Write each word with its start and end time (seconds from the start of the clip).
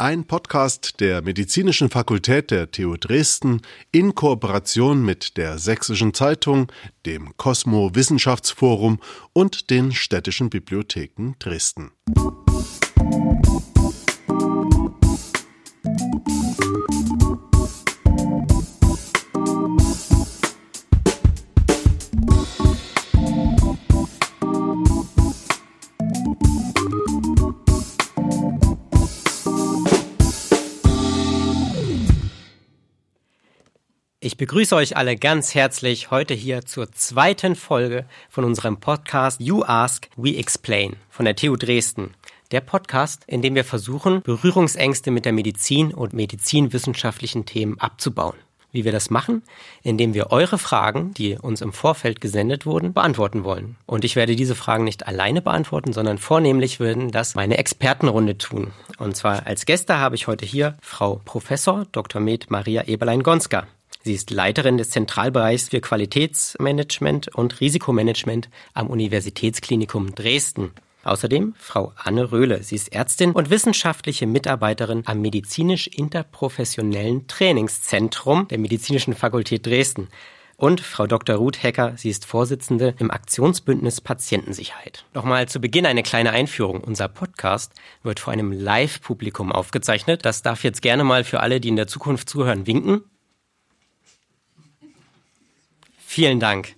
Ein 0.00 0.28
Podcast 0.28 1.00
der 1.00 1.22
Medizinischen 1.22 1.90
Fakultät 1.90 2.52
der 2.52 2.70
TU 2.70 2.96
Dresden 2.96 3.62
in 3.90 4.14
Kooperation 4.14 5.04
mit 5.04 5.36
der 5.36 5.58
Sächsischen 5.58 6.14
Zeitung, 6.14 6.70
dem 7.04 7.36
Cosmo 7.36 7.90
Wissenschaftsforum 7.96 9.00
und 9.32 9.70
den 9.70 9.90
städtischen 9.90 10.50
Bibliotheken 10.50 11.32
Dresden. 11.40 11.90
Ich 12.06 13.67
begrüße 34.38 34.76
euch 34.76 34.96
alle 34.96 35.16
ganz 35.16 35.56
herzlich 35.56 36.12
heute 36.12 36.32
hier 36.32 36.64
zur 36.64 36.92
zweiten 36.92 37.56
Folge 37.56 38.06
von 38.30 38.44
unserem 38.44 38.78
Podcast 38.78 39.40
You 39.40 39.64
Ask, 39.64 40.08
We 40.16 40.36
Explain 40.36 40.94
von 41.10 41.24
der 41.24 41.34
TU 41.34 41.56
Dresden. 41.56 42.14
Der 42.52 42.60
Podcast, 42.60 43.24
in 43.26 43.42
dem 43.42 43.56
wir 43.56 43.64
versuchen, 43.64 44.22
Berührungsängste 44.22 45.10
mit 45.10 45.24
der 45.24 45.32
Medizin 45.32 45.92
und 45.92 46.12
medizinwissenschaftlichen 46.12 47.46
Themen 47.46 47.80
abzubauen. 47.80 48.36
Wie 48.70 48.84
wir 48.84 48.92
das 48.92 49.10
machen? 49.10 49.42
Indem 49.82 50.14
wir 50.14 50.30
eure 50.30 50.58
Fragen, 50.58 51.12
die 51.14 51.36
uns 51.36 51.60
im 51.60 51.72
Vorfeld 51.72 52.20
gesendet 52.20 52.64
wurden, 52.64 52.92
beantworten 52.92 53.42
wollen. 53.42 53.76
Und 53.86 54.04
ich 54.04 54.14
werde 54.14 54.36
diese 54.36 54.54
Fragen 54.54 54.84
nicht 54.84 55.08
alleine 55.08 55.42
beantworten, 55.42 55.92
sondern 55.92 56.18
vornehmlich 56.18 56.78
würden 56.78 57.10
das 57.10 57.34
meine 57.34 57.58
Expertenrunde 57.58 58.38
tun. 58.38 58.70
Und 58.98 59.16
zwar 59.16 59.46
als 59.46 59.66
Gäste 59.66 59.98
habe 59.98 60.14
ich 60.14 60.28
heute 60.28 60.46
hier 60.46 60.76
Frau 60.80 61.20
Professor 61.24 61.86
Dr. 61.90 62.20
Med 62.20 62.50
Maria 62.50 62.84
Eberlein-Gonska. 62.86 63.66
Sie 64.08 64.14
ist 64.14 64.30
Leiterin 64.30 64.78
des 64.78 64.88
Zentralbereichs 64.88 65.68
für 65.68 65.82
Qualitätsmanagement 65.82 67.28
und 67.34 67.60
Risikomanagement 67.60 68.48
am 68.72 68.86
Universitätsklinikum 68.86 70.14
Dresden. 70.14 70.72
Außerdem 71.04 71.52
Frau 71.58 71.92
Anne 71.94 72.32
Röhle. 72.32 72.62
Sie 72.62 72.76
ist 72.76 72.94
Ärztin 72.94 73.32
und 73.32 73.50
wissenschaftliche 73.50 74.26
Mitarbeiterin 74.26 75.02
am 75.04 75.20
medizinisch-interprofessionellen 75.20 77.26
Trainingszentrum 77.26 78.48
der 78.48 78.56
Medizinischen 78.56 79.12
Fakultät 79.12 79.66
Dresden. 79.66 80.08
Und 80.56 80.80
Frau 80.80 81.06
Dr. 81.06 81.36
Ruth 81.36 81.62
Hecker, 81.62 81.92
sie 81.98 82.08
ist 82.08 82.24
Vorsitzende 82.24 82.94
im 82.98 83.10
Aktionsbündnis 83.10 84.00
Patientensicherheit. 84.00 85.04
Nochmal 85.12 85.48
zu 85.48 85.60
Beginn 85.60 85.84
eine 85.84 86.02
kleine 86.02 86.30
Einführung. 86.30 86.80
Unser 86.80 87.08
Podcast 87.08 87.74
wird 88.02 88.20
vor 88.20 88.32
einem 88.32 88.52
Live-Publikum 88.52 89.52
aufgezeichnet. 89.52 90.24
Das 90.24 90.40
darf 90.40 90.64
jetzt 90.64 90.80
gerne 90.80 91.04
mal 91.04 91.24
für 91.24 91.40
alle, 91.40 91.60
die 91.60 91.68
in 91.68 91.76
der 91.76 91.88
Zukunft 91.88 92.30
zuhören, 92.30 92.66
winken. 92.66 93.02
Vielen 96.10 96.40
Dank. 96.40 96.74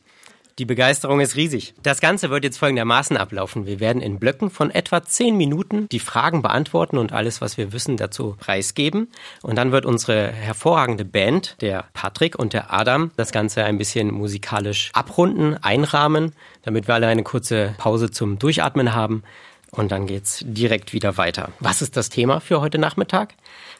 Die 0.59 0.65
Begeisterung 0.65 1.21
ist 1.21 1.37
riesig. 1.37 1.73
Das 1.85 2.01
Ganze 2.01 2.31
wird 2.31 2.43
jetzt 2.43 2.59
folgendermaßen 2.59 3.17
ablaufen. 3.17 3.65
Wir 3.65 3.79
werden 3.79 4.03
in 4.03 4.19
Blöcken 4.19 4.51
von 4.51 4.73
etwa 4.73 5.05
zehn 5.05 5.37
Minuten 5.37 5.89
die 5.89 6.01
Fragen 6.01 6.43
beantworten 6.43 6.99
und 6.99 7.13
alles, 7.13 7.41
was 7.41 7.57
wir 7.57 7.73
wissen, 7.73 7.97
dazu 7.97 8.35
preisgeben. 8.41 9.07
Und 9.41 9.55
dann 9.55 9.71
wird 9.71 9.87
unsere 9.87 10.33
hervorragende 10.33 11.05
Band, 11.05 11.55
der 11.61 11.85
Patrick 11.93 12.41
und 12.41 12.55
der 12.55 12.73
Adam, 12.75 13.13
das 13.17 13.31
Ganze 13.31 13.63
ein 13.63 13.79
bisschen 13.79 14.13
musikalisch 14.13 14.91
abrunden, 14.95 15.57
einrahmen, 15.63 16.33
damit 16.63 16.89
wir 16.89 16.97
alle 16.97 17.07
eine 17.07 17.23
kurze 17.23 17.77
Pause 17.79 18.11
zum 18.11 18.41
Durchatmen 18.41 18.95
haben. 18.95 19.23
Und 19.71 19.93
dann 19.93 20.09
geht's 20.09 20.43
direkt 20.45 20.93
wieder 20.93 21.19
weiter. 21.19 21.53
Was 21.61 21.83
ist 21.83 21.97
das 21.97 22.09
Thema 22.09 22.41
für 22.41 22.61
heute 22.61 22.79
Nachmittag? 22.79 23.35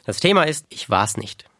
Das 0.05 0.21
Thema 0.21 0.43
ist, 0.43 0.65
ich 0.69 0.89
war's 0.89 1.17
nicht. 1.17 1.50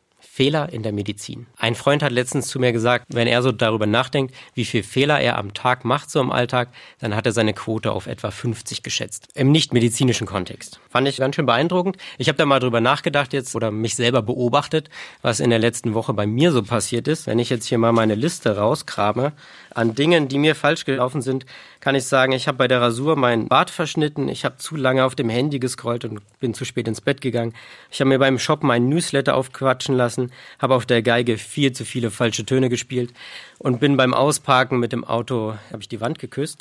Fehler 0.41 0.73
in 0.73 0.81
der 0.81 0.91
Medizin. 0.91 1.45
Ein 1.55 1.75
Freund 1.75 2.01
hat 2.01 2.11
letztens 2.11 2.47
zu 2.47 2.57
mir 2.57 2.71
gesagt, 2.71 3.05
wenn 3.09 3.27
er 3.27 3.43
so 3.43 3.51
darüber 3.51 3.85
nachdenkt, 3.85 4.33
wie 4.55 4.65
viel 4.65 4.81
Fehler 4.81 5.19
er 5.19 5.37
am 5.37 5.53
Tag 5.53 5.85
macht, 5.85 6.09
so 6.09 6.19
im 6.19 6.31
Alltag, 6.31 6.69
dann 6.97 7.15
hat 7.15 7.27
er 7.27 7.31
seine 7.31 7.53
Quote 7.53 7.91
auf 7.91 8.07
etwa 8.07 8.31
50 8.31 8.81
geschätzt. 8.81 9.27
Im 9.35 9.51
nicht-medizinischen 9.51 10.25
Kontext. 10.25 10.79
Fand 10.89 11.07
ich 11.07 11.17
ganz 11.17 11.35
schön 11.35 11.45
beeindruckend. 11.45 11.97
Ich 12.17 12.27
habe 12.27 12.39
da 12.39 12.47
mal 12.47 12.59
drüber 12.59 12.81
nachgedacht 12.81 13.33
jetzt 13.33 13.55
oder 13.55 13.69
mich 13.69 13.95
selber 13.95 14.23
beobachtet, 14.23 14.89
was 15.21 15.39
in 15.39 15.51
der 15.51 15.59
letzten 15.59 15.93
Woche 15.93 16.15
bei 16.15 16.25
mir 16.25 16.51
so 16.51 16.63
passiert 16.63 17.07
ist. 17.07 17.27
Wenn 17.27 17.37
ich 17.37 17.51
jetzt 17.51 17.67
hier 17.67 17.77
mal 17.77 17.91
meine 17.91 18.15
Liste 18.15 18.57
rauskrame 18.57 19.33
an 19.75 19.93
Dingen, 19.93 20.27
die 20.27 20.39
mir 20.39 20.55
falsch 20.55 20.85
gelaufen 20.85 21.21
sind, 21.21 21.45
kann 21.81 21.95
ich 21.95 22.05
sagen, 22.05 22.31
ich 22.31 22.47
habe 22.47 22.59
bei 22.59 22.67
der 22.67 22.79
Rasur 22.79 23.15
meinen 23.15 23.47
Bart 23.47 23.71
verschnitten, 23.71 24.29
ich 24.29 24.45
habe 24.45 24.57
zu 24.57 24.75
lange 24.75 25.03
auf 25.03 25.15
dem 25.15 25.29
Handy 25.29 25.59
gescrollt 25.59 26.05
und 26.05 26.21
bin 26.39 26.53
zu 26.53 26.63
spät 26.63 26.87
ins 26.87 27.01
Bett 27.01 27.21
gegangen. 27.21 27.53
Ich 27.89 27.99
habe 27.99 28.09
mir 28.09 28.19
beim 28.19 28.37
Shoppen 28.37 28.69
einen 28.69 28.87
Newsletter 28.87 29.35
aufquatschen 29.35 29.95
lassen, 29.95 30.31
habe 30.59 30.75
auf 30.75 30.85
der 30.85 31.01
Geige 31.01 31.37
viel 31.37 31.71
zu 31.71 31.83
viele 31.83 32.11
falsche 32.11 32.45
Töne 32.45 32.69
gespielt 32.69 33.13
und 33.57 33.79
bin 33.79 33.97
beim 33.97 34.13
Ausparken 34.13 34.79
mit 34.79 34.93
dem 34.93 35.03
Auto, 35.03 35.55
habe 35.71 35.81
ich 35.81 35.89
die 35.89 35.99
Wand 35.99 36.19
geküsst. 36.19 36.59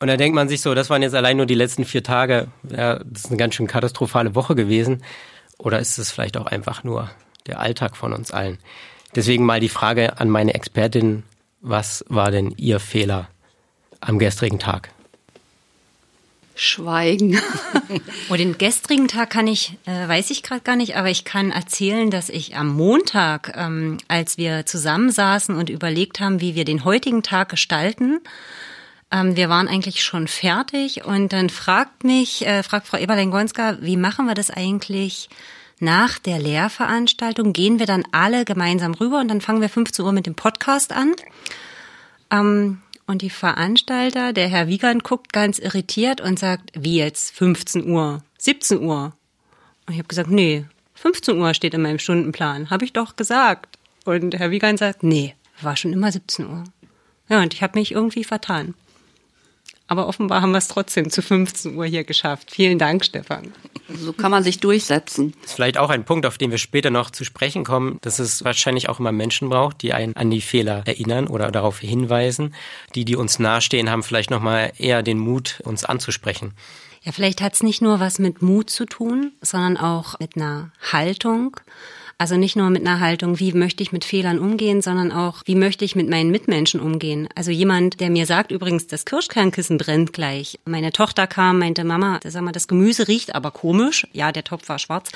Und 0.00 0.08
da 0.08 0.16
denkt 0.16 0.34
man 0.34 0.48
sich 0.48 0.62
so, 0.62 0.74
das 0.74 0.90
waren 0.90 1.02
jetzt 1.02 1.14
allein 1.14 1.36
nur 1.36 1.46
die 1.46 1.54
letzten 1.54 1.84
vier 1.84 2.02
Tage. 2.02 2.48
Ja, 2.70 2.98
das 3.04 3.24
ist 3.24 3.28
eine 3.28 3.36
ganz 3.36 3.54
schön 3.54 3.66
katastrophale 3.66 4.34
Woche 4.34 4.54
gewesen. 4.54 5.02
Oder 5.58 5.78
ist 5.78 5.98
es 5.98 6.10
vielleicht 6.10 6.36
auch 6.36 6.46
einfach 6.46 6.84
nur 6.84 7.10
der 7.46 7.60
Alltag 7.60 7.96
von 7.96 8.12
uns 8.12 8.30
allen? 8.30 8.58
Deswegen 9.14 9.44
mal 9.44 9.60
die 9.60 9.70
Frage 9.70 10.18
an 10.18 10.28
meine 10.28 10.54
Expertin, 10.54 11.22
was 11.60 12.04
war 12.08 12.30
denn 12.30 12.52
Ihr 12.56 12.80
Fehler 12.80 13.28
am 14.06 14.18
gestrigen 14.18 14.58
Tag? 14.58 14.90
Schweigen. 16.54 17.38
Und 18.30 18.38
den 18.38 18.56
gestrigen 18.56 19.08
Tag 19.08 19.28
kann 19.28 19.46
ich, 19.46 19.76
äh, 19.84 20.08
weiß 20.08 20.30
ich 20.30 20.42
gerade 20.42 20.62
gar 20.62 20.76
nicht, 20.76 20.96
aber 20.96 21.10
ich 21.10 21.24
kann 21.24 21.50
erzählen, 21.50 22.10
dass 22.10 22.30
ich 22.30 22.56
am 22.56 22.68
Montag, 22.68 23.52
ähm, 23.54 23.98
als 24.08 24.38
wir 24.38 24.64
zusammensaßen 24.64 25.54
und 25.54 25.68
überlegt 25.68 26.18
haben, 26.18 26.40
wie 26.40 26.54
wir 26.54 26.64
den 26.64 26.84
heutigen 26.84 27.22
Tag 27.22 27.50
gestalten, 27.50 28.20
ähm, 29.10 29.36
wir 29.36 29.50
waren 29.50 29.68
eigentlich 29.68 30.02
schon 30.02 30.28
fertig 30.28 31.04
und 31.04 31.32
dann 31.34 31.50
fragt 31.50 32.04
mich, 32.04 32.46
äh, 32.46 32.62
fragt 32.62 32.88
Frau 32.88 32.96
Eberlein-Gonska, 32.96 33.78
wie 33.82 33.98
machen 33.98 34.26
wir 34.26 34.34
das 34.34 34.50
eigentlich 34.50 35.28
nach 35.78 36.18
der 36.18 36.38
Lehrveranstaltung? 36.38 37.52
Gehen 37.52 37.78
wir 37.78 37.86
dann 37.86 38.04
alle 38.12 38.46
gemeinsam 38.46 38.94
rüber 38.94 39.20
und 39.20 39.28
dann 39.28 39.42
fangen 39.42 39.60
wir 39.60 39.68
15 39.68 40.04
Uhr 40.04 40.12
mit 40.12 40.24
dem 40.24 40.34
Podcast 40.34 40.92
an. 40.92 41.12
Ähm, 42.30 42.80
und 43.06 43.22
die 43.22 43.30
Veranstalter, 43.30 44.32
der 44.32 44.48
Herr 44.48 44.66
Wiegand, 44.66 45.04
guckt 45.04 45.32
ganz 45.32 45.58
irritiert 45.58 46.20
und 46.20 46.38
sagt, 46.38 46.70
wie 46.74 46.98
jetzt 46.98 47.34
15 47.34 47.88
Uhr, 47.88 48.22
17 48.38 48.82
Uhr? 48.82 49.12
Und 49.86 49.92
ich 49.92 49.98
habe 49.98 50.08
gesagt, 50.08 50.30
nee, 50.30 50.64
15 50.94 51.38
Uhr 51.38 51.54
steht 51.54 51.74
in 51.74 51.82
meinem 51.82 51.98
Stundenplan, 51.98 52.70
habe 52.70 52.84
ich 52.84 52.92
doch 52.92 53.16
gesagt. 53.16 53.78
Und 54.04 54.34
Herr 54.34 54.50
Wiegand 54.50 54.78
sagt, 54.78 55.02
nee, 55.02 55.34
war 55.60 55.76
schon 55.76 55.92
immer 55.92 56.10
17 56.10 56.46
Uhr. 56.46 56.64
Ja, 57.28 57.42
und 57.42 57.54
ich 57.54 57.62
habe 57.62 57.78
mich 57.78 57.92
irgendwie 57.92 58.24
vertan. 58.24 58.74
Aber 59.88 60.08
offenbar 60.08 60.42
haben 60.42 60.50
wir 60.50 60.58
es 60.58 60.68
trotzdem 60.68 61.10
zu 61.10 61.22
15 61.22 61.76
Uhr 61.76 61.86
hier 61.86 62.04
geschafft. 62.04 62.50
Vielen 62.50 62.78
Dank, 62.78 63.04
Stefan. 63.04 63.52
So 63.88 64.12
kann 64.12 64.32
man 64.32 64.42
sich 64.42 64.58
durchsetzen. 64.58 65.32
Das 65.42 65.50
ist 65.50 65.54
vielleicht 65.54 65.78
auch 65.78 65.90
ein 65.90 66.04
Punkt, 66.04 66.26
auf 66.26 66.38
den 66.38 66.50
wir 66.50 66.58
später 66.58 66.90
noch 66.90 67.10
zu 67.10 67.24
sprechen 67.24 67.62
kommen, 67.64 67.98
dass 68.00 68.18
es 68.18 68.44
wahrscheinlich 68.44 68.88
auch 68.88 68.98
immer 68.98 69.12
Menschen 69.12 69.48
braucht, 69.48 69.82
die 69.82 69.92
einen 69.92 70.16
an 70.16 70.30
die 70.30 70.40
Fehler 70.40 70.82
erinnern 70.86 71.28
oder 71.28 71.52
darauf 71.52 71.78
hinweisen. 71.78 72.54
Die, 72.96 73.04
die 73.04 73.14
uns 73.14 73.38
nahestehen, 73.38 73.88
haben 73.88 74.02
vielleicht 74.02 74.30
nochmal 74.30 74.72
eher 74.76 75.04
den 75.04 75.18
Mut, 75.18 75.60
uns 75.62 75.84
anzusprechen. 75.84 76.52
Ja, 77.02 77.12
vielleicht 77.12 77.40
hat 77.40 77.54
es 77.54 77.62
nicht 77.62 77.80
nur 77.80 78.00
was 78.00 78.18
mit 78.18 78.42
Mut 78.42 78.68
zu 78.68 78.84
tun, 78.84 79.32
sondern 79.40 79.76
auch 79.76 80.18
mit 80.18 80.34
einer 80.34 80.72
Haltung 80.92 81.56
also 82.18 82.36
nicht 82.36 82.56
nur 82.56 82.70
mit 82.70 82.86
einer 82.86 83.00
Haltung, 83.00 83.38
wie 83.40 83.52
möchte 83.52 83.82
ich 83.82 83.92
mit 83.92 84.04
Fehlern 84.04 84.38
umgehen, 84.38 84.80
sondern 84.80 85.12
auch, 85.12 85.42
wie 85.44 85.54
möchte 85.54 85.84
ich 85.84 85.96
mit 85.96 86.08
meinen 86.08 86.30
Mitmenschen 86.30 86.80
umgehen. 86.80 87.28
Also 87.34 87.50
jemand, 87.50 88.00
der 88.00 88.08
mir 88.08 88.24
sagt, 88.24 88.52
übrigens, 88.52 88.86
das 88.86 89.04
Kirschkernkissen 89.04 89.76
brennt 89.76 90.14
gleich. 90.14 90.58
Meine 90.64 90.92
Tochter 90.92 91.26
kam, 91.26 91.58
meinte, 91.58 91.84
Mama, 91.84 92.20
sag 92.24 92.42
mal, 92.42 92.52
das 92.52 92.68
Gemüse 92.68 93.06
riecht 93.06 93.34
aber 93.34 93.50
komisch. 93.50 94.06
Ja, 94.12 94.32
der 94.32 94.44
Topf 94.44 94.68
war 94.68 94.78
schwarz. 94.78 95.10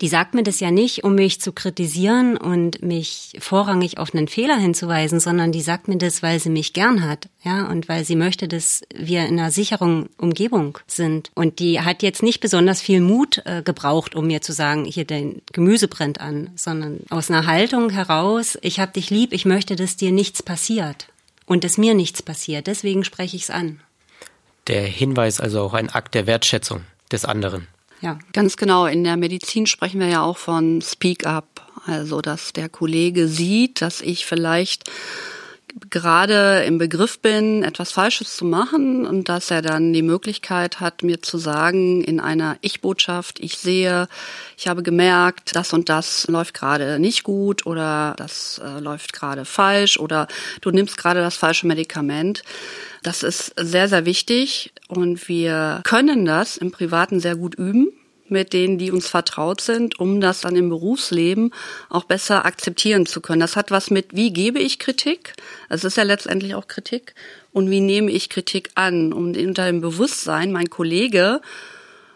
Die 0.00 0.08
sagt 0.08 0.34
mir 0.34 0.42
das 0.42 0.58
ja 0.58 0.70
nicht, 0.70 1.04
um 1.04 1.14
mich 1.14 1.40
zu 1.40 1.52
kritisieren 1.52 2.36
und 2.36 2.82
mich 2.82 3.36
vorrangig 3.38 3.98
auf 3.98 4.12
einen 4.12 4.26
Fehler 4.26 4.56
hinzuweisen, 4.56 5.20
sondern 5.20 5.52
die 5.52 5.60
sagt 5.60 5.86
mir 5.86 5.98
das, 5.98 6.22
weil 6.22 6.40
sie 6.40 6.50
mich 6.50 6.72
gern 6.72 7.06
hat, 7.08 7.28
ja, 7.44 7.66
und 7.68 7.88
weil 7.88 8.04
sie 8.04 8.16
möchte, 8.16 8.48
dass 8.48 8.82
wir 8.92 9.26
in 9.26 9.38
einer 9.38 9.52
sicheren 9.52 10.08
Umgebung 10.18 10.78
sind. 10.88 11.30
Und 11.34 11.60
die 11.60 11.80
hat 11.80 12.02
jetzt 12.02 12.24
nicht 12.24 12.40
besonders 12.40 12.80
viel 12.80 13.00
Mut 13.00 13.42
äh, 13.44 13.62
gebraucht, 13.62 14.16
um 14.16 14.26
mir 14.26 14.42
zu 14.42 14.52
sagen, 14.52 14.84
hier 14.84 15.04
dein 15.04 15.42
Gemüse 15.52 15.86
brennt 15.86 16.20
an, 16.20 16.50
sondern 16.56 17.00
aus 17.10 17.30
einer 17.30 17.46
Haltung 17.46 17.90
heraus, 17.90 18.58
ich 18.62 18.80
hab 18.80 18.94
dich 18.94 19.10
lieb, 19.10 19.32
ich 19.32 19.44
möchte, 19.44 19.76
dass 19.76 19.96
dir 19.96 20.10
nichts 20.10 20.42
passiert 20.42 21.08
und 21.46 21.62
dass 21.62 21.78
mir 21.78 21.94
nichts 21.94 22.20
passiert. 22.20 22.66
Deswegen 22.66 23.04
spreche 23.04 23.36
ich 23.36 23.44
es 23.44 23.50
an. 23.50 23.80
Der 24.66 24.82
Hinweis 24.82 25.40
also 25.40 25.60
auch 25.60 25.74
ein 25.74 25.90
Akt 25.90 26.14
der 26.14 26.26
Wertschätzung 26.26 26.80
des 27.12 27.24
anderen. 27.24 27.68
Ja, 28.00 28.18
ganz 28.32 28.56
genau. 28.56 28.86
In 28.86 29.04
der 29.04 29.16
Medizin 29.16 29.66
sprechen 29.66 30.00
wir 30.00 30.08
ja 30.08 30.22
auch 30.22 30.36
von 30.36 30.82
Speak 30.82 31.26
Up. 31.26 31.62
Also, 31.86 32.20
dass 32.20 32.52
der 32.52 32.68
Kollege 32.68 33.28
sieht, 33.28 33.82
dass 33.82 34.00
ich 34.00 34.24
vielleicht 34.24 34.90
gerade 35.90 36.64
im 36.64 36.78
Begriff 36.78 37.18
bin, 37.18 37.64
etwas 37.64 37.90
Falsches 37.90 38.36
zu 38.36 38.44
machen 38.44 39.06
und 39.06 39.28
dass 39.28 39.50
er 39.50 39.60
dann 39.60 39.92
die 39.92 40.02
Möglichkeit 40.02 40.78
hat, 40.80 41.02
mir 41.02 41.20
zu 41.20 41.36
sagen 41.36 42.04
in 42.04 42.20
einer 42.20 42.56
Ich-Botschaft, 42.60 43.40
ich 43.40 43.58
sehe, 43.58 44.06
ich 44.56 44.68
habe 44.68 44.82
gemerkt, 44.82 45.56
das 45.56 45.72
und 45.72 45.88
das 45.88 46.28
läuft 46.28 46.54
gerade 46.54 46.98
nicht 47.00 47.24
gut 47.24 47.66
oder 47.66 48.14
das 48.16 48.60
äh, 48.64 48.78
läuft 48.78 49.12
gerade 49.12 49.44
falsch 49.44 49.98
oder 49.98 50.28
du 50.60 50.70
nimmst 50.70 50.96
gerade 50.96 51.20
das 51.20 51.36
falsche 51.36 51.66
Medikament. 51.66 52.44
Das 53.02 53.22
ist 53.22 53.52
sehr, 53.56 53.88
sehr 53.88 54.06
wichtig 54.06 54.72
und 54.88 55.28
wir 55.28 55.80
können 55.84 56.24
das 56.24 56.56
im 56.56 56.70
Privaten 56.70 57.20
sehr 57.20 57.36
gut 57.36 57.54
üben 57.54 57.88
mit 58.28 58.52
denen, 58.52 58.78
die 58.78 58.90
uns 58.90 59.06
vertraut 59.06 59.60
sind, 59.60 60.00
um 60.00 60.20
das 60.20 60.40
dann 60.40 60.56
im 60.56 60.68
Berufsleben 60.68 61.52
auch 61.90 62.04
besser 62.04 62.44
akzeptieren 62.44 63.06
zu 63.06 63.20
können. 63.20 63.40
Das 63.40 63.56
hat 63.56 63.70
was 63.70 63.90
mit, 63.90 64.08
wie 64.16 64.32
gebe 64.32 64.58
ich 64.58 64.78
Kritik? 64.78 65.34
Es 65.68 65.84
ist 65.84 65.96
ja 65.96 66.04
letztendlich 66.04 66.54
auch 66.54 66.66
Kritik. 66.66 67.14
Und 67.52 67.70
wie 67.70 67.80
nehme 67.80 68.10
ich 68.10 68.30
Kritik 68.30 68.70
an? 68.74 69.12
Und 69.12 69.36
unter 69.36 69.66
dem 69.66 69.80
Bewusstsein, 69.80 70.52
mein 70.52 70.70
Kollege 70.70 71.40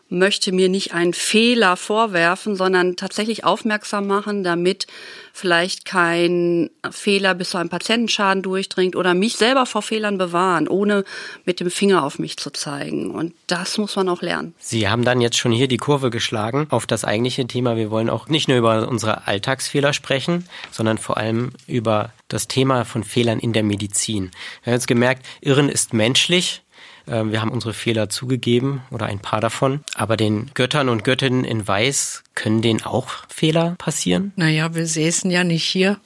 möchte 0.08 0.52
mir 0.52 0.68
nicht 0.68 0.94
einen 0.94 1.12
Fehler 1.12 1.76
vorwerfen, 1.76 2.56
sondern 2.56 2.96
tatsächlich 2.96 3.44
aufmerksam 3.44 4.06
machen, 4.06 4.42
damit 4.42 4.86
vielleicht 5.32 5.84
kein 5.84 6.70
Fehler 6.90 7.34
bis 7.34 7.50
zu 7.50 7.58
einem 7.58 7.68
Patientenschaden 7.68 8.42
durchdringt 8.42 8.96
oder 8.96 9.14
mich 9.14 9.36
selber 9.36 9.66
vor 9.66 9.82
Fehlern 9.82 10.18
bewahren, 10.18 10.66
ohne 10.66 11.04
mit 11.44 11.60
dem 11.60 11.70
Finger 11.70 12.04
auf 12.04 12.18
mich 12.18 12.36
zu 12.36 12.50
zeigen. 12.50 13.10
Und 13.10 13.34
das 13.46 13.78
muss 13.78 13.96
man 13.96 14.08
auch 14.08 14.22
lernen. 14.22 14.54
Sie 14.58 14.88
haben 14.88 15.04
dann 15.04 15.20
jetzt 15.20 15.36
schon 15.36 15.52
hier 15.52 15.68
die 15.68 15.76
Kurve 15.76 16.10
geschlagen 16.10 16.66
auf 16.70 16.86
das 16.86 17.04
eigentliche 17.04 17.46
Thema. 17.46 17.76
Wir 17.76 17.90
wollen 17.90 18.10
auch 18.10 18.28
nicht 18.28 18.48
nur 18.48 18.58
über 18.58 18.88
unsere 18.88 19.26
Alltagsfehler 19.26 19.92
sprechen, 19.92 20.48
sondern 20.70 20.98
vor 20.98 21.18
allem 21.18 21.52
über 21.66 22.12
das 22.28 22.48
Thema 22.48 22.84
von 22.84 23.04
Fehlern 23.04 23.38
in 23.38 23.52
der 23.52 23.62
Medizin. 23.62 24.30
Wir 24.62 24.72
haben 24.72 24.78
jetzt 24.78 24.88
gemerkt, 24.88 25.24
Irren 25.40 25.68
ist 25.68 25.92
menschlich. 25.92 26.62
Ähm, 27.08 27.32
wir 27.32 27.40
haben 27.40 27.50
unsere 27.50 27.74
Fehler 27.74 28.08
zugegeben 28.08 28.82
oder 28.90 29.06
ein 29.06 29.20
paar 29.20 29.40
davon. 29.40 29.80
Aber 29.94 30.16
den 30.16 30.50
Göttern 30.54 30.88
und 30.88 31.04
Göttinnen 31.04 31.44
in 31.44 31.66
Weiß 31.66 32.22
können 32.34 32.62
denen 32.62 32.82
auch 32.82 33.10
Fehler 33.28 33.74
passieren? 33.78 34.32
Naja, 34.36 34.74
wir 34.74 34.86
säßen 34.86 35.30
ja 35.30 35.44
nicht 35.44 35.64
hier, 35.64 35.98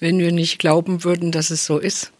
wenn 0.00 0.18
wir 0.18 0.32
nicht 0.32 0.58
glauben 0.58 1.04
würden, 1.04 1.32
dass 1.32 1.50
es 1.50 1.66
so 1.66 1.78
ist. 1.78 2.12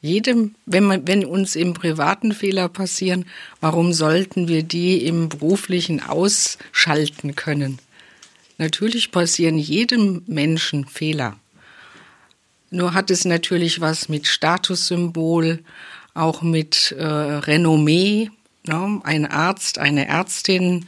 Jedem, 0.00 0.56
wenn, 0.66 0.84
man, 0.84 1.06
wenn 1.06 1.24
uns 1.24 1.54
im 1.54 1.74
privaten 1.74 2.32
Fehler 2.32 2.68
passieren, 2.68 3.24
warum 3.60 3.92
sollten 3.92 4.48
wir 4.48 4.64
die 4.64 5.06
im 5.06 5.28
beruflichen 5.28 6.02
ausschalten 6.02 7.36
können? 7.36 7.78
Natürlich 8.58 9.12
passieren 9.12 9.58
jedem 9.58 10.22
Menschen 10.26 10.86
Fehler. 10.86 11.36
Nur 12.70 12.94
hat 12.94 13.10
es 13.10 13.24
natürlich 13.24 13.80
was 13.80 14.08
mit 14.08 14.26
Statussymbol, 14.26 15.62
auch 16.14 16.42
mit 16.42 16.92
äh, 16.98 17.04
Renommee. 17.04 18.30
Ne? 18.66 19.00
Ein 19.04 19.26
Arzt, 19.26 19.78
eine 19.78 20.06
Ärztin, 20.08 20.86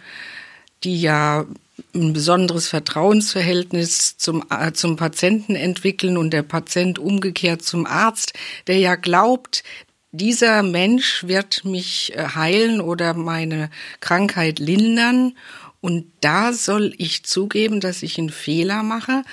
die 0.82 1.00
ja 1.00 1.46
ein 1.94 2.12
besonderes 2.12 2.68
Vertrauensverhältnis 2.68 4.16
zum, 4.16 4.44
äh, 4.50 4.72
zum 4.72 4.96
Patienten 4.96 5.54
entwickeln 5.54 6.16
und 6.16 6.30
der 6.30 6.42
Patient 6.42 6.98
umgekehrt 6.98 7.62
zum 7.62 7.86
Arzt, 7.86 8.32
der 8.66 8.78
ja 8.78 8.94
glaubt, 8.94 9.64
dieser 10.12 10.62
Mensch 10.62 11.24
wird 11.26 11.64
mich 11.64 12.12
äh, 12.14 12.28
heilen 12.34 12.80
oder 12.80 13.14
meine 13.14 13.70
Krankheit 14.00 14.60
lindern. 14.60 15.36
Und 15.80 16.06
da 16.20 16.52
soll 16.52 16.94
ich 16.98 17.24
zugeben, 17.24 17.80
dass 17.80 18.02
ich 18.02 18.18
einen 18.18 18.30
Fehler 18.30 18.82
mache, 18.82 19.24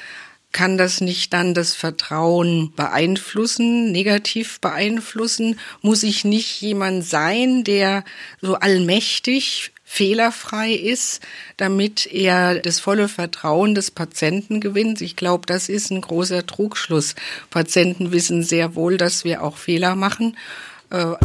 kann 0.52 0.78
das 0.78 1.02
nicht 1.02 1.34
dann 1.34 1.54
das 1.54 1.74
Vertrauen 1.74 2.74
beeinflussen, 2.76 3.92
negativ 3.92 4.60
beeinflussen? 4.60 5.60
Muss 5.82 6.04
ich 6.04 6.26
nicht 6.26 6.62
jemand 6.62 7.06
sein, 7.06 7.64
der 7.64 8.04
so 8.42 8.56
allmächtig 8.56 9.72
fehlerfrei 9.84 10.72
ist, 10.72 11.20
damit 11.58 12.06
er 12.06 12.60
das 12.60 12.80
volle 12.80 13.10
Vertrauen 13.10 13.76
des 13.76 13.92
Patienten 13.92 14.62
gewinnt. 14.62 15.02
Ich 15.02 15.18
glaube, 15.18 15.46
das 15.46 15.68
ist 15.68 15.92
ein 15.92 16.00
großer 16.00 16.46
Trugschluss. 16.46 17.16
Patienten 17.50 18.14
wissen 18.14 18.42
sehr 18.42 18.76
wohl, 18.76 18.98
dass 18.98 19.26
wir 19.26 19.44
auch 19.44 19.58
Fehler 19.58 19.96
machen. 19.96 20.38
Äh 20.92 21.16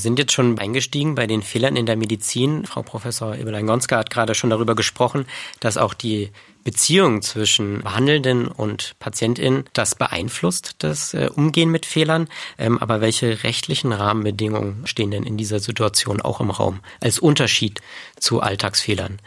sind 0.00 0.18
jetzt 0.18 0.32
schon 0.32 0.58
eingestiegen 0.58 1.14
bei 1.14 1.26
den 1.26 1.42
Fehlern 1.42 1.76
in 1.76 1.86
der 1.86 1.96
Medizin. 1.96 2.66
Frau 2.66 2.82
Professor 2.82 3.36
Eberlein-Gonska 3.36 3.98
hat 3.98 4.10
gerade 4.10 4.34
schon 4.34 4.50
darüber 4.50 4.74
gesprochen, 4.74 5.26
dass 5.60 5.76
auch 5.76 5.94
die 5.94 6.30
Beziehung 6.64 7.22
zwischen 7.22 7.82
Behandelnden 7.82 8.48
und 8.48 8.94
Patientin 8.98 9.64
das 9.72 9.94
beeinflusst, 9.94 10.76
das 10.78 11.14
äh, 11.14 11.30
Umgehen 11.34 11.70
mit 11.70 11.86
Fehlern. 11.86 12.28
Ähm, 12.58 12.78
aber 12.78 13.00
welche 13.00 13.44
rechtlichen 13.44 13.92
Rahmenbedingungen 13.92 14.86
stehen 14.86 15.10
denn 15.10 15.22
in 15.22 15.36
dieser 15.36 15.60
Situation 15.60 16.20
auch 16.20 16.40
im 16.40 16.50
Raum 16.50 16.80
als 17.00 17.18
Unterschied 17.18 17.80
zu 18.18 18.40
Alltagsfehlern? 18.40 19.20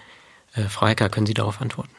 Äh, 0.53 0.63
Frau 0.63 0.87
Hecker, 0.87 1.09
können 1.09 1.25
Sie 1.25 1.33
darauf 1.33 1.61
antworten? 1.61 1.91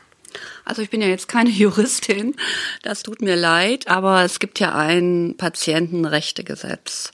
Also 0.64 0.82
ich 0.82 0.90
bin 0.90 1.00
ja 1.00 1.08
jetzt 1.08 1.28
keine 1.28 1.50
Juristin, 1.50 2.36
das 2.82 3.02
tut 3.02 3.20
mir 3.22 3.36
leid, 3.36 3.88
aber 3.88 4.24
es 4.24 4.38
gibt 4.38 4.60
ja 4.60 4.74
ein 4.74 5.34
Patientenrechtegesetz. 5.36 7.12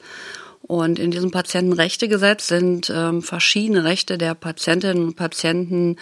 Und 0.71 1.01
in 1.01 1.11
diesem 1.11 1.33
Patientenrechtegesetz 1.33 2.47
sind 2.47 2.93
ähm, 2.95 3.23
verschiedene 3.23 3.83
Rechte 3.83 4.19
der 4.19 4.37
Patientinnen 4.37 5.03
und 5.03 5.17
Patienten 5.17 5.97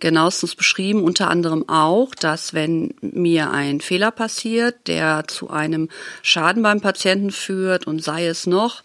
genauestens 0.00 0.54
beschrieben, 0.54 1.04
unter 1.04 1.28
anderem 1.28 1.68
auch, 1.68 2.14
dass 2.14 2.54
wenn 2.54 2.94
mir 3.02 3.50
ein 3.50 3.82
Fehler 3.82 4.10
passiert, 4.10 4.88
der 4.88 5.24
zu 5.28 5.50
einem 5.50 5.90
Schaden 6.22 6.62
beim 6.62 6.80
Patienten 6.80 7.30
führt 7.30 7.86
und 7.86 8.02
sei 8.02 8.26
es 8.26 8.46
noch, 8.46 8.82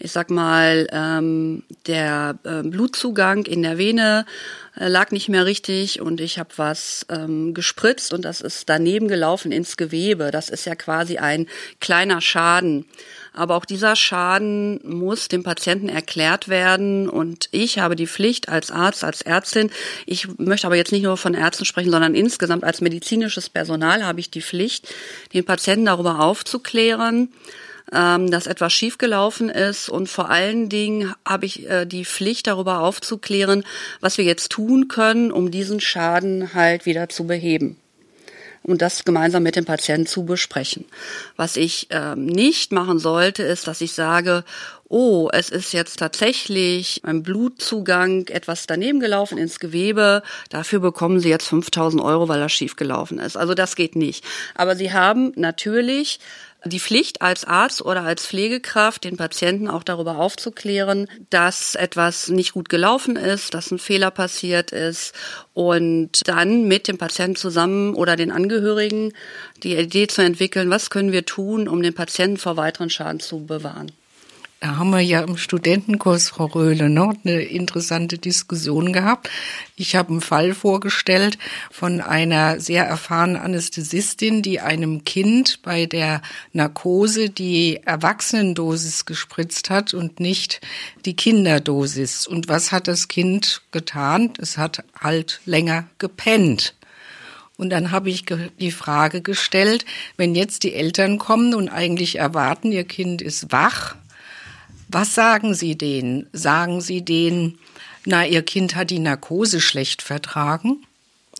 ich 0.00 0.10
sag 0.10 0.30
mal, 0.30 0.88
ähm, 0.90 1.62
der 1.86 2.40
äh, 2.42 2.64
Blutzugang 2.64 3.46
in 3.46 3.62
der 3.62 3.78
Vene 3.78 4.26
äh, 4.74 4.88
lag 4.88 5.12
nicht 5.12 5.28
mehr 5.28 5.46
richtig 5.46 6.00
und 6.00 6.20
ich 6.20 6.40
habe 6.40 6.50
was 6.56 7.06
ähm, 7.08 7.54
gespritzt 7.54 8.12
und 8.12 8.24
das 8.24 8.40
ist 8.40 8.68
daneben 8.68 9.06
gelaufen 9.06 9.52
ins 9.52 9.76
Gewebe. 9.76 10.32
Das 10.32 10.48
ist 10.48 10.64
ja 10.64 10.74
quasi 10.74 11.18
ein 11.18 11.46
kleiner 11.78 12.20
Schaden. 12.20 12.84
Aber 13.34 13.56
auch 13.56 13.64
dieser 13.64 13.96
Schaden 13.96 14.80
muss 14.84 15.28
dem 15.28 15.42
Patienten 15.42 15.88
erklärt 15.88 16.48
werden. 16.48 17.08
Und 17.08 17.48
ich 17.50 17.78
habe 17.78 17.96
die 17.96 18.06
Pflicht 18.06 18.48
als 18.48 18.70
Arzt, 18.70 19.04
als 19.04 19.22
Ärztin, 19.22 19.70
ich 20.06 20.28
möchte 20.38 20.66
aber 20.66 20.76
jetzt 20.76 20.92
nicht 20.92 21.02
nur 21.02 21.16
von 21.16 21.34
Ärzten 21.34 21.64
sprechen, 21.64 21.90
sondern 21.90 22.14
insgesamt 22.14 22.64
als 22.64 22.80
medizinisches 22.80 23.48
Personal 23.48 24.04
habe 24.04 24.20
ich 24.20 24.30
die 24.30 24.42
Pflicht, 24.42 24.94
den 25.32 25.44
Patienten 25.44 25.86
darüber 25.86 26.20
aufzuklären, 26.20 27.32
ähm, 27.90 28.30
dass 28.30 28.46
etwas 28.46 28.72
schiefgelaufen 28.72 29.48
ist. 29.48 29.88
Und 29.88 30.08
vor 30.08 30.28
allen 30.28 30.68
Dingen 30.68 31.14
habe 31.26 31.46
ich 31.46 31.68
äh, 31.68 31.86
die 31.86 32.04
Pflicht 32.04 32.46
darüber 32.46 32.80
aufzuklären, 32.80 33.64
was 34.00 34.18
wir 34.18 34.24
jetzt 34.24 34.50
tun 34.50 34.88
können, 34.88 35.32
um 35.32 35.50
diesen 35.50 35.80
Schaden 35.80 36.52
halt 36.54 36.84
wieder 36.84 37.08
zu 37.08 37.26
beheben 37.26 37.81
und 38.62 38.82
das 38.82 39.04
gemeinsam 39.04 39.42
mit 39.42 39.56
dem 39.56 39.64
Patienten 39.64 40.06
zu 40.06 40.24
besprechen. 40.24 40.84
Was 41.36 41.56
ich 41.56 41.88
ähm, 41.90 42.26
nicht 42.26 42.72
machen 42.72 42.98
sollte, 42.98 43.42
ist, 43.42 43.66
dass 43.66 43.80
ich 43.80 43.92
sage, 43.92 44.44
oh, 44.88 45.30
es 45.32 45.48
ist 45.48 45.72
jetzt 45.72 45.98
tatsächlich 45.98 47.00
beim 47.02 47.22
Blutzugang 47.22 48.28
etwas 48.28 48.66
daneben 48.66 49.00
gelaufen 49.00 49.38
ins 49.38 49.58
Gewebe, 49.58 50.22
dafür 50.50 50.80
bekommen 50.80 51.18
Sie 51.18 51.30
jetzt 51.30 51.48
5000 51.48 52.02
Euro, 52.02 52.28
weil 52.28 52.40
das 52.40 52.52
schief 52.52 52.76
gelaufen 52.76 53.18
ist. 53.18 53.36
Also 53.36 53.54
das 53.54 53.74
geht 53.74 53.96
nicht. 53.96 54.22
Aber 54.54 54.76
Sie 54.76 54.92
haben 54.92 55.32
natürlich 55.34 56.20
die 56.64 56.80
Pflicht 56.80 57.22
als 57.22 57.44
Arzt 57.44 57.82
oder 57.82 58.02
als 58.02 58.26
Pflegekraft, 58.26 59.04
den 59.04 59.16
Patienten 59.16 59.68
auch 59.68 59.82
darüber 59.82 60.18
aufzuklären, 60.18 61.08
dass 61.30 61.74
etwas 61.74 62.28
nicht 62.28 62.52
gut 62.52 62.68
gelaufen 62.68 63.16
ist, 63.16 63.54
dass 63.54 63.70
ein 63.70 63.78
Fehler 63.78 64.10
passiert 64.10 64.70
ist 64.70 65.14
und 65.54 66.26
dann 66.26 66.68
mit 66.68 66.88
dem 66.88 66.98
Patienten 66.98 67.36
zusammen 67.36 67.94
oder 67.94 68.16
den 68.16 68.30
Angehörigen 68.30 69.12
die 69.62 69.76
Idee 69.76 70.06
zu 70.06 70.22
entwickeln, 70.22 70.70
was 70.70 70.90
können 70.90 71.12
wir 71.12 71.24
tun, 71.24 71.68
um 71.68 71.82
den 71.82 71.94
Patienten 71.94 72.36
vor 72.36 72.56
weiteren 72.56 72.90
Schaden 72.90 73.20
zu 73.20 73.44
bewahren. 73.44 73.90
Da 74.62 74.76
haben 74.76 74.90
wir 74.90 75.00
ja 75.00 75.22
im 75.22 75.36
Studentenkurs, 75.36 76.28
Frau 76.28 76.46
Röhle, 76.46 76.88
noch 76.88 77.14
eine 77.24 77.42
interessante 77.42 78.16
Diskussion 78.16 78.92
gehabt. 78.92 79.28
Ich 79.74 79.96
habe 79.96 80.10
einen 80.10 80.20
Fall 80.20 80.54
vorgestellt 80.54 81.36
von 81.72 82.00
einer 82.00 82.60
sehr 82.60 82.84
erfahrenen 82.84 83.38
Anästhesistin, 83.38 84.40
die 84.40 84.60
einem 84.60 85.02
Kind 85.02 85.62
bei 85.62 85.86
der 85.86 86.22
Narkose 86.52 87.28
die 87.28 87.80
Erwachsenendosis 87.84 89.04
gespritzt 89.04 89.68
hat 89.68 89.94
und 89.94 90.20
nicht 90.20 90.60
die 91.06 91.16
Kinderdosis. 91.16 92.28
Und 92.28 92.48
was 92.48 92.70
hat 92.70 92.86
das 92.86 93.08
Kind 93.08 93.62
getan? 93.72 94.32
Es 94.38 94.58
hat 94.58 94.84
halt 94.96 95.40
länger 95.44 95.88
gepennt. 95.98 96.76
Und 97.56 97.70
dann 97.70 97.90
habe 97.90 98.10
ich 98.10 98.24
die 98.60 98.70
Frage 98.70 99.22
gestellt, 99.22 99.84
wenn 100.16 100.36
jetzt 100.36 100.62
die 100.62 100.74
Eltern 100.74 101.18
kommen 101.18 101.52
und 101.54 101.68
eigentlich 101.68 102.16
erwarten, 102.16 102.70
ihr 102.70 102.84
Kind 102.84 103.22
ist 103.22 103.52
wach, 103.52 103.96
was 104.92 105.14
sagen 105.14 105.54
Sie 105.54 105.76
denen? 105.76 106.26
Sagen 106.32 106.80
Sie 106.80 107.02
denen, 107.02 107.58
na, 108.04 108.26
Ihr 108.26 108.42
Kind 108.42 108.74
hat 108.74 108.90
die 108.90 108.98
Narkose 108.98 109.60
schlecht 109.60 110.02
vertragen? 110.02 110.84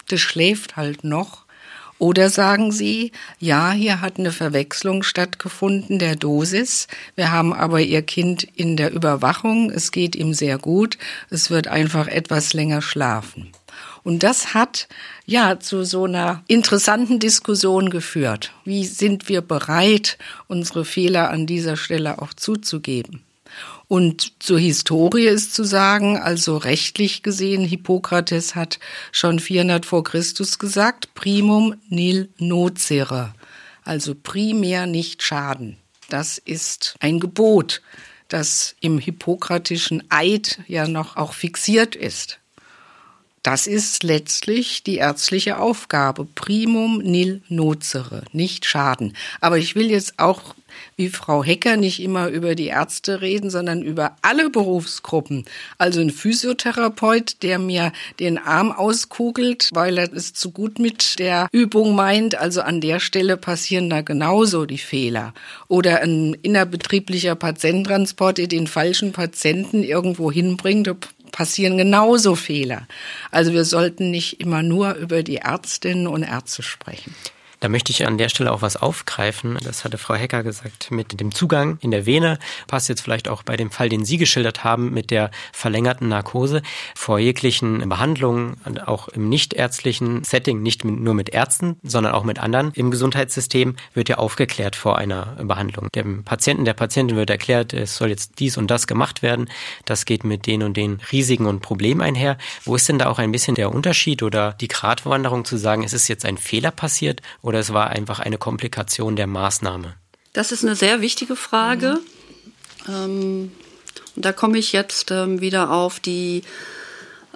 Das 0.09 0.21
schläft 0.21 0.77
halt 0.77 1.05
noch. 1.05 1.45
Oder 1.99 2.31
sagen 2.31 2.73
Sie, 2.73 3.13
ja, 3.39 3.71
hier 3.71 4.01
hat 4.01 4.19
eine 4.19 4.33
Verwechslung 4.33 5.05
stattgefunden 5.05 6.01
der 6.01 6.17
Dosis. 6.17 6.89
Wir 7.15 7.31
haben 7.31 7.53
aber 7.53 7.81
Ihr 7.81 8.03
Kind 8.03 8.43
in 8.43 8.77
der 8.77 8.93
Überwachung. 8.93 9.71
Es 9.71 9.93
geht 9.93 10.17
ihm 10.17 10.35
sehr 10.35 10.59
gut. 10.59 10.99
Es 11.31 11.49
wird 11.49 11.69
einfach 11.69 12.09
etwas 12.09 12.55
länger 12.55 12.83
schlafen. 12.83 13.53
Und 14.03 14.25
das 14.25 14.53
hat 14.53 14.89
ja 15.27 15.61
zu 15.61 15.85
so 15.85 16.05
einer 16.05 16.43
interessanten 16.49 17.21
Diskussion 17.21 17.89
geführt. 17.89 18.53
Wie 18.65 18.85
sind 18.85 19.29
wir 19.29 19.41
bereit, 19.41 20.19
unsere 20.49 20.85
Fehler 20.85 21.31
an 21.31 21.47
dieser 21.47 21.77
Stelle 21.77 22.21
auch 22.21 22.35
zuzugeben? 22.35 23.23
Und 23.93 24.43
zur 24.43 24.59
Historie 24.59 25.27
ist 25.27 25.53
zu 25.53 25.65
sagen, 25.65 26.17
also 26.17 26.57
rechtlich 26.57 27.23
gesehen, 27.23 27.63
Hippokrates 27.63 28.55
hat 28.55 28.79
schon 29.13 29.39
400 29.39 29.85
vor 29.85 30.03
Christus 30.03 30.59
gesagt, 30.59 31.13
primum 31.13 31.75
nil 31.91 32.31
nocere, 32.39 33.35
also 33.85 34.15
primär 34.15 34.87
nicht 34.87 35.23
schaden. 35.23 35.77
Das 36.09 36.39
ist 36.39 36.95
ein 37.01 37.21
Gebot, 37.21 37.83
das 38.29 38.77
im 38.81 38.97
hippokratischen 38.97 40.03
Eid 40.09 40.61
ja 40.69 40.89
noch 40.89 41.19
auch 41.19 41.35
fixiert 41.35 41.95
ist. 41.95 42.39
Das 43.43 43.67
ist 43.67 44.05
letztlich 44.05 44.85
die 44.85 44.97
ärztliche 44.97 45.59
Aufgabe. 45.59 46.27
Primum 46.35 46.99
nil 46.99 47.43
nocere, 47.49 48.23
nicht 48.33 48.67
schaden. 48.67 49.17
Aber 49.41 49.59
ich 49.59 49.75
will 49.75 49.91
jetzt 49.91 50.19
auch 50.19 50.55
wie 50.97 51.09
Frau 51.09 51.43
Hecker 51.43 51.77
nicht 51.77 52.01
immer 52.01 52.29
über 52.29 52.55
die 52.55 52.67
Ärzte 52.67 53.21
reden, 53.21 53.51
sondern 53.51 53.83
über 53.83 54.17
alle 54.23 54.49
Berufsgruppen. 54.49 55.45
Also 55.77 56.01
ein 56.01 56.11
Physiotherapeut, 56.11 57.43
der 57.43 57.59
mir 57.59 57.93
den 58.21 58.39
Arm 58.39 58.73
auskugelt, 58.73 59.71
weil 59.73 59.99
er 59.99 60.13
es 60.13 60.35
zu 60.35 60.51
gut 60.51 60.79
mit 60.79 61.19
der 61.19 61.49
Übung 61.53 61.95
meint. 61.95 62.37
Also 62.37 62.63
an 62.63 62.81
der 62.81 63.01
Stelle 63.01 63.37
passieren 63.37 63.91
da 63.91 64.03
genauso 64.03 64.67
die 64.67 64.79
Fehler. 64.79 65.35
Oder 65.69 66.01
ein 66.01 66.35
innerbetrieblicher 66.43 67.35
Patiententransport, 67.35 68.39
der 68.39 68.47
den 68.47 68.67
falschen 68.67 69.13
Patienten 69.13 69.83
irgendwo 69.83 70.31
hinbringt, 70.31 70.89
passieren 71.33 71.77
genauso 71.77 72.37
Fehler. 72.37 72.87
Also 73.31 73.53
wir 73.53 73.65
sollten 73.65 74.11
nicht 74.11 74.41
immer 74.41 74.63
nur 74.63 74.95
über 74.95 75.23
die 75.23 75.37
Ärztinnen 75.37 76.07
und 76.07 76.23
Ärzte 76.23 76.63
sprechen. 76.63 77.15
Da 77.63 77.69
möchte 77.69 77.93
ich 77.93 78.05
an 78.09 78.19
der 78.19 78.29
Stelle 78.29 78.51
auch 78.51 78.61
was 78.61 78.77
aufgreifen. 78.77 79.57
Das 79.63 79.85
hatte 79.85 79.97
Frau 79.97 80.15
Hecker 80.15 80.43
gesagt 80.43 80.91
mit 80.91 81.21
dem 81.21 81.33
Zugang 81.33 81.79
in 81.81 81.93
der 81.93 82.07
Vene. 82.07 82.41
Passt 82.67 82.89
jetzt 82.89 83.03
vielleicht 83.03 83.29
auch 83.29 83.45
bei 83.45 83.57
dem 83.57 83.71
Fall, 83.71 83.89
den 83.89 84.05
Sie 84.05 84.17
geschildert 84.17 84.65
haben 84.65 84.93
mit 84.93 85.13
der 85.13 85.31
verlängerten 85.53 86.09
Narkose. 86.09 86.63
Vor 86.97 87.21
jeglichen 87.21 87.89
Behandlungen, 87.89 88.57
auch 88.85 89.07
im 89.07 89.29
nichtärztlichen 89.29 90.25
Setting, 90.25 90.61
nicht 90.61 90.85
nur 90.85 91.15
mit 91.15 91.29
Ärzten, 91.29 91.77
sondern 91.85 92.15
auch 92.15 92.25
mit 92.25 92.41
anderen 92.41 92.73
im 92.75 92.91
Gesundheitssystem, 92.91 93.77
wird 93.95 94.09
ja 94.09 94.19
aufgeklärt 94.19 94.75
vor 94.75 94.99
einer 94.99 95.37
Behandlung. 95.41 95.87
Dem 95.95 96.25
Patienten, 96.25 96.65
der 96.65 96.75
Patientin 96.75 97.17
wird 97.17 97.31
erklärt, 97.31 97.73
es 97.75 97.97
soll 97.97 98.09
jetzt 98.09 98.41
dies 98.41 98.57
und 98.57 98.73
das 98.73 98.89
gemacht 98.89 99.23
werden. 99.23 99.49
Das 99.85 100.05
geht 100.05 100.25
mit 100.25 100.49
den 100.49 100.65
und 100.65 100.77
den 100.77 100.99
Risiken 101.13 101.47
und 101.47 101.61
Problemen 101.61 102.01
einher. 102.01 102.39
Wo 102.65 102.75
ist 102.75 102.89
denn 102.89 102.99
da 102.99 103.07
auch 103.07 103.21
ein 103.21 103.31
bisschen 103.31 103.55
der 103.55 103.73
Unterschied 103.73 104.25
oder 104.25 104.55
die 104.55 104.67
Gratwanderung 104.67 105.45
zu 105.45 105.57
sagen, 105.57 105.85
es 105.85 105.93
ist 105.93 106.09
jetzt 106.09 106.25
ein 106.25 106.39
Fehler 106.39 106.73
passiert 106.73 107.23
oder 107.41 107.52
es 107.59 107.73
war 107.73 107.91
einfach 107.91 108.21
eine 108.21 108.39
Komplikation 108.39 109.17
der 109.17 109.27
Maßnahme? 109.27 109.95
Das 110.33 110.53
ist 110.53 110.65
eine 110.65 110.77
sehr 110.77 111.01
wichtige 111.01 111.37
Frage. 111.37 111.99
Mhm. 112.87 112.93
Ähm, 112.93 113.53
und 114.17 114.25
da 114.25 114.33
komme 114.33 114.59
ich 114.59 114.73
jetzt 114.73 115.11
ähm, 115.11 115.41
wieder 115.41 115.71
auf 115.71 116.01
die 116.01 116.43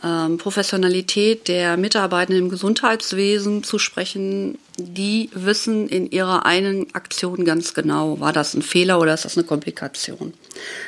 ähm, 0.03 0.39
Professionalität 0.39 1.49
der 1.49 1.77
Mitarbeitenden 1.77 2.45
im 2.45 2.51
Gesundheitswesen 2.51 3.63
zu 3.63 3.79
sprechen. 3.79 4.59
Die 4.77 5.31
wissen 5.33 5.89
in 5.89 6.11
ihrer 6.11 6.45
einen 6.45 6.95
Aktion 6.95 7.45
ganz 7.45 7.73
genau, 7.73 8.21
war 8.21 8.33
das 8.33 8.55
ein 8.55 8.63
Fehler 8.63 9.01
oder 9.01 9.15
ist 9.15 9.25
das 9.25 9.39
eine 9.39 9.47
Komplikation. 9.47 10.35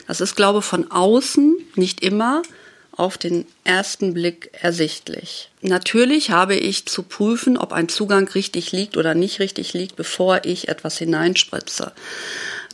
Das 0.06 0.20
ist, 0.20 0.36
glaube 0.36 0.58
ich, 0.58 0.64
von 0.64 0.90
außen 0.90 1.56
nicht 1.74 2.02
immer 2.02 2.42
auf 2.98 3.16
den 3.16 3.46
ersten 3.62 4.12
Blick 4.12 4.50
ersichtlich. 4.60 5.50
Natürlich 5.62 6.30
habe 6.30 6.56
ich 6.56 6.86
zu 6.86 7.04
prüfen, 7.04 7.56
ob 7.56 7.72
ein 7.72 7.88
Zugang 7.88 8.28
richtig 8.28 8.72
liegt 8.72 8.96
oder 8.96 9.14
nicht 9.14 9.38
richtig 9.38 9.72
liegt, 9.72 9.94
bevor 9.94 10.44
ich 10.44 10.68
etwas 10.68 10.98
hineinspritze. 10.98 11.92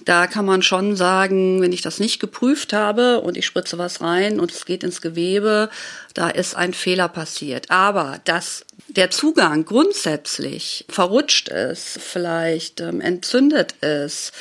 Da 0.06 0.26
kann 0.26 0.44
man 0.44 0.62
schon 0.62 0.96
sagen, 0.96 1.60
wenn 1.60 1.72
ich 1.72 1.82
das 1.82 1.98
nicht 1.98 2.20
geprüft 2.20 2.72
habe 2.72 3.20
und 3.20 3.36
ich 3.36 3.46
spritze 3.46 3.78
was 3.78 4.00
rein 4.00 4.40
und 4.40 4.50
es 4.50 4.64
geht 4.64 4.82
ins 4.82 5.00
Gewebe, 5.00 5.70
da 6.14 6.28
ist 6.28 6.56
ein 6.56 6.74
Fehler 6.74 7.08
passiert. 7.08 7.70
Aber 7.70 8.20
dass 8.24 8.64
der 8.88 9.10
Zugang 9.10 9.64
grundsätzlich 9.64 10.84
verrutscht 10.88 11.48
ist, 11.48 11.98
vielleicht 12.00 12.80
ähm, 12.80 13.00
entzündet 13.00 13.72
ist, 13.82 14.32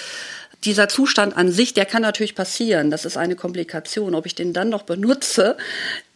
dieser 0.65 0.89
Zustand 0.89 1.35
an 1.37 1.51
sich, 1.51 1.73
der 1.73 1.85
kann 1.85 2.01
natürlich 2.01 2.35
passieren. 2.35 2.91
Das 2.91 3.05
ist 3.05 3.17
eine 3.17 3.35
Komplikation. 3.35 4.15
Ob 4.15 4.25
ich 4.25 4.35
den 4.35 4.53
dann 4.53 4.69
noch 4.69 4.83
benutze, 4.83 5.57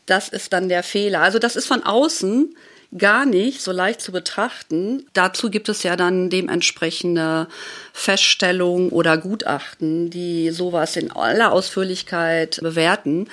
das 0.05 0.29
ist 0.29 0.53
dann 0.53 0.69
der 0.69 0.83
Fehler. 0.83 1.21
Also 1.21 1.39
das 1.39 1.55
ist 1.55 1.67
von 1.67 1.83
außen 1.83 2.55
gar 2.97 3.25
nicht 3.25 3.61
so 3.61 3.71
leicht 3.71 3.99
zu 3.99 4.11
betrachten. 4.11 5.05
Dazu 5.13 5.49
gibt 5.49 5.67
es 5.67 5.83
ja 5.83 5.95
dann 5.95 6.29
dementsprechende 6.29 7.47
Feststellungen 7.91 8.89
oder 8.89 9.17
Gutachten, 9.17 10.09
die 10.09 10.51
sowas 10.51 10.95
in 10.95 11.11
aller 11.11 11.51
Ausführlichkeit 11.51 12.59
bewerten. 12.61 13.27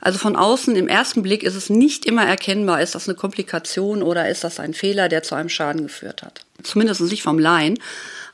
Also 0.00 0.18
von 0.18 0.36
außen 0.36 0.76
im 0.76 0.88
ersten 0.88 1.22
Blick 1.22 1.42
ist 1.42 1.56
es 1.56 1.70
nicht 1.70 2.06
immer 2.06 2.24
erkennbar, 2.24 2.82
ist 2.82 2.94
das 2.94 3.08
eine 3.08 3.16
Komplikation 3.16 4.02
oder 4.02 4.28
ist 4.28 4.44
das 4.44 4.60
ein 4.60 4.74
Fehler, 4.74 5.08
der 5.08 5.22
zu 5.22 5.34
einem 5.34 5.48
Schaden 5.48 5.82
geführt 5.82 6.22
hat. 6.22 6.44
Zumindest 6.62 7.00
nicht 7.00 7.22
vom 7.22 7.38
Laien. 7.38 7.78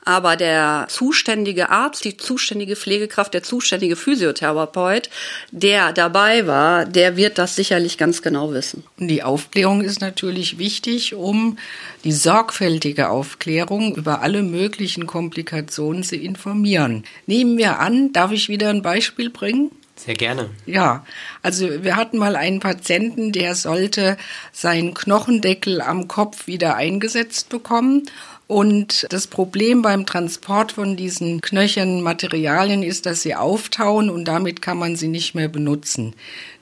Aber 0.07 0.37
der 0.37 0.85
zuständige 0.87 1.69
Arzt, 1.69 2.05
die 2.05 2.15
zuständige 2.15 2.77
Pflegekraft, 2.77 3.33
der 3.33 3.43
zuständige 3.43 3.97
Physiotherapeut, 3.97 5.09
der 5.51 5.91
dabei 5.91 6.47
war, 6.47 6.85
der 6.85 7.17
wird 7.17 7.37
das 7.37 7.57
sicherlich 7.57 7.97
ganz 7.97 8.21
genau 8.21 8.53
wissen. 8.53 8.85
Die 8.97 9.21
Aufklärung 9.21 9.81
ist 9.81 9.99
natürlich 9.99 10.59
wichtig, 10.59 11.13
um 11.13 11.57
die 12.05 12.13
sorgfältige 12.13 13.09
Aufklärung 13.09 13.95
über 13.97 14.21
alle 14.21 14.43
möglichen 14.43 15.07
Komplikationen 15.07 16.03
zu 16.03 16.15
informieren. 16.15 17.03
Nehmen 17.25 17.57
wir 17.57 17.79
an, 17.79 18.13
darf 18.13 18.31
ich 18.31 18.47
wieder 18.47 18.69
ein 18.69 18.81
Beispiel 18.81 19.29
bringen? 19.29 19.71
Sehr 19.97 20.13
gerne. 20.13 20.49
Ja, 20.65 21.05
also 21.41 21.83
wir 21.83 21.95
hatten 21.95 22.17
mal 22.17 22.35
einen 22.35 22.59
Patienten, 22.59 23.31
der 23.31 23.55
sollte 23.55 24.15
seinen 24.51 24.93
Knochendeckel 24.93 25.81
am 25.81 26.07
Kopf 26.07 26.47
wieder 26.47 26.75
eingesetzt 26.75 27.49
bekommen 27.49 28.03
und 28.47 29.07
das 29.09 29.27
Problem 29.27 29.81
beim 29.81 30.05
Transport 30.05 30.71
von 30.71 30.95
diesen 30.95 31.41
Knöchern 31.41 32.01
Materialien 32.01 32.81
ist, 32.81 33.05
dass 33.05 33.21
sie 33.21 33.35
auftauen 33.35 34.09
und 34.09 34.25
damit 34.25 34.61
kann 34.61 34.77
man 34.77 34.95
sie 34.95 35.09
nicht 35.09 35.35
mehr 35.35 35.49
benutzen. 35.49 36.13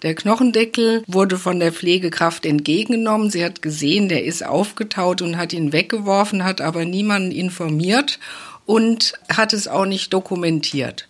Der 0.01 0.15
Knochendeckel 0.15 1.03
wurde 1.05 1.37
von 1.37 1.59
der 1.59 1.71
Pflegekraft 1.71 2.45
entgegengenommen. 2.45 3.29
Sie 3.29 3.45
hat 3.45 3.61
gesehen, 3.61 4.09
der 4.09 4.23
ist 4.23 4.43
aufgetaut 4.43 5.21
und 5.21 5.37
hat 5.37 5.53
ihn 5.53 5.73
weggeworfen, 5.73 6.43
hat 6.43 6.59
aber 6.59 6.85
niemanden 6.85 7.31
informiert 7.31 8.19
und 8.65 9.13
hat 9.31 9.53
es 9.53 9.67
auch 9.67 9.85
nicht 9.85 10.11
dokumentiert. 10.11 11.07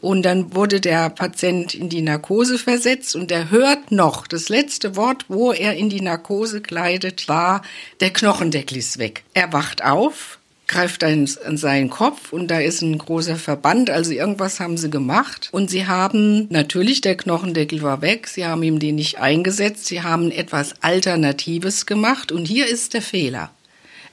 Und 0.00 0.22
dann 0.22 0.54
wurde 0.54 0.80
der 0.80 1.10
Patient 1.10 1.74
in 1.74 1.88
die 1.88 2.02
Narkose 2.02 2.58
versetzt 2.58 3.16
und 3.16 3.30
er 3.32 3.50
hört 3.50 3.90
noch, 3.90 4.26
das 4.26 4.48
letzte 4.48 4.94
Wort, 4.94 5.24
wo 5.28 5.52
er 5.52 5.74
in 5.74 5.88
die 5.88 6.00
Narkose 6.02 6.60
kleidet, 6.60 7.28
war, 7.28 7.62
der 8.00 8.12
Knochendeckel 8.12 8.76
ist 8.76 8.98
weg. 8.98 9.24
Er 9.34 9.52
wacht 9.52 9.82
auf, 9.82 10.38
greift 10.66 11.04
an 11.04 11.26
seinen 11.56 11.90
Kopf 11.90 12.32
und 12.32 12.50
da 12.50 12.58
ist 12.58 12.82
ein 12.82 12.98
großer 12.98 13.36
Verband, 13.36 13.88
also 13.90 14.12
irgendwas 14.12 14.60
haben 14.60 14.76
sie 14.76 14.90
gemacht. 14.90 15.48
Und 15.52 15.70
sie 15.70 15.86
haben, 15.86 16.46
natürlich, 16.50 17.00
der 17.00 17.16
Knochendeckel 17.16 17.82
war 17.82 18.02
weg, 18.02 18.26
sie 18.28 18.44
haben 18.44 18.62
ihm 18.62 18.78
den 18.78 18.96
nicht 18.96 19.18
eingesetzt, 19.18 19.86
sie 19.86 20.02
haben 20.02 20.30
etwas 20.30 20.74
Alternatives 20.82 21.86
gemacht 21.86 22.32
und 22.32 22.46
hier 22.46 22.66
ist 22.66 22.94
der 22.94 23.02
Fehler. 23.02 23.50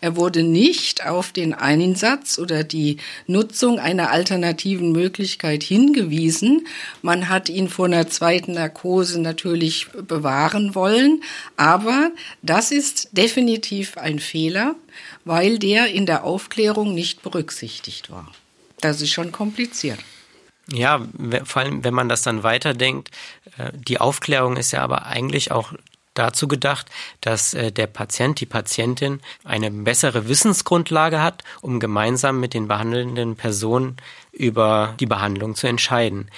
Er 0.04 0.18
wurde 0.18 0.44
nicht 0.44 1.08
auf 1.08 1.32
den 1.32 1.54
Einsatz 1.54 2.38
oder 2.38 2.66
die 2.66 2.98
Nutzung 3.26 3.80
einer 3.80 4.12
alternativen 4.12 4.92
Möglichkeit 4.92 5.64
hingewiesen. 5.64 6.68
Man 7.02 7.30
hat 7.30 7.48
ihn 7.48 7.70
vor 7.70 7.86
einer 7.86 8.10
zweiten 8.10 8.52
Narkose 8.52 9.22
natürlich 9.22 9.88
bewahren 9.92 10.76
wollen, 10.76 11.24
aber 11.56 12.12
das 12.42 12.72
ist 12.72 13.16
definitiv 13.18 13.98
ein 13.98 14.20
Fehler, 14.20 14.76
weil 15.24 15.58
der 15.58 15.88
in 15.88 16.06
der 16.06 16.26
Aufklärung 16.26 16.94
nicht 16.94 17.22
berücksichtigt 17.22 18.12
war. 18.12 18.30
Das 18.82 19.00
ist 19.00 19.12
schon 19.12 19.32
kompliziert. 19.32 20.00
Ja, 20.70 21.08
vor 21.46 21.62
allem, 21.62 21.86
wenn 21.86 21.94
man 21.94 22.10
das 22.10 22.24
dann 22.24 22.44
weiterdenkt, 22.44 23.10
äh, 23.58 23.72
die 23.74 24.02
Aufklärung 24.02 24.58
ist 24.58 24.72
ja 24.72 24.82
aber 24.82 25.06
eigentlich 25.06 25.52
auch 25.52 25.72
dazu 26.14 26.48
gedacht, 26.48 26.88
dass 27.22 27.54
äh, 27.54 27.72
der 27.72 27.88
Patient, 27.88 28.40
die 28.40 28.46
Patientin 28.46 29.22
eine 29.44 29.72
bessere 29.72 30.28
Wissensgrundlage 30.28 31.22
hat, 31.22 31.44
um 31.62 31.80
gemeinsam 31.80 32.40
mit 32.40 32.54
den 32.54 32.68
behandelnden 32.68 33.36
Personen 33.36 33.98
über 34.32 34.96
die 35.00 35.06
Behandlung 35.06 35.56
zu 35.56 35.68
entscheiden. 35.68 36.30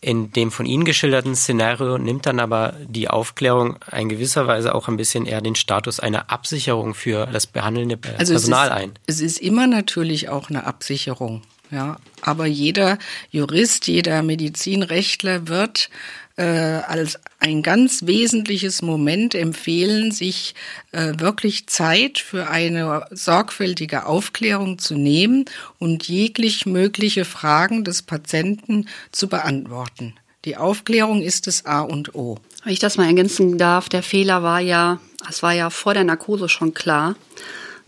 In 0.00 0.32
dem 0.32 0.50
von 0.50 0.66
Ihnen 0.66 0.84
geschilderten 0.84 1.36
Szenario 1.36 1.96
nimmt 1.96 2.26
dann 2.26 2.40
aber 2.40 2.74
die 2.86 3.08
Aufklärung 3.08 3.76
in 3.96 4.08
gewisser 4.08 4.48
Weise 4.48 4.74
auch 4.74 4.88
ein 4.88 4.96
bisschen 4.96 5.26
eher 5.26 5.40
den 5.40 5.54
Status 5.54 6.00
einer 6.00 6.28
Absicherung 6.28 6.94
für 6.94 7.26
das 7.26 7.46
behandelnde 7.46 7.98
also 8.18 8.32
Personal 8.32 8.66
es 8.66 8.74
ist, 8.74 8.82
ein. 8.82 8.92
Es 9.06 9.20
ist 9.20 9.38
immer 9.38 9.68
natürlich 9.68 10.28
auch 10.28 10.50
eine 10.50 10.66
Absicherung. 10.66 11.42
Ja, 11.70 11.98
aber 12.20 12.46
jeder 12.46 12.98
Jurist, 13.30 13.86
jeder 13.86 14.22
Medizinrechtler 14.22 15.48
wird 15.48 15.88
äh, 16.36 16.44
als 16.44 17.18
ein 17.40 17.62
ganz 17.62 18.06
wesentliches 18.06 18.82
Moment 18.82 19.34
empfehlen, 19.34 20.12
sich 20.12 20.54
äh, 20.92 21.14
wirklich 21.18 21.66
Zeit 21.66 22.18
für 22.18 22.48
eine 22.48 23.06
sorgfältige 23.10 24.06
Aufklärung 24.06 24.78
zu 24.78 24.94
nehmen 24.94 25.44
und 25.78 26.08
jeglich 26.08 26.66
mögliche 26.66 27.24
Fragen 27.24 27.84
des 27.84 28.02
Patienten 28.02 28.88
zu 29.10 29.28
beantworten. 29.28 30.14
Die 30.44 30.56
Aufklärung 30.56 31.22
ist 31.22 31.46
das 31.46 31.66
A 31.66 31.82
und 31.82 32.14
O. 32.14 32.38
Wenn 32.64 32.72
ich 32.72 32.80
das 32.80 32.96
mal 32.96 33.06
ergänzen 33.06 33.58
darf, 33.58 33.88
der 33.88 34.02
Fehler 34.02 34.42
war 34.42 34.60
ja, 34.60 35.00
es 35.28 35.42
war 35.42 35.52
ja 35.52 35.70
vor 35.70 35.94
der 35.94 36.04
Narkose 36.04 36.48
schon 36.48 36.74
klar, 36.74 37.14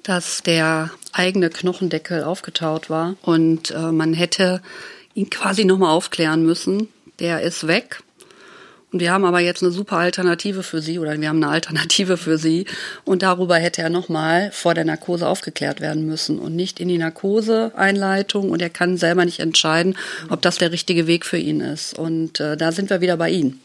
dass 0.04 0.42
der 0.42 0.90
eigene 1.12 1.50
Knochendeckel 1.50 2.22
aufgetaut 2.22 2.90
war 2.90 3.16
und 3.22 3.70
äh, 3.70 3.90
man 3.90 4.14
hätte 4.14 4.60
ihn 5.14 5.30
quasi 5.30 5.64
nochmal 5.64 5.90
aufklären 5.90 6.44
müssen. 6.44 6.88
Der 7.18 7.42
ist 7.42 7.66
weg. 7.66 8.03
Und 8.94 9.00
wir 9.00 9.10
haben 9.10 9.24
aber 9.24 9.40
jetzt 9.40 9.60
eine 9.60 9.72
super 9.72 9.96
Alternative 9.96 10.62
für 10.62 10.80
Sie 10.80 11.00
oder 11.00 11.20
wir 11.20 11.28
haben 11.28 11.42
eine 11.42 11.52
Alternative 11.52 12.16
für 12.16 12.38
Sie. 12.38 12.64
Und 13.04 13.22
darüber 13.22 13.56
hätte 13.56 13.82
er 13.82 13.90
nochmal 13.90 14.52
vor 14.52 14.72
der 14.72 14.84
Narkose 14.84 15.26
aufgeklärt 15.26 15.80
werden 15.80 16.06
müssen 16.06 16.38
und 16.38 16.54
nicht 16.54 16.78
in 16.78 16.86
die 16.86 16.98
Narkoseeinleitung. 16.98 18.50
Und 18.50 18.62
er 18.62 18.70
kann 18.70 18.96
selber 18.96 19.24
nicht 19.24 19.40
entscheiden, 19.40 19.96
ob 20.30 20.42
das 20.42 20.58
der 20.58 20.70
richtige 20.70 21.08
Weg 21.08 21.26
für 21.26 21.38
ihn 21.38 21.60
ist. 21.60 21.98
Und 21.98 22.38
äh, 22.38 22.56
da 22.56 22.70
sind 22.70 22.88
wir 22.88 23.00
wieder 23.00 23.16
bei 23.16 23.30
Ihnen. 23.30 23.60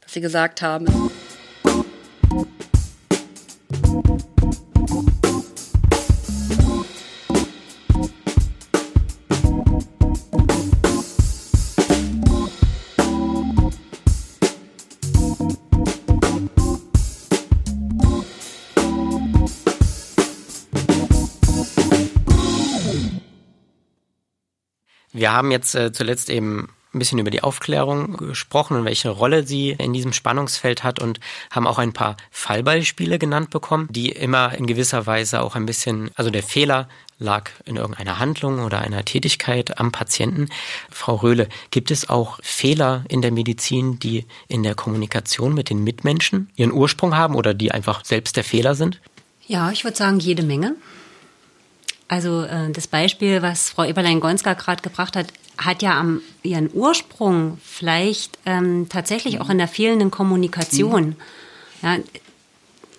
Dass 0.00 0.14
Sie 0.14 0.22
gesagt 0.22 0.62
haben, 0.62 0.86
Wir 25.18 25.32
haben 25.32 25.50
jetzt 25.50 25.74
äh, 25.74 25.92
zuletzt 25.92 26.30
eben 26.30 26.68
ein 26.94 26.98
bisschen 26.98 27.18
über 27.18 27.30
die 27.30 27.42
Aufklärung 27.42 28.16
gesprochen 28.16 28.76
und 28.76 28.84
welche 28.84 29.10
Rolle 29.10 29.46
sie 29.46 29.70
in 29.70 29.92
diesem 29.92 30.12
Spannungsfeld 30.12 30.84
hat 30.84 31.00
und 31.00 31.20
haben 31.50 31.66
auch 31.66 31.78
ein 31.78 31.92
paar 31.92 32.16
Fallbeispiele 32.30 33.18
genannt 33.18 33.50
bekommen, 33.50 33.88
die 33.90 34.10
immer 34.10 34.54
in 34.54 34.66
gewisser 34.66 35.06
Weise 35.06 35.42
auch 35.42 35.54
ein 35.54 35.66
bisschen, 35.66 36.10
also 36.14 36.30
der 36.30 36.42
Fehler 36.42 36.88
lag 37.18 37.50
in 37.64 37.76
irgendeiner 37.76 38.18
Handlung 38.18 38.60
oder 38.60 38.80
einer 38.80 39.04
Tätigkeit 39.04 39.78
am 39.78 39.92
Patienten. 39.92 40.48
Frau 40.90 41.16
Röhle, 41.16 41.48
gibt 41.70 41.90
es 41.90 42.08
auch 42.08 42.38
Fehler 42.42 43.04
in 43.08 43.22
der 43.22 43.32
Medizin, 43.32 43.98
die 43.98 44.24
in 44.46 44.62
der 44.62 44.74
Kommunikation 44.74 45.52
mit 45.52 45.68
den 45.68 45.82
Mitmenschen 45.82 46.48
ihren 46.54 46.72
Ursprung 46.72 47.16
haben 47.16 47.34
oder 47.34 47.54
die 47.54 47.72
einfach 47.72 48.04
selbst 48.04 48.36
der 48.36 48.44
Fehler 48.44 48.74
sind? 48.74 49.00
Ja, 49.46 49.70
ich 49.72 49.82
würde 49.82 49.96
sagen, 49.96 50.20
jede 50.20 50.42
Menge. 50.42 50.76
Also 52.08 52.42
äh, 52.42 52.70
das 52.72 52.86
Beispiel, 52.86 53.42
was 53.42 53.70
Frau 53.70 53.84
Eberlein-Gonska 53.84 54.54
gerade 54.54 54.82
gebracht 54.82 55.14
hat, 55.14 55.26
hat 55.58 55.82
ja 55.82 55.98
am, 55.98 56.22
ihren 56.42 56.70
Ursprung 56.72 57.58
vielleicht 57.62 58.38
ähm, 58.46 58.88
tatsächlich 58.88 59.40
auch 59.40 59.50
in 59.50 59.58
der 59.58 59.68
fehlenden 59.68 60.10
Kommunikation. 60.10 61.08
Mhm. 61.08 61.16
Ja, 61.82 61.98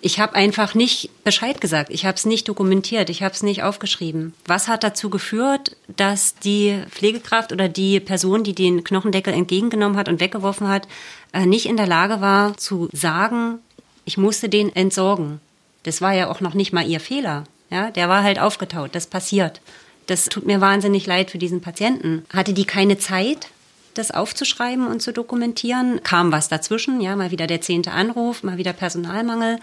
ich 0.02 0.18
habe 0.18 0.34
einfach 0.34 0.74
nicht 0.74 1.10
Bescheid 1.24 1.60
gesagt. 1.60 1.90
Ich 1.90 2.06
habe 2.06 2.14
es 2.14 2.24
nicht 2.24 2.48
dokumentiert. 2.48 3.10
Ich 3.10 3.22
habe 3.22 3.34
es 3.34 3.42
nicht 3.42 3.62
aufgeschrieben. 3.62 4.32
Was 4.46 4.68
hat 4.68 4.82
dazu 4.82 5.10
geführt, 5.10 5.76
dass 5.94 6.34
die 6.36 6.82
Pflegekraft 6.90 7.52
oder 7.52 7.68
die 7.68 8.00
Person, 8.00 8.42
die 8.42 8.54
den 8.54 8.82
Knochendeckel 8.84 9.34
entgegengenommen 9.34 9.98
hat 9.98 10.08
und 10.08 10.20
weggeworfen 10.20 10.68
hat, 10.68 10.88
äh, 11.32 11.44
nicht 11.44 11.66
in 11.66 11.76
der 11.76 11.86
Lage 11.86 12.20
war 12.20 12.56
zu 12.56 12.88
sagen, 12.92 13.58
ich 14.04 14.16
musste 14.16 14.48
den 14.48 14.74
entsorgen. 14.74 15.40
Das 15.82 16.00
war 16.00 16.14
ja 16.14 16.30
auch 16.30 16.40
noch 16.40 16.54
nicht 16.54 16.72
mal 16.72 16.86
ihr 16.86 17.00
Fehler. 17.00 17.44
Ja, 17.70 17.90
der 17.90 18.08
war 18.08 18.22
halt 18.22 18.38
aufgetaut. 18.38 18.94
Das 18.94 19.06
passiert. 19.06 19.60
Das 20.06 20.24
tut 20.24 20.46
mir 20.46 20.60
wahnsinnig 20.60 21.06
leid 21.06 21.30
für 21.30 21.38
diesen 21.38 21.60
Patienten. 21.60 22.24
Hatte 22.32 22.52
die 22.52 22.64
keine 22.64 22.98
Zeit, 22.98 23.48
das 23.94 24.10
aufzuschreiben 24.10 24.86
und 24.86 25.00
zu 25.00 25.12
dokumentieren. 25.12 26.00
Kam 26.02 26.32
was 26.32 26.48
dazwischen, 26.48 27.00
ja, 27.00 27.14
mal 27.16 27.30
wieder 27.30 27.46
der 27.46 27.60
zehnte 27.60 27.92
Anruf, 27.92 28.42
mal 28.42 28.56
wieder 28.56 28.72
Personalmangel. 28.72 29.58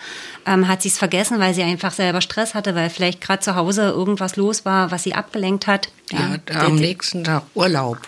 Ähm, 0.45 0.67
hat 0.67 0.81
sie 0.81 0.89
es 0.89 0.97
vergessen, 0.97 1.39
weil 1.39 1.53
sie 1.53 1.63
einfach 1.63 1.91
selber 1.91 2.21
Stress 2.21 2.53
hatte, 2.53 2.75
weil 2.75 2.89
vielleicht 2.89 3.19
gerade 3.19 3.41
zu 3.41 3.55
Hause 3.55 3.83
irgendwas 3.83 4.35
los 4.35 4.63
war, 4.63 4.91
was 4.91 5.03
sie 5.03 5.13
abgelenkt 5.13 5.67
hat. 5.67 5.89
Ja, 6.11 6.37
ja 6.49 6.65
am 6.65 6.75
nächsten 6.75 7.23
Tag 7.23 7.43
Urlaub. 7.53 7.99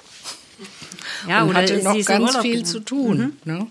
Ja, 1.28 1.44
und 1.44 1.50
oder 1.50 1.60
hatte 1.60 1.84
noch 1.84 2.06
ganz 2.06 2.38
viel 2.38 2.66
zu 2.66 2.80
tun. 2.80 3.38
Mhm. 3.44 3.54
Ne? 3.54 3.68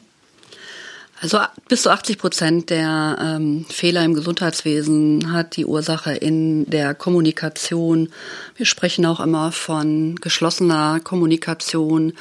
Also 1.21 1.41
bis 1.67 1.83
zu 1.83 1.91
80 1.91 2.19
Prozent 2.19 2.71
der 2.71 3.19
ähm, 3.21 3.67
Fehler 3.69 4.05
im 4.05 4.15
Gesundheitswesen 4.15 5.33
hat 5.33 5.57
die 5.57 5.67
Ursache 5.67 6.13
in 6.13 6.65
der 6.67 6.95
Kommunikation. 6.95 8.11
Wir 8.57 8.67
sprechen 8.67 9.05
auch 9.05 9.19
immer 9.19 9.51
von 9.51 10.15
geschlossener 10.17 11.01
Kommunikation, 11.01 12.13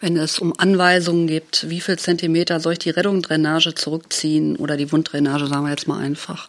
wenn 0.00 0.16
es 0.16 0.38
um 0.38 0.54
Anweisungen 0.56 1.26
gibt, 1.26 1.68
wie 1.68 1.80
viel 1.80 1.98
Zentimeter 1.98 2.58
soll 2.58 2.72
ich 2.72 2.78
die 2.78 2.90
Rettungsdrainage 2.90 3.74
zurückziehen 3.74 4.56
oder 4.56 4.78
die 4.78 4.90
Wunddrainage, 4.90 5.46
sagen 5.46 5.64
wir 5.64 5.70
jetzt 5.70 5.86
mal 5.86 5.98
einfach. 5.98 6.48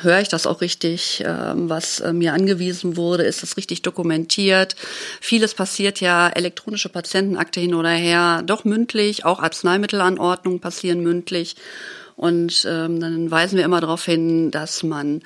Höre 0.00 0.20
ich 0.20 0.28
das 0.28 0.48
auch 0.48 0.60
richtig, 0.60 1.22
ähm, 1.24 1.70
was 1.70 2.00
äh, 2.00 2.12
mir 2.12 2.34
angewiesen 2.34 2.96
wurde? 2.96 3.22
Ist 3.22 3.42
das 3.42 3.56
richtig 3.56 3.82
dokumentiert? 3.82 4.74
Vieles 5.20 5.54
passiert 5.54 6.00
ja, 6.00 6.28
elektronische 6.28 6.88
Patientenakte 6.88 7.60
hin 7.60 7.74
oder 7.74 7.90
her, 7.90 8.42
doch 8.44 8.64
mündlich, 8.64 9.24
auch 9.24 9.38
Arzneimittelanordnungen 9.38 10.60
passieren 10.60 11.00
mündlich. 11.02 11.54
Und 12.16 12.66
ähm, 12.68 13.00
dann 13.00 13.30
weisen 13.30 13.56
wir 13.56 13.64
immer 13.64 13.80
darauf 13.80 14.04
hin, 14.04 14.50
dass 14.50 14.82
man 14.82 15.22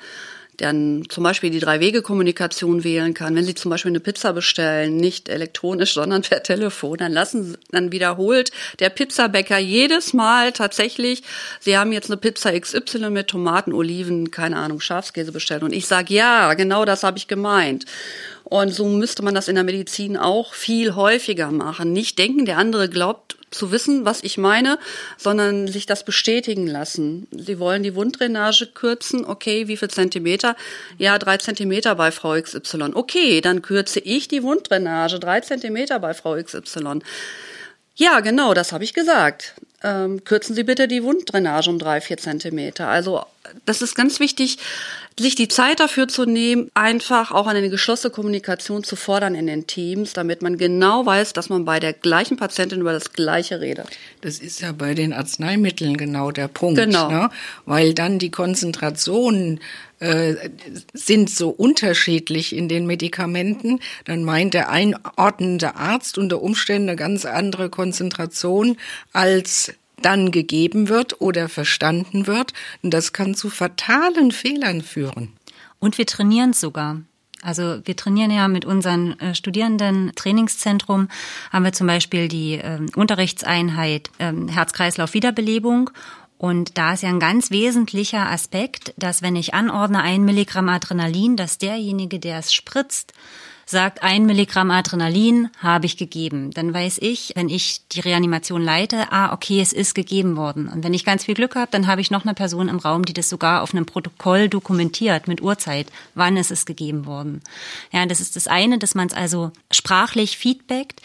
dann 0.57 1.03
zum 1.09 1.23
Beispiel 1.23 1.49
die 1.49 1.59
Drei-Wege-Kommunikation 1.59 2.83
wählen 2.83 3.13
kann. 3.13 3.35
Wenn 3.35 3.45
Sie 3.45 3.55
zum 3.55 3.69
Beispiel 3.69 3.91
eine 3.91 3.99
Pizza 3.99 4.33
bestellen, 4.33 4.97
nicht 4.97 5.29
elektronisch, 5.29 5.93
sondern 5.93 6.23
per 6.23 6.43
Telefon, 6.43 6.97
dann 6.97 7.13
lassen, 7.13 7.57
dann 7.71 7.91
wiederholt 7.91 8.51
der 8.79 8.89
Pizzabäcker 8.89 9.57
jedes 9.57 10.13
Mal 10.13 10.51
tatsächlich, 10.51 11.23
Sie 11.59 11.77
haben 11.77 11.91
jetzt 11.91 12.09
eine 12.09 12.17
Pizza 12.17 12.59
XY 12.59 13.11
mit 13.11 13.27
Tomaten, 13.27 13.73
Oliven, 13.73 14.31
keine 14.31 14.57
Ahnung, 14.57 14.81
Schafskäse 14.81 15.31
bestellt. 15.31 15.63
Und 15.63 15.73
ich 15.73 15.87
sage, 15.87 16.13
ja, 16.13 16.53
genau 16.55 16.85
das 16.85 17.03
habe 17.03 17.17
ich 17.17 17.27
gemeint. 17.27 17.85
Und 18.43 18.73
so 18.73 18.87
müsste 18.87 19.23
man 19.23 19.35
das 19.35 19.49
in 19.49 19.55
der 19.55 19.63
Medizin 19.65 20.17
auch 20.17 20.53
viel 20.53 20.95
häufiger 20.95 21.51
machen. 21.51 21.91
Nicht 21.91 22.17
denken, 22.17 22.45
der 22.45 22.57
andere 22.57 22.89
glaubt 22.89 23.36
zu 23.49 23.71
wissen, 23.71 24.05
was 24.05 24.23
ich 24.23 24.37
meine, 24.37 24.77
sondern 25.17 25.67
sich 25.67 25.85
das 25.85 26.03
bestätigen 26.03 26.67
lassen. 26.67 27.27
Sie 27.31 27.59
wollen 27.59 27.83
die 27.83 27.95
Wunddrainage 27.95 28.67
kürzen. 28.67 29.25
Okay, 29.25 29.67
wie 29.67 29.77
viel 29.77 29.89
Zentimeter? 29.89 30.55
Ja, 30.97 31.17
drei 31.17 31.37
Zentimeter 31.37 31.95
bei 31.95 32.11
Frau 32.11 32.39
XY. 32.39 32.91
Okay, 32.93 33.41
dann 33.41 33.61
kürze 33.61 33.99
ich 33.99 34.27
die 34.27 34.43
Wunddrainage. 34.43 35.19
Drei 35.19 35.39
Zentimeter 35.41 35.99
bei 35.99 36.13
Frau 36.13 36.35
XY. 36.41 36.99
Ja, 37.95 38.19
genau, 38.19 38.53
das 38.53 38.73
habe 38.73 38.83
ich 38.83 38.93
gesagt. 38.93 39.55
Ähm, 39.83 40.23
kürzen 40.23 40.55
Sie 40.55 40.63
bitte 40.63 40.87
die 40.87 41.03
Wunddrainage 41.03 41.69
um 41.69 41.79
drei, 41.79 42.01
vier 42.01 42.17
Zentimeter. 42.17 42.87
Also 42.87 43.23
das 43.65 43.81
ist 43.81 43.95
ganz 43.95 44.19
wichtig, 44.19 44.57
sich 45.19 45.35
die 45.35 45.47
Zeit 45.47 45.79
dafür 45.79 46.07
zu 46.07 46.25
nehmen, 46.25 46.69
einfach 46.75 47.31
auch 47.31 47.47
eine 47.47 47.69
geschlossene 47.69 48.11
Kommunikation 48.11 48.83
zu 48.83 48.95
fordern 48.95 49.33
in 49.33 49.47
den 49.47 49.65
Teams, 49.65 50.13
damit 50.13 50.41
man 50.41 50.57
genau 50.57 51.05
weiß, 51.05 51.33
dass 51.33 51.49
man 51.49 51.65
bei 51.65 51.79
der 51.79 51.93
gleichen 51.93 52.37
Patientin 52.37 52.81
über 52.81 52.93
das 52.93 53.13
Gleiche 53.13 53.59
redet. 53.59 53.87
Das 54.21 54.37
ist 54.39 54.61
ja 54.61 54.71
bei 54.73 54.93
den 54.93 55.13
Arzneimitteln 55.13 55.97
genau 55.97 56.31
der 56.31 56.47
Punkt, 56.47 56.79
genau. 56.79 57.09
ne? 57.09 57.29
weil 57.65 57.95
dann 57.95 58.19
die 58.19 58.29
Konzentrationen 58.29 59.59
äh, 59.99 60.35
sind 60.93 61.31
so 61.31 61.49
unterschiedlich 61.49 62.55
in 62.55 62.69
den 62.69 62.85
Medikamenten, 62.85 63.79
dann 64.05 64.23
meint 64.23 64.53
der 64.53 64.69
einordnende 64.69 65.75
Arzt 65.75 66.19
unter 66.19 66.41
Umständen 66.43 66.89
eine 66.89 66.95
ganz 66.95 67.25
andere 67.25 67.69
Konzentration 67.71 68.77
als 69.13 69.73
dann 70.01 70.31
gegeben 70.31 70.89
wird 70.89 71.21
oder 71.21 71.49
verstanden 71.49 72.27
wird. 72.27 72.53
Und 72.81 72.93
das 72.93 73.13
kann 73.13 73.35
zu 73.35 73.49
fatalen 73.49 74.31
Fehlern 74.31 74.81
führen. 74.81 75.33
Und 75.79 75.97
wir 75.97 76.05
trainieren 76.05 76.51
es 76.51 76.59
sogar. 76.59 77.01
Also 77.41 77.79
wir 77.85 77.95
trainieren 77.95 78.31
ja 78.31 78.47
mit 78.47 78.65
unseren 78.65 79.19
äh, 79.19 79.35
Studierenden 79.35 80.11
Trainingszentrum, 80.15 81.07
haben 81.51 81.65
wir 81.65 81.73
zum 81.73 81.85
Beispiel 81.85 82.27
die 82.27 82.55
äh, 82.55 82.79
Unterrichtseinheit 82.95 84.09
äh, 84.17 84.33
Herz-Kreislauf-Wiederbelebung. 84.47 85.91
Und 86.39 86.77
da 86.77 86.93
ist 86.93 87.03
ja 87.03 87.09
ein 87.09 87.19
ganz 87.19 87.51
wesentlicher 87.51 88.29
Aspekt, 88.29 88.93
dass 88.97 89.21
wenn 89.21 89.35
ich 89.35 89.53
anordne 89.53 90.01
ein 90.01 90.23
Milligramm 90.23 90.69
Adrenalin, 90.69 91.35
dass 91.35 91.57
derjenige, 91.57 92.19
der 92.19 92.39
es 92.39 92.53
spritzt, 92.53 93.13
sagt, 93.69 94.01
ein 94.01 94.25
Milligramm 94.25 94.71
Adrenalin 94.71 95.49
habe 95.59 95.85
ich 95.85 95.97
gegeben. 95.97 96.51
Dann 96.51 96.73
weiß 96.73 96.99
ich, 97.01 97.33
wenn 97.35 97.49
ich 97.49 97.81
die 97.89 97.99
Reanimation 97.99 98.61
leite, 98.61 99.11
ah, 99.11 99.33
okay, 99.33 99.61
es 99.61 99.73
ist 99.73 99.93
gegeben 99.93 100.37
worden. 100.37 100.69
Und 100.69 100.83
wenn 100.83 100.93
ich 100.93 101.05
ganz 101.05 101.25
viel 101.25 101.35
Glück 101.35 101.55
habe, 101.55 101.69
dann 101.71 101.87
habe 101.87 102.01
ich 102.01 102.09
noch 102.09 102.23
eine 102.23 102.33
Person 102.33 102.69
im 102.69 102.79
Raum, 102.79 103.03
die 103.03 103.13
das 103.13 103.29
sogar 103.29 103.61
auf 103.61 103.73
einem 103.73 103.85
Protokoll 103.85 104.47
dokumentiert 104.47 105.27
mit 105.27 105.41
Uhrzeit, 105.41 105.87
wann 106.15 106.37
ist 106.37 106.51
es 106.51 106.65
gegeben 106.65 107.05
worden. 107.05 107.41
Ja, 107.91 108.05
das 108.05 108.21
ist 108.21 108.35
das 108.35 108.47
eine, 108.47 108.77
dass 108.77 108.95
man 108.95 109.07
es 109.07 109.13
also 109.13 109.51
sprachlich 109.71 110.37
feedbackt 110.37 111.01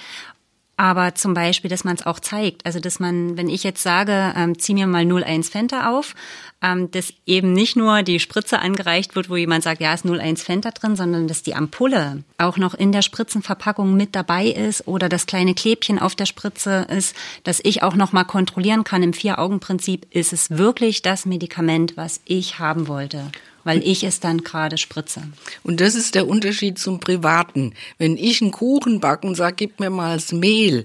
aber 0.82 1.14
zum 1.14 1.32
Beispiel, 1.32 1.70
dass 1.70 1.84
man 1.84 1.94
es 1.94 2.04
auch 2.04 2.18
zeigt. 2.18 2.66
Also, 2.66 2.80
dass 2.80 2.98
man, 2.98 3.36
wenn 3.36 3.48
ich 3.48 3.62
jetzt 3.62 3.84
sage, 3.84 4.34
ähm, 4.36 4.58
zieh 4.58 4.74
mir 4.74 4.88
mal 4.88 5.06
01 5.06 5.48
Fenta 5.48 5.88
auf, 5.96 6.16
ähm, 6.60 6.90
dass 6.90 7.14
eben 7.24 7.52
nicht 7.52 7.76
nur 7.76 8.02
die 8.02 8.18
Spritze 8.18 8.58
angereicht 8.58 9.14
wird, 9.14 9.30
wo 9.30 9.36
jemand 9.36 9.62
sagt, 9.62 9.80
ja, 9.80 9.94
ist 9.94 10.04
01 10.04 10.42
Fenta 10.42 10.72
drin, 10.72 10.96
sondern 10.96 11.28
dass 11.28 11.44
die 11.44 11.54
Ampulle 11.54 12.24
auch 12.36 12.56
noch 12.56 12.74
in 12.74 12.90
der 12.90 13.02
Spritzenverpackung 13.02 13.96
mit 13.96 14.16
dabei 14.16 14.46
ist 14.46 14.88
oder 14.88 15.08
das 15.08 15.26
kleine 15.26 15.54
Klebchen 15.54 16.00
auf 16.00 16.16
der 16.16 16.26
Spritze 16.26 16.88
ist, 16.90 17.14
dass 17.44 17.60
ich 17.62 17.84
auch 17.84 17.94
noch 17.94 18.10
mal 18.10 18.24
kontrollieren 18.24 18.82
kann 18.82 19.04
im 19.04 19.12
Vier-Augen-Prinzip, 19.12 20.08
ist 20.10 20.32
es 20.32 20.50
wirklich 20.50 21.00
das 21.00 21.26
Medikament, 21.26 21.96
was 21.96 22.20
ich 22.24 22.58
haben 22.58 22.88
wollte 22.88 23.30
weil 23.64 23.86
ich 23.86 24.04
es 24.04 24.20
dann 24.20 24.42
gerade 24.42 24.78
spritze. 24.78 25.22
Und 25.62 25.80
das 25.80 25.94
ist 25.94 26.14
der 26.14 26.28
Unterschied 26.28 26.78
zum 26.78 27.00
Privaten. 27.00 27.74
Wenn 27.98 28.16
ich 28.16 28.42
einen 28.42 28.50
Kuchen 28.50 29.00
backe 29.00 29.26
und 29.26 29.34
sage, 29.34 29.56
gib 29.56 29.80
mir 29.80 29.90
mal 29.90 30.16
das 30.16 30.32
Mehl, 30.32 30.84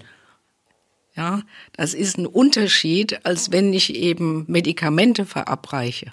ja, 1.15 1.41
das 1.73 1.95
ist 1.95 2.19
ein 2.19 2.27
Unterschied, 2.27 3.25
als 3.25 3.51
wenn 3.51 3.73
ich 3.73 3.95
eben 3.95 4.45
Medikamente 4.47 5.25
verabreiche. 5.25 6.11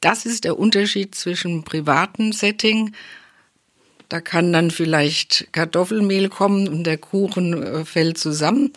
Das 0.00 0.26
ist 0.26 0.44
der 0.44 0.58
Unterschied 0.58 1.14
zwischen 1.14 1.64
privaten 1.64 2.32
Setting. 2.32 2.94
Da 4.08 4.20
kann 4.20 4.52
dann 4.52 4.70
vielleicht 4.70 5.48
Kartoffelmehl 5.52 6.28
kommen 6.28 6.66
und 6.66 6.84
der 6.84 6.98
Kuchen 6.98 7.62
äh, 7.62 7.84
fällt 7.84 8.18
zusammen. 8.18 8.72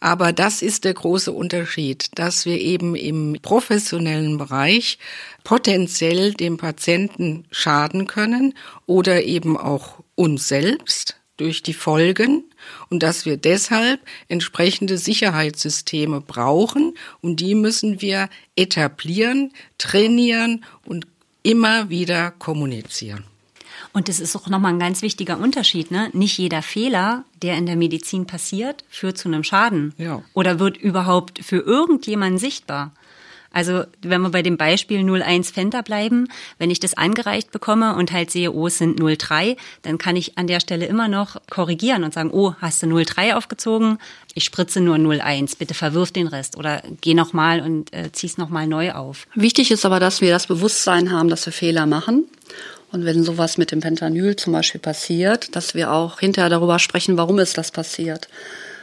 Aber 0.00 0.32
das 0.32 0.62
ist 0.62 0.84
der 0.84 0.94
große 0.94 1.32
Unterschied, 1.32 2.10
dass 2.14 2.44
wir 2.44 2.60
eben 2.60 2.94
im 2.94 3.38
professionellen 3.40 4.36
Bereich 4.36 4.98
potenziell 5.42 6.34
dem 6.34 6.58
Patienten 6.58 7.44
schaden 7.50 8.06
können 8.06 8.54
oder 8.84 9.24
eben 9.24 9.56
auch 9.56 10.02
uns 10.14 10.48
selbst 10.48 11.16
durch 11.36 11.62
die 11.62 11.74
Folgen 11.74 12.44
und 12.88 13.02
dass 13.02 13.26
wir 13.26 13.36
deshalb 13.36 14.00
entsprechende 14.28 14.98
Sicherheitssysteme 14.98 16.20
brauchen 16.20 16.94
und 17.20 17.40
die 17.40 17.54
müssen 17.54 18.00
wir 18.00 18.28
etablieren, 18.54 19.52
trainieren 19.78 20.64
und 20.84 21.06
immer 21.42 21.90
wieder 21.90 22.32
kommunizieren. 22.32 23.24
Und 23.96 24.10
das 24.10 24.20
ist 24.20 24.36
auch 24.36 24.48
nochmal 24.48 24.74
ein 24.74 24.78
ganz 24.78 25.00
wichtiger 25.00 25.38
Unterschied. 25.38 25.90
Ne? 25.90 26.10
Nicht 26.12 26.36
jeder 26.36 26.60
Fehler, 26.60 27.24
der 27.40 27.56
in 27.56 27.64
der 27.64 27.76
Medizin 27.76 28.26
passiert, 28.26 28.84
führt 28.90 29.16
zu 29.16 29.26
einem 29.26 29.42
Schaden 29.42 29.94
ja. 29.96 30.22
oder 30.34 30.58
wird 30.58 30.76
überhaupt 30.76 31.38
für 31.42 31.60
irgendjemanden 31.60 32.36
sichtbar. 32.38 32.92
Also 33.52 33.84
wenn 34.02 34.20
wir 34.20 34.28
bei 34.28 34.42
dem 34.42 34.58
Beispiel 34.58 34.98
01 34.98 35.50
Fenta 35.50 35.80
bleiben, 35.80 36.28
wenn 36.58 36.70
ich 36.70 36.78
das 36.78 36.92
angereicht 36.92 37.52
bekomme 37.52 37.96
und 37.96 38.12
halt 38.12 38.30
sehe, 38.30 38.52
oh, 38.52 38.66
es 38.66 38.76
sind 38.76 39.00
03, 39.00 39.56
dann 39.80 39.96
kann 39.96 40.14
ich 40.14 40.36
an 40.36 40.46
der 40.46 40.60
Stelle 40.60 40.84
immer 40.84 41.08
noch 41.08 41.36
korrigieren 41.48 42.04
und 42.04 42.12
sagen, 42.12 42.32
oh, 42.34 42.52
hast 42.60 42.82
du 42.82 43.02
03 43.02 43.34
aufgezogen? 43.34 43.96
Ich 44.34 44.44
spritze 44.44 44.82
nur 44.82 44.96
01, 44.96 45.56
bitte 45.56 45.72
verwirf 45.72 46.12
den 46.12 46.26
Rest 46.26 46.58
oder 46.58 46.82
geh 47.00 47.14
nochmal 47.14 47.62
und 47.62 47.94
äh, 47.94 48.12
zieh's 48.12 48.36
nochmal 48.36 48.66
neu 48.66 48.92
auf. 48.92 49.26
Wichtig 49.34 49.70
ist 49.70 49.86
aber, 49.86 50.00
dass 50.00 50.20
wir 50.20 50.32
das 50.32 50.48
Bewusstsein 50.48 51.10
haben, 51.10 51.30
dass 51.30 51.46
wir 51.46 51.54
Fehler 51.54 51.86
machen 51.86 52.26
und 52.96 53.04
wenn 53.04 53.22
sowas 53.22 53.58
mit 53.58 53.72
dem 53.72 53.80
Pentanyl 53.80 54.36
zum 54.36 54.54
Beispiel 54.54 54.80
passiert, 54.80 55.54
dass 55.54 55.74
wir 55.74 55.92
auch 55.92 56.18
hinterher 56.18 56.48
darüber 56.48 56.78
sprechen, 56.78 57.18
warum 57.18 57.38
ist 57.38 57.58
das 57.58 57.70
passiert. 57.70 58.28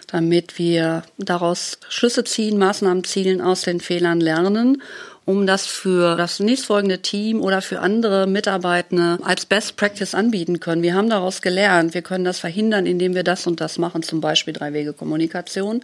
Damit 0.06 0.60
wir 0.60 1.02
daraus 1.17 1.80
Schlüsse 1.89 2.23
ziehen, 2.23 2.60
Maßnahmen 2.60 3.04
zielen, 3.04 3.41
aus 3.41 3.62
den 3.62 3.80
Fehlern 3.80 4.19
lernen, 4.19 4.84
um 5.26 5.47
das 5.47 5.65
für 5.65 6.15
das 6.15 6.39
nächstfolgende 6.39 6.99
Team 6.99 7.41
oder 7.41 7.63
für 7.63 7.80
andere 7.80 8.28
Mitarbeitende 8.28 9.17
als 9.23 9.47
Best 9.47 9.78
Practice 9.78 10.13
anbieten 10.13 10.60
können. 10.60 10.84
Wir 10.84 10.93
haben 10.93 11.10
daraus 11.10 11.41
gelernt, 11.41 11.95
wir 11.95 12.04
können 12.04 12.23
das 12.23 12.38
verhindern, 12.38 12.86
indem 12.86 13.15
wir 13.15 13.23
das 13.23 13.47
und 13.47 13.62
das 13.62 13.80
machen, 13.80 14.04
zum 14.04 14.21
Beispiel 14.21 14.54
Drei-Wege-Kommunikation. 14.54 15.84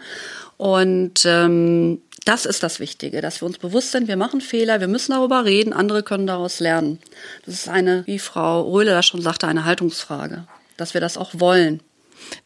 Und 0.57 1.25
ähm, 1.25 2.01
das 2.29 2.45
ist 2.45 2.61
das 2.61 2.79
Wichtige, 2.79 3.21
dass 3.21 3.41
wir 3.41 3.47
uns 3.47 3.57
bewusst 3.57 3.91
sind, 3.91 4.07
wir 4.07 4.15
machen 4.15 4.39
Fehler, 4.39 4.79
wir 4.79 4.87
müssen 4.87 5.13
darüber 5.13 5.45
reden, 5.45 5.73
andere 5.73 6.03
können 6.03 6.27
daraus 6.27 6.59
lernen. 6.59 6.99
Das 7.43 7.55
ist 7.55 7.67
eine, 7.67 8.05
wie 8.05 8.19
Frau 8.19 8.69
Röhle 8.69 8.91
da 8.91 9.01
schon 9.01 9.23
sagte, 9.23 9.47
eine 9.47 9.65
Haltungsfrage, 9.65 10.45
dass 10.77 10.93
wir 10.93 11.01
das 11.01 11.17
auch 11.17 11.31
wollen. 11.33 11.81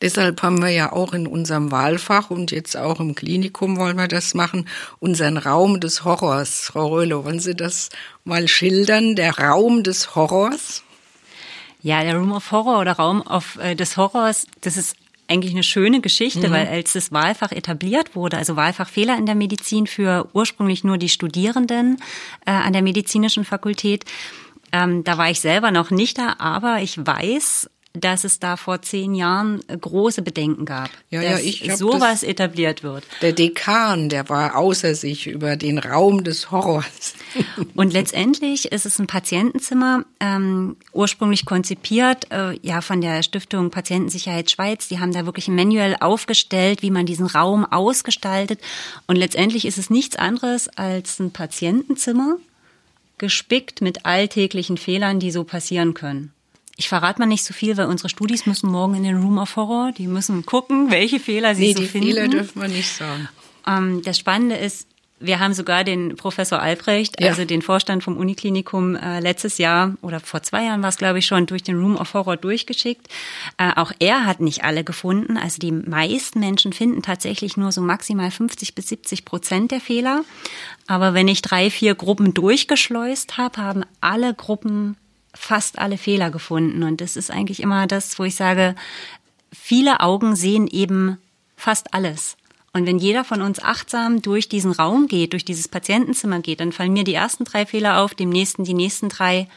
Deshalb 0.01 0.41
haben 0.41 0.61
wir 0.61 0.69
ja 0.69 0.93
auch 0.93 1.13
in 1.13 1.27
unserem 1.27 1.69
Wahlfach 1.69 2.29
und 2.29 2.51
jetzt 2.51 2.77
auch 2.77 3.01
im 3.01 3.13
Klinikum 3.13 3.75
wollen 3.77 3.97
wir 3.97 4.07
das 4.07 4.33
machen, 4.33 4.69
unseren 4.99 5.37
Raum 5.37 5.81
des 5.81 6.05
Horrors. 6.05 6.61
Frau 6.61 6.87
Röhle, 6.87 7.25
wollen 7.25 7.41
Sie 7.41 7.55
das 7.55 7.89
mal 8.23 8.47
schildern, 8.47 9.17
der 9.17 9.37
Raum 9.37 9.83
des 9.83 10.15
Horrors? 10.15 10.83
Ja, 11.81 12.03
der 12.03 12.15
Room 12.15 12.31
of 12.31 12.49
Horror 12.51 12.79
oder 12.79 12.93
Raum 12.93 13.21
of, 13.21 13.57
äh, 13.57 13.75
des 13.75 13.97
Horrors, 13.97 14.47
das 14.61 14.77
ist 14.77 14.95
eigentlich 15.27 15.53
eine 15.53 15.63
schöne 15.63 16.01
Geschichte, 16.01 16.49
mhm. 16.49 16.51
weil 16.51 16.67
als 16.67 16.93
das 16.93 17.11
Wahlfach 17.11 17.51
etabliert 17.51 18.15
wurde, 18.15 18.37
also 18.37 18.55
Wahlfachfehler 18.55 19.17
in 19.17 19.25
der 19.25 19.35
Medizin 19.35 19.87
für 19.87 20.29
ursprünglich 20.33 20.83
nur 20.83 20.97
die 20.97 21.09
Studierenden 21.09 21.97
äh, 22.45 22.51
an 22.51 22.73
der 22.73 22.81
medizinischen 22.81 23.45
Fakultät, 23.45 24.05
ähm, 24.71 25.03
da 25.03 25.17
war 25.17 25.29
ich 25.29 25.39
selber 25.39 25.71
noch 25.71 25.91
nicht 25.91 26.17
da, 26.17 26.35
aber 26.39 26.79
ich 26.81 26.97
weiß 26.97 27.69
dass 27.93 28.23
es 28.23 28.39
da 28.39 28.57
vor 28.57 28.81
zehn 28.81 29.13
Jahren 29.13 29.61
große 29.67 30.23
Bedenken 30.23 30.65
gab, 30.65 30.89
ja, 31.11 31.21
dass 31.21 31.43
ja, 31.43 31.47
ich 31.47 31.75
sowas 31.75 32.21
das, 32.21 32.23
etabliert 32.23 32.81
wird. 32.81 33.03
Der 33.21 33.33
Dekan, 33.33 34.09
der 34.09 34.29
war 34.29 34.55
außer 34.55 34.95
sich 34.95 35.27
über 35.27 35.55
den 35.55 35.77
Raum 35.77 36.23
des 36.23 36.49
Horrors. 36.49 37.13
Und 37.75 37.93
letztendlich 37.93 38.71
ist 38.71 38.87
es 38.87 38.97
ein 38.97 39.05
Patientenzimmer, 39.05 40.05
ähm, 40.19 40.75
ursprünglich 40.91 41.45
konzipiert, 41.45 42.31
äh, 42.31 42.57
ja 42.63 42.81
von 42.81 42.99
der 42.99 43.21
Stiftung 43.21 43.69
Patientensicherheit 43.69 44.49
Schweiz. 44.49 44.87
Die 44.87 44.99
haben 44.99 45.13
da 45.13 45.27
wirklich 45.27 45.47
ein 45.47 45.55
Manual 45.55 45.95
aufgestellt, 45.99 46.81
wie 46.81 46.91
man 46.91 47.05
diesen 47.05 47.27
Raum 47.27 47.63
ausgestaltet. 47.63 48.59
Und 49.05 49.17
letztendlich 49.17 49.65
ist 49.65 49.77
es 49.77 49.91
nichts 49.91 50.15
anderes 50.15 50.67
als 50.67 51.19
ein 51.19 51.29
Patientenzimmer, 51.29 52.37
gespickt 53.19 53.81
mit 53.81 54.07
alltäglichen 54.07 54.77
Fehlern, 54.77 55.19
die 55.19 55.29
so 55.29 55.43
passieren 55.43 55.93
können. 55.93 56.32
Ich 56.75 56.89
verrate 56.89 57.19
mal 57.19 57.27
nicht 57.27 57.43
so 57.43 57.53
viel, 57.53 57.77
weil 57.77 57.85
unsere 57.85 58.09
Studis 58.09 58.45
müssen 58.45 58.69
morgen 58.69 58.95
in 58.95 59.03
den 59.03 59.21
Room 59.21 59.37
of 59.37 59.55
Horror. 59.55 59.91
Die 59.91 60.07
müssen 60.07 60.45
gucken, 60.45 60.89
welche 60.89 61.19
Fehler 61.19 61.53
sie 61.53 61.67
nee, 61.67 61.73
so 61.73 61.81
die 61.81 61.87
finden. 61.87 62.07
Fehler 62.07 62.27
dürfen 62.27 62.61
wir 62.61 62.67
nicht 62.67 62.91
sagen. 62.91 63.29
Ähm, 63.67 64.01
das 64.03 64.17
Spannende 64.17 64.55
ist, 64.55 64.87
wir 65.19 65.39
haben 65.39 65.53
sogar 65.53 65.83
den 65.83 66.17
Professor 66.17 66.59
Albrecht, 66.59 67.21
ja. 67.21 67.29
also 67.29 67.45
den 67.45 67.61
Vorstand 67.61 68.03
vom 68.03 68.17
Uniklinikum, 68.17 68.95
äh, 68.95 69.19
letztes 69.21 69.57
Jahr 69.57 69.95
oder 70.01 70.19
vor 70.19 70.43
zwei 70.43 70.65
Jahren 70.65 70.81
war 70.81 70.89
es, 70.89 70.97
glaube 70.97 71.19
ich, 71.19 71.25
schon 71.25 71.45
durch 71.45 71.63
den 71.63 71.79
Room 71.79 71.95
of 71.95 72.13
Horror 72.13 72.35
durchgeschickt. 72.35 73.07
Äh, 73.57 73.71
auch 73.75 73.91
er 73.99 74.25
hat 74.25 74.41
nicht 74.41 74.63
alle 74.63 74.83
gefunden. 74.83 75.37
Also 75.37 75.59
die 75.59 75.71
meisten 75.71 76.39
Menschen 76.39 76.73
finden 76.73 77.01
tatsächlich 77.03 77.55
nur 77.55 77.71
so 77.71 77.81
maximal 77.81 78.31
50 78.31 78.75
bis 78.75 78.89
70 78.89 79.23
Prozent 79.23 79.71
der 79.71 79.79
Fehler. 79.79 80.25
Aber 80.87 81.13
wenn 81.13 81.29
ich 81.29 81.41
drei, 81.41 81.69
vier 81.69 81.95
Gruppen 81.95 82.33
durchgeschleust 82.33 83.37
habe, 83.37 83.61
haben 83.61 83.85
alle 84.01 84.33
Gruppen 84.33 84.97
fast 85.33 85.79
alle 85.79 85.97
Fehler 85.97 86.29
gefunden. 86.31 86.83
Und 86.83 87.01
das 87.01 87.15
ist 87.15 87.31
eigentlich 87.31 87.61
immer 87.61 87.87
das, 87.87 88.17
wo 88.19 88.23
ich 88.23 88.35
sage, 88.35 88.75
viele 89.51 89.99
Augen 89.99 90.35
sehen 90.35 90.67
eben 90.67 91.17
fast 91.55 91.93
alles. 91.93 92.37
Und 92.73 92.87
wenn 92.87 92.97
jeder 92.97 93.23
von 93.23 93.41
uns 93.41 93.61
achtsam 93.61 94.21
durch 94.23 94.49
diesen 94.49 94.71
Raum 94.71 95.07
geht, 95.07 95.33
durch 95.33 95.45
dieses 95.45 95.67
Patientenzimmer 95.67 96.39
geht, 96.39 96.59
dann 96.59 96.71
fallen 96.71 96.93
mir 96.93 97.03
die 97.03 97.13
ersten 97.13 97.45
drei 97.45 97.67
Fehler 97.67 98.01
auf, 98.01 98.15
dem 98.15 98.29
nächsten 98.29 98.63
die 98.63 98.73
nächsten 98.73 99.09
drei. 99.09 99.47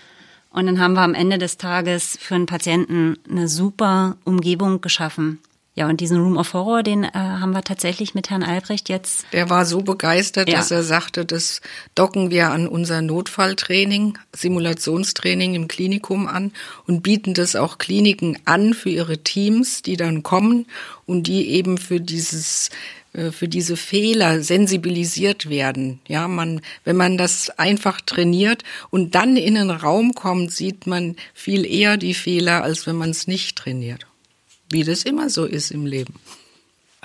Und 0.50 0.66
dann 0.66 0.78
haben 0.78 0.94
wir 0.94 1.02
am 1.02 1.14
Ende 1.14 1.38
des 1.38 1.56
Tages 1.56 2.18
für 2.20 2.34
einen 2.34 2.46
Patienten 2.46 3.18
eine 3.28 3.48
super 3.48 4.16
Umgebung 4.24 4.82
geschaffen. 4.82 5.40
Ja, 5.78 5.90
und 5.90 6.00
diesen 6.00 6.18
Room 6.18 6.38
of 6.38 6.54
Horror, 6.54 6.82
den 6.82 7.04
äh, 7.04 7.10
haben 7.12 7.52
wir 7.52 7.60
tatsächlich 7.60 8.14
mit 8.14 8.30
Herrn 8.30 8.42
Albrecht 8.42 8.88
jetzt. 8.88 9.26
Der 9.34 9.50
war 9.50 9.66
so 9.66 9.82
begeistert, 9.82 10.48
ja. 10.48 10.56
dass 10.56 10.70
er 10.70 10.82
sagte, 10.82 11.26
das 11.26 11.60
docken 11.94 12.30
wir 12.30 12.50
an 12.50 12.66
unser 12.66 13.02
Notfalltraining, 13.02 14.16
Simulationstraining 14.34 15.54
im 15.54 15.68
Klinikum 15.68 16.28
an 16.28 16.52
und 16.86 17.02
bieten 17.02 17.34
das 17.34 17.56
auch 17.56 17.76
Kliniken 17.76 18.38
an 18.46 18.72
für 18.72 18.88
ihre 18.88 19.18
Teams, 19.18 19.82
die 19.82 19.98
dann 19.98 20.22
kommen 20.22 20.64
und 21.04 21.26
die 21.26 21.50
eben 21.50 21.76
für 21.76 22.00
dieses 22.00 22.70
äh, 23.12 23.30
für 23.30 23.46
diese 23.46 23.76
Fehler 23.76 24.40
sensibilisiert 24.40 25.50
werden. 25.50 26.00
Ja, 26.08 26.26
man, 26.26 26.62
wenn 26.84 26.96
man 26.96 27.18
das 27.18 27.50
einfach 27.50 28.00
trainiert 28.00 28.62
und 28.88 29.14
dann 29.14 29.36
in 29.36 29.58
einen 29.58 29.70
Raum 29.70 30.14
kommt, 30.14 30.52
sieht 30.52 30.86
man 30.86 31.16
viel 31.34 31.66
eher 31.66 31.98
die 31.98 32.14
Fehler, 32.14 32.62
als 32.62 32.86
wenn 32.86 32.96
man 32.96 33.10
es 33.10 33.26
nicht 33.26 33.58
trainiert 33.58 34.06
wie 34.70 34.84
das 34.84 35.02
immer 35.02 35.30
so 35.30 35.44
ist 35.44 35.70
im 35.70 35.86
Leben. 35.86 36.14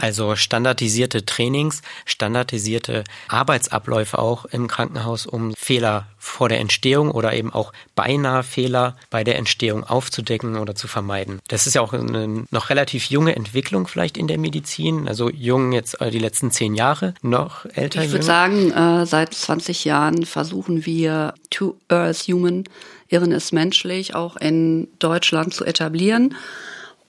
Also 0.02 0.36
standardisierte 0.36 1.26
Trainings, 1.26 1.82
standardisierte 2.06 3.04
Arbeitsabläufe 3.28 4.18
auch 4.18 4.46
im 4.46 4.68
Krankenhaus, 4.68 5.28
um 5.28 5.54
Fehler 5.56 6.08
vor 6.18 6.50
der 6.50 6.60
Entstehung 6.60 7.12
oder 7.12 7.34
eben 7.34 7.54
auch 7.54 7.72
beinahe 7.94 8.42
Fehler 8.42 8.96
bei 9.12 9.24
der 9.24 9.38
Entstehung 9.38 9.84
aufzudecken 9.84 10.58
oder 10.58 10.74
zu 10.74 10.88
vermeiden. 10.88 11.40
Das 11.50 11.68
ist 11.68 11.76
ja 11.76 11.82
auch 11.82 11.94
eine 11.94 12.46
noch 12.50 12.70
relativ 12.72 13.06
junge 13.06 13.36
Entwicklung 13.36 13.86
vielleicht 13.86 14.18
in 14.18 14.28
der 14.28 14.40
Medizin. 14.40 15.08
Also 15.08 15.30
jung 15.30 15.72
jetzt 15.72 16.02
äh, 16.02 16.10
die 16.10 16.20
letzten 16.20 16.50
zehn 16.50 16.74
Jahre, 16.74 17.14
noch 17.22 17.66
älter. 17.66 18.04
Ich 18.04 18.12
würde 18.12 18.26
sagen, 18.26 18.72
äh, 18.72 19.06
seit 19.06 19.34
20 19.34 19.86
Jahren 19.86 20.26
versuchen 20.26 20.86
wir 20.86 21.36
To 21.52 21.78
Earth 21.90 22.28
Human, 22.28 22.64
Irren 23.10 23.32
ist 23.32 23.52
menschlich, 23.52 24.16
auch 24.16 24.38
in 24.38 24.88
Deutschland 24.98 25.54
zu 25.54 25.64
etablieren. 25.64 26.36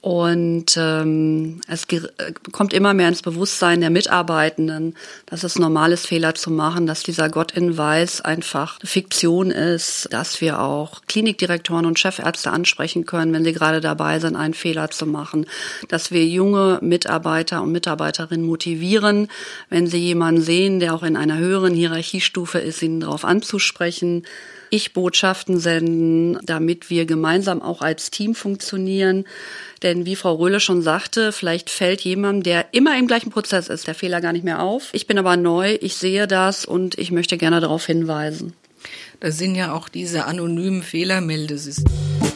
Und 0.03 0.77
ähm, 0.77 1.61
es 1.69 1.87
kommt 2.51 2.73
immer 2.73 2.93
mehr 2.93 3.07
ins 3.07 3.23
Bewusstsein 3.23 3.81
der 3.81 3.91
Mitarbeitenden, 3.91 4.97
dass 5.27 5.45
es 5.45 5.61
normal 5.61 5.93
ist, 5.93 6.09
Fehler 6.09 6.35
zu 6.35 6.51
machen, 6.51 6.89
dass 6.89 7.05
dieser 7.05 7.29
Gott 7.29 7.53
in 7.53 7.79
Weiß 7.79 8.21
einfach 8.21 8.81
Fiktion 8.83 9.53
ist, 9.53 10.09
dass 10.11 10.41
wir 10.41 10.61
auch 10.61 11.03
Klinikdirektoren 11.07 11.87
und 11.87 12.01
Chefärzte 12.01 12.51
ansprechen 12.51 13.07
können, 13.07 13.33
wenn 13.33 13.45
sie 13.45 13.53
gerade 13.53 13.81
dabei 13.81 14.19
sind, 14.19 14.35
einen 14.35 14.55
Fehler 14.55 14.91
zu 14.91 15.07
machen, 15.07 15.47
dass 15.87 16.11
wir 16.11 16.27
junge 16.27 16.81
Mitarbeiter 16.83 17.63
und 17.63 17.71
Mitarbeiterinnen 17.71 18.45
motivieren, 18.45 19.29
wenn 19.71 19.87
sie 19.87 20.01
jemanden 20.01 20.43
sehen, 20.43 20.81
der 20.81 20.95
auch 20.95 21.05
in 21.05 21.17
einer 21.17 21.39
höheren 21.39 21.75
Hierarchiestufe 21.75 22.59
ist, 22.59 22.83
ihnen 22.83 22.99
darauf 22.99 23.25
anzusprechen. 23.25 24.25
Ich-Botschaften 24.73 25.61
senden, 25.61 26.39
damit 26.45 26.89
wir 26.89 27.05
gemeinsam 27.05 27.61
auch 27.61 27.83
als 27.83 28.11
Team 28.11 28.35
funktionieren. 28.35 29.25
Denn 29.83 30.07
wie 30.07 30.17
Frau 30.17 30.35
Röhle 30.35 30.61
schon 30.61 30.81
sagte, 30.81 31.31
vielleicht 31.31 31.69
fällt 31.69 32.01
jemandem, 32.01 32.43
der 32.43 32.67
immer 32.73 32.99
im 32.99 33.07
gleichen 33.07 33.31
Prozess 33.31 33.69
ist, 33.69 33.87
der 33.87 33.95
Fehler 33.95 34.21
gar 34.21 34.33
nicht 34.33 34.45
mehr 34.45 34.63
auf. 34.63 34.89
Ich 34.93 35.07
bin 35.07 35.19
aber 35.19 35.37
neu, 35.37 35.77
ich 35.81 35.97
sehe 35.97 36.27
das 36.27 36.65
und 36.65 36.99
ich 36.99 37.11
möchte 37.11 37.37
gerne 37.37 37.61
darauf 37.61 37.85
hinweisen. 37.85 38.55
Das 39.21 39.37
sind 39.37 39.55
ja 39.55 39.73
auch 39.73 39.89
diese 39.89 40.25
anonymen 40.25 40.83
Fehlermeldesysteme. 40.83 42.32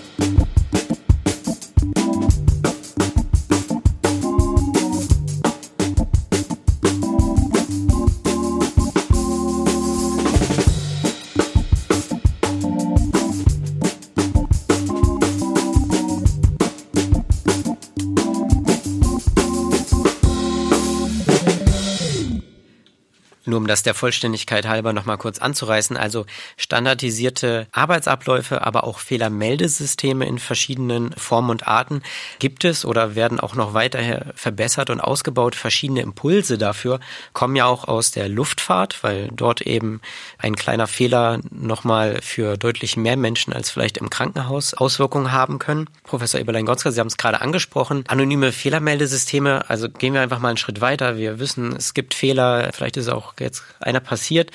Um 23.67 23.69
das 23.69 23.83
der 23.83 23.95
Vollständigkeit 23.95 24.65
halber 24.69 24.93
nochmal 24.93 25.19
kurz 25.19 25.41
anzureißen, 25.41 25.97
also 25.97 26.25
standardisierte 26.57 27.67
Arbeitsabläufe, 27.73 28.65
aber 28.65 28.85
auch 28.85 29.01
Fehlermeldesysteme 29.01 30.25
in 30.25 30.39
verschiedenen 30.39 31.13
Formen 31.15 31.51
und 31.51 31.67
Arten 31.67 32.03
gibt 32.39 32.65
es 32.65 32.85
oder 32.85 33.17
werden 33.17 33.41
auch 33.41 33.57
noch 33.57 33.75
weiter 33.75 34.27
verbessert 34.37 34.89
und 34.89 35.01
ausgebaut. 35.01 35.57
Verschiedene 35.57 36.03
Impulse 36.03 36.59
dafür 36.59 37.01
kommen 37.33 37.57
ja 37.57 37.67
auch 37.67 37.89
aus 37.89 38.13
der 38.13 38.29
Luftfahrt, 38.29 39.03
weil 39.03 39.31
dort 39.35 39.63
eben 39.63 40.01
ein 40.39 40.55
kleiner 40.55 40.87
Fehler 40.87 41.41
nochmal 41.51 42.21
für 42.23 42.57
deutlich 42.57 42.97
mehr 42.97 43.17
Menschen 43.17 43.53
als 43.53 43.71
vielleicht 43.71 43.99
im 43.99 44.11
Krankenhaus 44.11 44.75
Auswirkungen 44.75 45.33
haben 45.33 45.59
können. 45.59 45.89
Professor 46.05 46.39
Eberlein-Gotzka, 46.39 46.93
Sie 46.93 47.01
haben 47.01 47.09
es 47.09 47.17
gerade 47.17 47.41
angesprochen. 47.41 48.05
Anonyme 48.07 48.53
Fehlermeldesysteme, 48.53 49.69
also 49.69 49.89
gehen 49.89 50.15
wir 50.15 50.21
einfach 50.21 50.39
mal 50.39 50.51
einen 50.51 50.57
Schritt 50.57 50.81
weiter. 50.81 51.17
Wir 51.17 51.41
wissen, 51.41 51.75
es 51.75 51.95
gibt 51.95 52.15
Fehler, 52.15 52.71
vielleicht 52.73 52.97
ist 52.97 53.09
auch 53.09 53.35
jetzt 53.57 53.83
einer 53.83 54.01
passiert, 54.01 54.51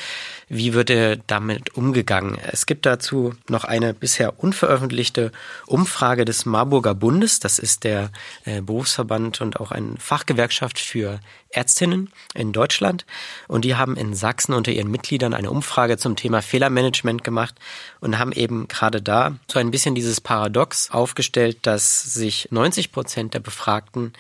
wie 0.50 0.74
wird 0.74 0.90
er 0.90 1.16
damit 1.16 1.76
umgegangen? 1.76 2.38
Es 2.52 2.66
gibt 2.66 2.86
dazu 2.86 3.34
noch 3.48 3.64
eine 3.64 3.94
bisher 3.94 4.44
unveröffentlichte 4.44 5.32
Umfrage 5.66 6.26
des 6.26 6.46
Marburger 6.46 6.94
Bundes. 6.94 7.40
Das 7.40 7.60
ist 7.60 7.84
der 7.84 8.12
äh, 8.46 8.62
Berufsverband 8.62 9.42
und 9.42 9.60
auch 9.60 9.72
eine 9.72 9.96
Fachgewerkschaft 9.98 10.80
für 10.80 11.20
Ärztinnen 11.50 12.12
in 12.34 12.52
Deutschland. 12.52 13.06
Und 13.48 13.66
die 13.66 13.76
haben 13.76 13.96
in 13.96 14.14
Sachsen 14.14 14.54
unter 14.54 14.72
ihren 14.72 14.92
Mitgliedern 14.92 15.34
eine 15.34 15.52
Umfrage 15.52 15.98
zum 15.98 16.16
Thema 16.16 16.42
Fehlermanagement 16.42 17.24
gemacht 17.24 17.56
und 18.00 18.20
haben 18.20 18.32
eben 18.32 18.68
gerade 18.68 19.02
da 19.02 19.38
so 19.48 19.60
ein 19.60 19.72
bisschen 19.72 19.96
dieses 19.96 20.22
Paradox 20.22 20.92
aufgestellt, 20.92 21.60
dass 21.62 22.02
sich 22.14 22.50
90 22.52 22.92
Prozent 22.92 23.34
der 23.34 23.40
Befragten 23.40 24.14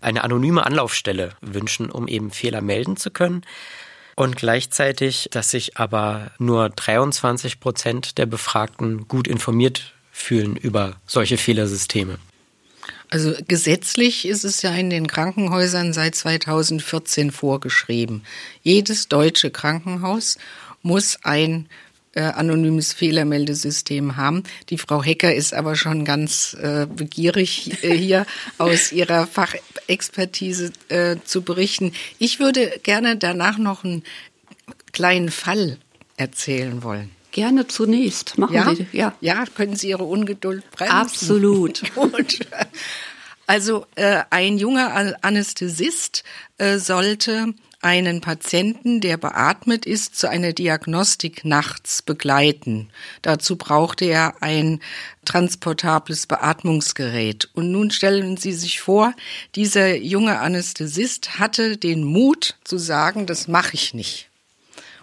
eine 0.00 0.22
anonyme 0.22 0.64
Anlaufstelle 0.64 1.32
wünschen, 1.40 1.90
um 1.90 2.06
eben 2.08 2.30
Fehler 2.30 2.60
melden 2.60 2.96
zu 2.96 3.10
können 3.10 3.42
und 4.18 4.34
gleichzeitig, 4.36 5.28
dass 5.30 5.52
sich 5.52 5.76
aber 5.76 6.32
nur 6.38 6.70
23 6.70 7.60
Prozent 7.60 8.18
der 8.18 8.26
Befragten 8.26 9.06
gut 9.06 9.28
informiert 9.28 9.94
fühlen 10.10 10.56
über 10.56 10.96
solche 11.06 11.38
Fehlersysteme. 11.38 12.18
Also 13.10 13.34
gesetzlich 13.46 14.26
ist 14.26 14.44
es 14.44 14.60
ja 14.62 14.74
in 14.74 14.90
den 14.90 15.06
Krankenhäusern 15.06 15.92
seit 15.92 16.16
2014 16.16 17.30
vorgeschrieben. 17.30 18.24
Jedes 18.62 19.06
deutsche 19.06 19.52
Krankenhaus 19.52 20.36
muss 20.82 21.18
ein 21.22 21.68
äh, 22.18 22.22
anonymes 22.22 22.92
Fehlermeldesystem 22.92 24.16
haben. 24.16 24.42
Die 24.70 24.78
Frau 24.78 25.04
Hecker 25.04 25.32
ist 25.32 25.54
aber 25.54 25.76
schon 25.76 26.04
ganz 26.04 26.56
äh, 26.60 26.86
begierig, 26.86 27.84
äh, 27.84 27.96
hier 27.96 28.26
aus 28.58 28.90
ihrer 28.90 29.28
Fachexpertise 29.28 30.72
äh, 30.88 31.16
zu 31.24 31.42
berichten. 31.42 31.92
Ich 32.18 32.40
würde 32.40 32.80
gerne 32.82 33.16
danach 33.16 33.56
noch 33.56 33.84
einen 33.84 34.02
kleinen 34.90 35.30
Fall 35.30 35.78
erzählen 36.16 36.82
wollen. 36.82 37.10
Gerne 37.30 37.68
zunächst. 37.68 38.36
Machen 38.36 38.54
ja? 38.54 38.74
Sie. 38.74 38.86
Ja. 38.90 39.14
ja, 39.20 39.44
können 39.54 39.76
Sie 39.76 39.90
Ihre 39.90 40.02
Ungeduld 40.02 40.68
bremsen? 40.72 40.96
Absolut. 40.96 41.82
Gut. 41.94 42.40
Also 43.46 43.86
äh, 43.94 44.22
ein 44.30 44.58
junger 44.58 45.14
Anästhesist 45.22 46.24
äh, 46.56 46.78
sollte 46.78 47.54
einen 47.80 48.20
Patienten, 48.20 49.00
der 49.00 49.16
beatmet 49.16 49.86
ist, 49.86 50.16
zu 50.16 50.28
einer 50.28 50.52
Diagnostik 50.52 51.44
nachts 51.44 52.02
begleiten. 52.02 52.90
Dazu 53.22 53.56
brauchte 53.56 54.04
er 54.04 54.42
ein 54.42 54.80
transportables 55.24 56.26
Beatmungsgerät. 56.26 57.48
Und 57.54 57.70
nun 57.70 57.90
stellen 57.90 58.36
Sie 58.36 58.52
sich 58.52 58.80
vor, 58.80 59.14
dieser 59.54 59.96
junge 59.96 60.40
Anästhesist 60.40 61.38
hatte 61.38 61.76
den 61.76 62.02
Mut 62.02 62.56
zu 62.64 62.78
sagen, 62.78 63.26
das 63.26 63.46
mache 63.46 63.74
ich 63.74 63.94
nicht. 63.94 64.28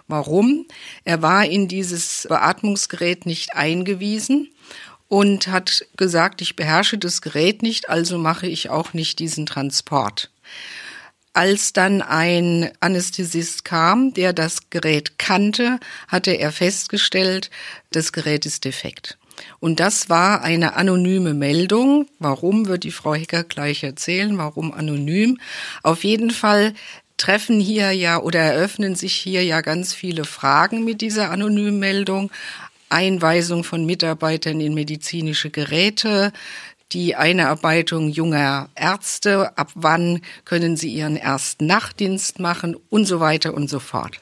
Warum? 0.08 0.66
Er 1.04 1.22
war 1.22 1.46
in 1.46 1.68
dieses 1.68 2.26
Beatmungsgerät 2.28 3.26
nicht 3.26 3.54
eingewiesen 3.54 4.50
und 5.08 5.48
hat 5.48 5.86
gesagt, 5.96 6.42
ich 6.42 6.56
beherrsche 6.56 6.98
das 6.98 7.22
Gerät 7.22 7.62
nicht, 7.62 7.88
also 7.88 8.18
mache 8.18 8.46
ich 8.46 8.70
auch 8.70 8.92
nicht 8.92 9.18
diesen 9.18 9.46
Transport. 9.46 10.30
Als 11.36 11.74
dann 11.74 12.00
ein 12.00 12.70
Anästhesist 12.80 13.66
kam, 13.66 14.14
der 14.14 14.32
das 14.32 14.70
Gerät 14.70 15.18
kannte, 15.18 15.78
hatte 16.08 16.30
er 16.30 16.50
festgestellt, 16.50 17.50
das 17.90 18.14
Gerät 18.14 18.46
ist 18.46 18.64
defekt. 18.64 19.18
Und 19.60 19.78
das 19.78 20.08
war 20.08 20.40
eine 20.40 20.76
anonyme 20.76 21.34
Meldung. 21.34 22.08
Warum 22.18 22.68
wird 22.68 22.84
die 22.84 22.90
Frau 22.90 23.14
Hecker 23.14 23.44
gleich 23.44 23.82
erzählen? 23.82 24.38
Warum 24.38 24.72
anonym? 24.72 25.38
Auf 25.82 26.04
jeden 26.04 26.30
Fall 26.30 26.72
treffen 27.18 27.60
hier 27.60 27.92
ja 27.92 28.18
oder 28.18 28.40
eröffnen 28.40 28.94
sich 28.94 29.14
hier 29.14 29.44
ja 29.44 29.60
ganz 29.60 29.92
viele 29.92 30.24
Fragen 30.24 30.86
mit 30.86 31.02
dieser 31.02 31.30
anonymen 31.30 31.78
Meldung. 31.78 32.30
Einweisung 32.88 33.62
von 33.62 33.84
Mitarbeitern 33.84 34.58
in 34.60 34.72
medizinische 34.72 35.50
Geräte, 35.50 36.32
die 36.92 37.16
Einarbeitung 37.16 38.08
junger 38.08 38.68
Ärzte, 38.74 39.56
ab 39.58 39.70
wann 39.74 40.20
können 40.44 40.76
sie 40.76 40.92
ihren 40.92 41.16
ersten 41.16 41.66
Nachtdienst 41.66 42.38
machen 42.38 42.76
und 42.90 43.06
so 43.06 43.20
weiter 43.20 43.54
und 43.54 43.68
so 43.68 43.80
fort. 43.80 44.20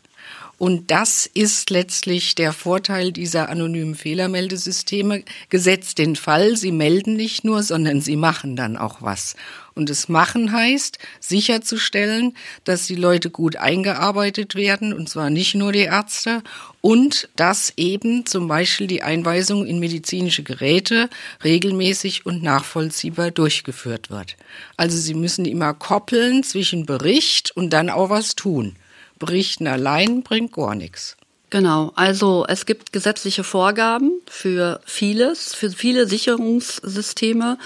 Und 0.57 0.91
das 0.91 1.27
ist 1.27 1.71
letztlich 1.71 2.37
der 2.37 2.53
Vorteil 2.53 3.13
dieser 3.13 3.49
anonymen 3.49 3.95
Fehlermeldesysteme. 3.97 5.25
Gesetzt 5.49 5.99
den 5.99 6.17
Fall, 6.17 6.57
sie 6.57 6.71
melden 6.71 7.17
nicht 7.17 7.45
nur, 7.45 7.63
sondern 7.63 8.01
sie 8.01 8.17
machen 8.17 8.55
dann 8.55 8.77
auch 8.77 9.03
was. 9.03 9.35
Und 9.75 9.91
das 9.91 10.09
Machen 10.09 10.53
heißt, 10.53 10.99
sicherzustellen, 11.19 12.37
dass 12.63 12.87
die 12.87 12.95
Leute 12.95 13.31
gut 13.31 13.57
eingearbeitet 13.57 14.55
werden, 14.55 14.93
und 14.93 15.09
zwar 15.09 15.31
nicht 15.31 15.55
nur 15.55 15.73
die 15.73 15.81
Ärzte, 15.81 16.43
und 16.81 17.29
dass 17.35 17.73
eben 17.77 18.25
zum 18.25 18.47
Beispiel 18.47 18.87
die 18.87 19.03
Einweisung 19.03 19.67
in 19.67 19.81
medizinische 19.81 20.45
Geräte 20.45 21.11
regelmäßig 21.43 22.25
und 22.25 22.43
nachvollziehbar 22.43 23.33
durchgeführt 23.33 24.11
wird. 24.11 24.37
Also 24.77 24.97
Sie 24.97 25.15
müssen 25.15 25.45
immer 25.45 25.75
koppeln 25.75 26.45
zwischen 26.45 26.87
Bericht 26.87 27.51
und 27.57 27.71
dann 27.71 27.91
auch 27.91 28.11
was 28.11 28.37
tun. 28.37 28.77
Berichten 29.19 29.67
allein 29.67 30.23
bringt 30.23 30.53
gar 30.53 30.75
nichts. 30.75 31.17
Genau, 31.51 31.93
also 31.95 32.45
es 32.49 32.67
gibt 32.67 32.93
gesetzliche 32.93 33.45
Vorgaben 33.45 34.21
für 34.27 34.81
vieles, 34.87 35.55
für 35.55 35.71
viele 35.71 36.09
Sicherungssysteme, 36.09 37.59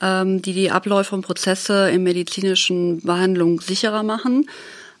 ähm, 0.00 0.42
die 0.42 0.52
die 0.52 0.70
Abläufe 0.70 1.14
und 1.14 1.22
Prozesse 1.22 1.90
in 1.90 2.02
medizinischen 2.02 3.00
Behandlungen 3.02 3.58
sicherer 3.58 4.02
machen 4.02 4.46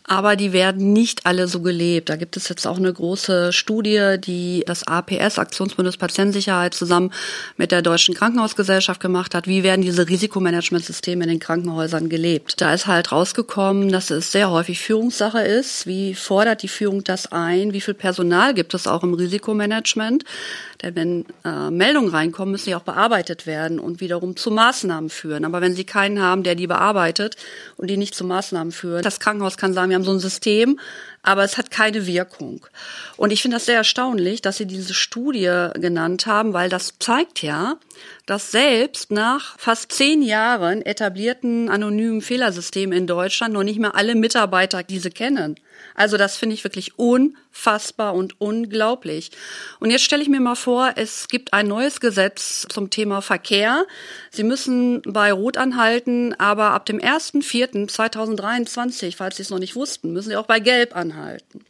aber 0.06 0.36
die 0.36 0.52
werden 0.52 0.92
nicht 0.92 1.24
alle 1.24 1.48
so 1.48 1.60
gelebt. 1.60 2.10
Da 2.10 2.16
gibt 2.16 2.36
es 2.36 2.48
jetzt 2.50 2.66
auch 2.66 2.76
eine 2.76 2.92
große 2.92 3.54
Studie, 3.54 4.16
die 4.18 4.62
das 4.66 4.86
APS, 4.86 5.38
Aktionsbündnis 5.38 5.96
Patientensicherheit, 5.96 6.74
zusammen 6.74 7.10
mit 7.56 7.72
der 7.72 7.80
Deutschen 7.80 8.14
Krankenhausgesellschaft 8.14 9.00
gemacht 9.00 9.34
hat. 9.34 9.48
Wie 9.48 9.62
werden 9.62 9.80
diese 9.80 10.06
Risikomanagementsysteme 10.06 11.24
in 11.24 11.30
den 11.30 11.38
Krankenhäusern 11.38 12.10
gelebt? 12.10 12.60
Da 12.60 12.74
ist 12.74 12.86
halt 12.86 13.12
rausgekommen, 13.12 13.90
dass 13.90 14.10
es 14.10 14.30
sehr 14.30 14.50
häufig 14.50 14.78
Führungssache 14.78 15.40
ist. 15.40 15.86
Wie 15.86 16.14
fordert 16.14 16.62
die 16.62 16.68
Führung 16.68 17.02
das 17.02 17.32
ein? 17.32 17.72
Wie 17.72 17.80
viel 17.80 17.94
Personal 17.94 18.52
gibt 18.52 18.74
es 18.74 18.86
auch 18.86 19.02
im 19.02 19.14
Risikomanagement? 19.14 20.24
Denn 20.84 20.94
wenn 20.94 21.24
äh, 21.44 21.70
Meldungen 21.70 22.10
reinkommen, 22.10 22.52
müssen 22.52 22.68
die 22.68 22.74
auch 22.74 22.82
bearbeitet 22.82 23.46
werden 23.46 23.78
und 23.78 24.00
wiederum 24.00 24.36
zu 24.36 24.50
Maßnahmen 24.50 25.08
führen. 25.08 25.46
Aber 25.46 25.62
wenn 25.62 25.74
Sie 25.74 25.84
keinen 25.84 26.20
haben, 26.20 26.42
der 26.42 26.54
die 26.54 26.66
bearbeitet 26.66 27.36
und 27.76 27.88
die 27.88 27.96
nicht 27.96 28.14
zu 28.14 28.24
Maßnahmen 28.24 28.70
führen, 28.70 29.02
das 29.02 29.18
Krankenhaus 29.18 29.56
kann 29.56 29.72
sagen, 29.72 29.88
wir 29.88 29.96
haben 29.96 30.04
so 30.04 30.12
ein 30.12 30.20
System, 30.20 30.78
aber 31.22 31.42
es 31.42 31.56
hat 31.56 31.70
keine 31.70 32.06
Wirkung. 32.06 32.66
Und 33.16 33.32
ich 33.32 33.40
finde 33.40 33.56
das 33.56 33.64
sehr 33.64 33.76
erstaunlich, 33.76 34.42
dass 34.42 34.58
Sie 34.58 34.66
diese 34.66 34.92
Studie 34.92 35.70
genannt 35.74 36.26
haben, 36.26 36.52
weil 36.52 36.68
das 36.68 36.94
zeigt 36.98 37.40
ja, 37.40 37.78
dass 38.26 38.50
selbst 38.50 39.10
nach 39.10 39.58
fast 39.58 39.90
zehn 39.92 40.22
Jahren 40.22 40.82
etablierten 40.82 41.70
anonymen 41.70 42.20
Fehlersystemen 42.20 42.96
in 42.96 43.06
Deutschland 43.06 43.54
noch 43.54 43.64
nicht 43.64 43.78
mehr 43.78 43.94
alle 43.94 44.14
Mitarbeiter 44.14 44.82
diese 44.82 45.10
kennen. 45.10 45.56
Also 45.94 46.16
das 46.16 46.36
finde 46.36 46.54
ich 46.54 46.64
wirklich 46.64 46.98
unfassbar 46.98 48.14
und 48.14 48.40
unglaublich. 48.40 49.30
Und 49.78 49.90
jetzt 49.90 50.04
stelle 50.04 50.22
ich 50.22 50.28
mir 50.28 50.40
mal 50.40 50.56
vor, 50.56 50.94
es 50.96 51.28
gibt 51.28 51.52
ein 51.52 51.68
neues 51.68 52.00
Gesetz 52.00 52.66
zum 52.68 52.90
Thema 52.90 53.22
Verkehr. 53.22 53.86
Sie 54.30 54.42
müssen 54.42 55.02
bei 55.02 55.30
Rot 55.32 55.56
anhalten, 55.56 56.34
aber 56.34 56.72
ab 56.72 56.84
dem 56.86 56.98
1.4.2023, 56.98 59.14
falls 59.16 59.36
Sie 59.36 59.42
es 59.42 59.50
noch 59.50 59.60
nicht 59.60 59.76
wussten, 59.76 60.12
müssen 60.12 60.30
Sie 60.30 60.36
auch 60.36 60.46
bei 60.46 60.58
Gelb 60.58 60.96
anhalten. 60.96 61.64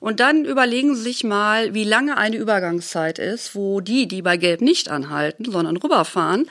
Und 0.00 0.20
dann 0.20 0.44
überlegen 0.44 0.94
Sie 0.94 1.02
sich 1.02 1.24
mal, 1.24 1.74
wie 1.74 1.84
lange 1.84 2.16
eine 2.16 2.36
Übergangszeit 2.36 3.18
ist, 3.18 3.54
wo 3.54 3.80
die, 3.80 4.06
die 4.06 4.22
bei 4.22 4.36
Gelb 4.36 4.60
nicht 4.60 4.88
anhalten, 4.88 5.50
sondern 5.50 5.76
rüberfahren, 5.76 6.48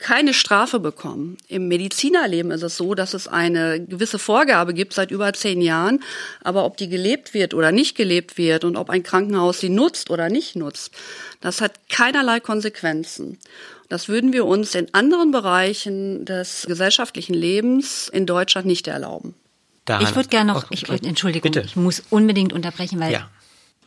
keine 0.00 0.34
Strafe 0.34 0.80
bekommen. 0.80 1.36
Im 1.46 1.68
Medizinerleben 1.68 2.50
ist 2.50 2.62
es 2.62 2.76
so, 2.76 2.94
dass 2.94 3.14
es 3.14 3.28
eine 3.28 3.84
gewisse 3.84 4.18
Vorgabe 4.18 4.74
gibt 4.74 4.94
seit 4.94 5.10
über 5.10 5.32
zehn 5.32 5.60
Jahren, 5.60 6.02
aber 6.42 6.64
ob 6.64 6.76
die 6.78 6.88
gelebt 6.88 7.34
wird 7.34 7.54
oder 7.54 7.70
nicht 7.70 7.96
gelebt 7.96 8.38
wird 8.38 8.64
und 8.64 8.76
ob 8.76 8.90
ein 8.90 9.02
Krankenhaus 9.02 9.60
sie 9.60 9.68
nutzt 9.68 10.10
oder 10.10 10.28
nicht 10.28 10.56
nutzt, 10.56 10.92
das 11.40 11.60
hat 11.60 11.88
keinerlei 11.88 12.40
Konsequenzen. 12.40 13.38
Das 13.88 14.08
würden 14.08 14.32
wir 14.32 14.46
uns 14.46 14.74
in 14.74 14.92
anderen 14.94 15.32
Bereichen 15.32 16.24
des 16.24 16.64
gesellschaftlichen 16.66 17.34
Lebens 17.34 18.08
in 18.08 18.24
Deutschland 18.24 18.66
nicht 18.66 18.86
erlauben. 18.86 19.34
Daran 19.84 20.06
ich 20.06 20.14
würde 20.14 20.28
gerne 20.28 20.52
noch, 20.52 20.70
ich, 20.70 20.88
Entschuldigung, 20.88 21.50
Bitte. 21.50 21.66
ich 21.66 21.76
muss 21.76 22.02
unbedingt 22.10 22.52
unterbrechen, 22.52 23.00
weil 23.00 23.12
ja. 23.12 23.30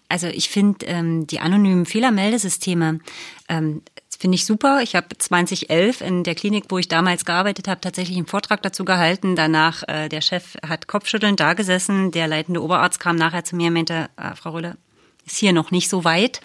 also 0.09 0.27
ich 0.27 0.49
finde 0.49 0.85
ähm, 0.85 1.25
die 1.27 1.39
anonymen 1.39 1.85
Fehlermeldesysteme 1.85 2.99
ähm, 3.47 3.81
finde 4.15 4.35
ich 4.35 4.45
super. 4.45 4.81
Ich 4.81 4.95
habe 4.95 5.17
2011 5.17 6.01
in 6.01 6.23
der 6.23 6.35
Klinik, 6.35 6.65
wo 6.69 6.77
ich 6.77 6.87
damals 6.87 7.25
gearbeitet 7.25 7.67
habe, 7.67 7.81
tatsächlich 7.81 8.17
einen 8.17 8.27
Vortrag 8.27 8.61
dazu 8.61 8.85
gehalten. 8.85 9.35
Danach, 9.35 9.83
äh, 9.87 10.09
der 10.09 10.21
Chef 10.21 10.55
hat 10.67 10.87
kopfschüttelnd 10.87 11.39
da 11.39 11.53
gesessen. 11.53 12.11
Der 12.11 12.27
leitende 12.27 12.61
Oberarzt 12.61 12.99
kam 12.99 13.15
nachher 13.15 13.43
zu 13.43 13.55
mir 13.55 13.67
und 13.67 13.73
meinte, 13.73 14.09
äh, 14.17 14.35
Frau 14.35 14.51
Röhle, 14.51 14.77
ist 15.25 15.37
hier 15.37 15.53
noch 15.53 15.71
nicht 15.71 15.89
so 15.89 16.03
weit. 16.03 16.41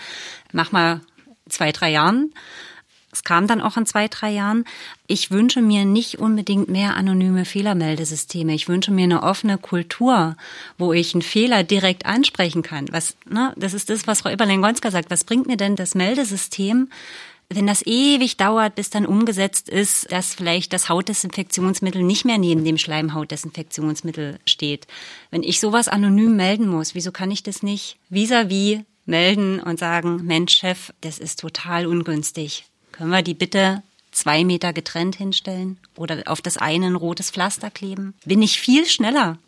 Mach 0.52 0.72
mal 0.72 1.00
zwei, 1.48 1.72
drei 1.72 1.90
Jahren. 1.90 2.32
Es 3.10 3.24
kam 3.24 3.46
dann 3.46 3.62
auch 3.62 3.76
in 3.78 3.86
zwei, 3.86 4.06
drei 4.06 4.30
Jahren. 4.30 4.64
Ich 5.06 5.30
wünsche 5.30 5.62
mir 5.62 5.86
nicht 5.86 6.18
unbedingt 6.18 6.68
mehr 6.68 6.94
anonyme 6.94 7.46
Fehlermeldesysteme. 7.46 8.54
Ich 8.54 8.68
wünsche 8.68 8.90
mir 8.90 9.04
eine 9.04 9.22
offene 9.22 9.56
Kultur, 9.56 10.36
wo 10.76 10.92
ich 10.92 11.14
einen 11.14 11.22
Fehler 11.22 11.64
direkt 11.64 12.04
ansprechen 12.04 12.62
kann. 12.62 12.86
Was, 12.90 13.16
ne, 13.28 13.54
das 13.56 13.72
ist 13.72 13.88
das, 13.88 14.06
was 14.06 14.20
Frau 14.20 14.30
Eberlein-Gonska 14.30 14.90
sagt. 14.90 15.10
Was 15.10 15.24
bringt 15.24 15.46
mir 15.46 15.56
denn 15.56 15.74
das 15.74 15.94
Meldesystem, 15.94 16.90
wenn 17.50 17.66
das 17.66 17.82
ewig 17.86 18.36
dauert, 18.36 18.74
bis 18.74 18.90
dann 18.90 19.06
umgesetzt 19.06 19.68
ist, 19.68 20.12
dass 20.12 20.34
vielleicht 20.34 20.72
das 20.72 20.88
Hautdesinfektionsmittel 20.88 22.02
nicht 22.02 22.24
mehr 22.24 22.36
neben 22.36 22.64
dem 22.64 22.76
Schleimhautdesinfektionsmittel 22.76 24.38
steht. 24.46 24.86
Wenn 25.30 25.42
ich 25.42 25.58
sowas 25.58 25.88
anonym 25.88 26.36
melden 26.36 26.68
muss, 26.68 26.94
wieso 26.94 27.10
kann 27.10 27.30
ich 27.30 27.42
das 27.42 27.62
nicht 27.62 27.96
vis-à-vis 28.10 28.78
-vis 28.78 28.84
melden 29.06 29.60
und 29.60 29.78
sagen, 29.78 30.24
Mensch, 30.24 30.56
Chef, 30.56 30.92
das 31.00 31.18
ist 31.18 31.40
total 31.40 31.86
ungünstig. 31.86 32.66
Können 32.92 33.10
wir 33.10 33.22
die 33.22 33.34
bitte 33.34 33.82
zwei 34.12 34.44
Meter 34.44 34.74
getrennt 34.74 35.16
hinstellen 35.16 35.78
oder 35.96 36.24
auf 36.26 36.42
das 36.42 36.58
eine 36.58 36.86
ein 36.86 36.96
rotes 36.96 37.30
Pflaster 37.30 37.70
kleben? 37.70 38.14
Bin 38.26 38.42
ich 38.42 38.60
viel 38.60 38.84
schneller. 38.84 39.38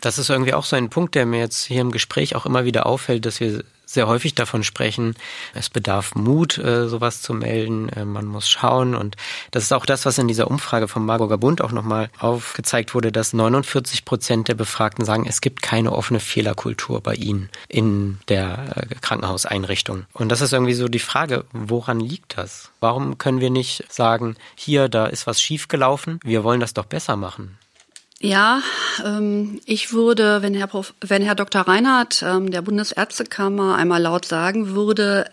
Das 0.00 0.18
ist 0.18 0.30
irgendwie 0.30 0.54
auch 0.54 0.64
so 0.64 0.74
ein 0.74 0.90
Punkt, 0.90 1.14
der 1.14 1.26
mir 1.26 1.38
jetzt 1.38 1.64
hier 1.64 1.80
im 1.80 1.92
Gespräch 1.92 2.34
auch 2.34 2.46
immer 2.46 2.64
wieder 2.64 2.86
auffällt, 2.86 3.24
dass 3.26 3.40
wir 3.40 3.64
sehr 3.88 4.06
häufig 4.06 4.34
davon 4.34 4.64
sprechen, 4.64 5.14
es 5.54 5.70
bedarf 5.70 6.14
Mut, 6.14 6.58
äh, 6.58 6.88
sowas 6.88 7.22
zu 7.22 7.32
melden, 7.32 7.88
äh, 7.88 8.04
man 8.04 8.26
muss 8.26 8.48
schauen 8.48 8.94
und 8.94 9.16
das 9.50 9.62
ist 9.62 9.72
auch 9.72 9.86
das, 9.86 10.04
was 10.04 10.18
in 10.18 10.28
dieser 10.28 10.50
Umfrage 10.50 10.88
vom 10.88 11.06
Marburger 11.06 11.38
Bund 11.38 11.62
auch 11.62 11.72
nochmal 11.72 12.10
aufgezeigt 12.18 12.94
wurde, 12.94 13.10
dass 13.10 13.32
49 13.32 14.04
Prozent 14.04 14.48
der 14.48 14.54
Befragten 14.54 15.06
sagen, 15.06 15.24
es 15.26 15.40
gibt 15.40 15.62
keine 15.62 15.92
offene 15.92 16.20
Fehlerkultur 16.20 17.00
bei 17.00 17.14
ihnen 17.14 17.48
in 17.66 18.18
der 18.28 18.76
äh, 18.76 18.94
Krankenhauseinrichtung. 18.96 20.04
Und 20.12 20.28
das 20.28 20.42
ist 20.42 20.52
irgendwie 20.52 20.74
so 20.74 20.88
die 20.88 20.98
Frage, 20.98 21.46
woran 21.52 21.98
liegt 21.98 22.36
das? 22.36 22.70
Warum 22.80 23.16
können 23.16 23.40
wir 23.40 23.50
nicht 23.50 23.84
sagen, 23.88 24.36
hier, 24.54 24.90
da 24.90 25.06
ist 25.06 25.26
was 25.26 25.40
schiefgelaufen, 25.40 26.20
wir 26.22 26.44
wollen 26.44 26.60
das 26.60 26.74
doch 26.74 26.84
besser 26.84 27.16
machen? 27.16 27.56
Ja, 28.20 28.62
ähm, 29.04 29.60
ich 29.64 29.92
würde, 29.92 30.42
wenn 30.42 30.54
Herr, 30.54 30.66
Prof, 30.66 30.92
wenn 31.00 31.22
Herr 31.22 31.36
Dr. 31.36 31.62
Reinhardt 31.62 32.22
ähm, 32.26 32.50
der 32.50 32.62
Bundesärztekammer 32.62 33.76
einmal 33.76 34.02
laut 34.02 34.24
sagen 34.24 34.74
würde, 34.74 35.30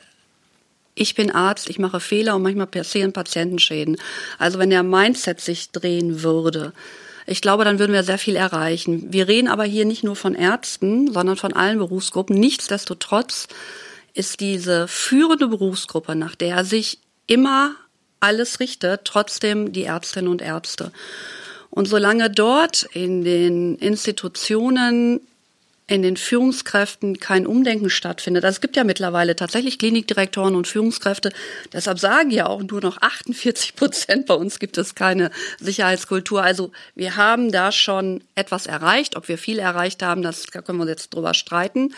ich 0.94 1.16
bin 1.16 1.32
Arzt, 1.32 1.70
ich 1.70 1.80
mache 1.80 2.00
Fehler 2.00 2.36
und 2.36 2.44
manchmal 2.44 2.68
passieren 2.68 3.12
Patientenschäden. 3.12 3.98
Also 4.38 4.60
wenn 4.60 4.70
der 4.70 4.84
Mindset 4.84 5.42
sich 5.42 5.72
drehen 5.72 6.22
würde, 6.22 6.74
ich 7.28 7.42
glaube, 7.42 7.66
dann 7.66 7.80
würden 7.80 7.92
wir 7.92 8.04
sehr 8.04 8.20
viel 8.20 8.36
erreichen. 8.36 9.12
Wir 9.12 9.28
reden 9.28 9.48
aber 9.48 9.64
hier 9.64 9.86
nicht 9.86 10.04
nur 10.04 10.16
von 10.16 10.36
Ärzten, 10.36 11.12
sondern 11.12 11.38
von 11.38 11.54
allen 11.54 11.80
Berufsgruppen. 11.80 12.40
Nichtsdestotrotz 12.40 13.48
ist 14.14 14.40
diese 14.42 14.88
führende 14.88 15.48
Berufsgruppe, 15.48 16.16
nach 16.16 16.36
der 16.36 16.64
sich 16.64 17.00
immer 17.26 17.72
alles 18.20 18.60
richtet, 18.60 19.06
trotzdem 19.06 19.74
die 19.74 19.84
Ärztinnen 19.86 20.30
und 20.30 20.42
Ärzte. 20.42 20.92
Und 21.76 21.88
solange 21.88 22.30
dort 22.30 22.84
in 22.94 23.24
den 23.24 23.76
Institutionen 23.76 25.20
in 25.88 26.02
den 26.02 26.18
Führungskräften 26.18 27.20
kein 27.20 27.46
Umdenken 27.46 27.92
stattfindet. 27.92 28.44
Also 28.44 28.56
es 28.56 28.62
gibt 28.62 28.76
ja 28.76 28.84
mittlerweile 28.84 29.36
tatsächlich 29.36 29.78
Klinikdirektoren 29.78 30.56
und 30.56 30.68
Führungskräfte. 30.68 31.32
Deshalb 31.74 32.00
sagen 32.00 32.32
ja 32.32 32.48
auch 32.48 32.64
nur 32.64 32.82
noch 32.82 32.98
48 33.02 33.76
Prozent. 33.76 34.26
Bei 34.26 34.34
uns 34.34 34.58
gibt 34.58 34.80
es 34.80 34.96
keine 34.96 35.30
Sicherheitskultur. 35.60 36.42
Also 36.42 36.72
wir 36.96 37.18
haben 37.18 37.52
da 37.52 37.72
schon 37.72 38.24
etwas 38.34 38.66
erreicht. 38.66 39.16
Ob 39.16 39.28
wir 39.28 39.38
viel 39.38 39.60
erreicht 39.60 40.02
haben, 40.02 40.24
das 40.24 40.48
da 40.52 40.62
können 40.62 40.80
wir 40.80 40.84
uns 40.84 40.90
jetzt 40.90 41.14
drüber 41.14 41.36
streiten. 41.36 41.94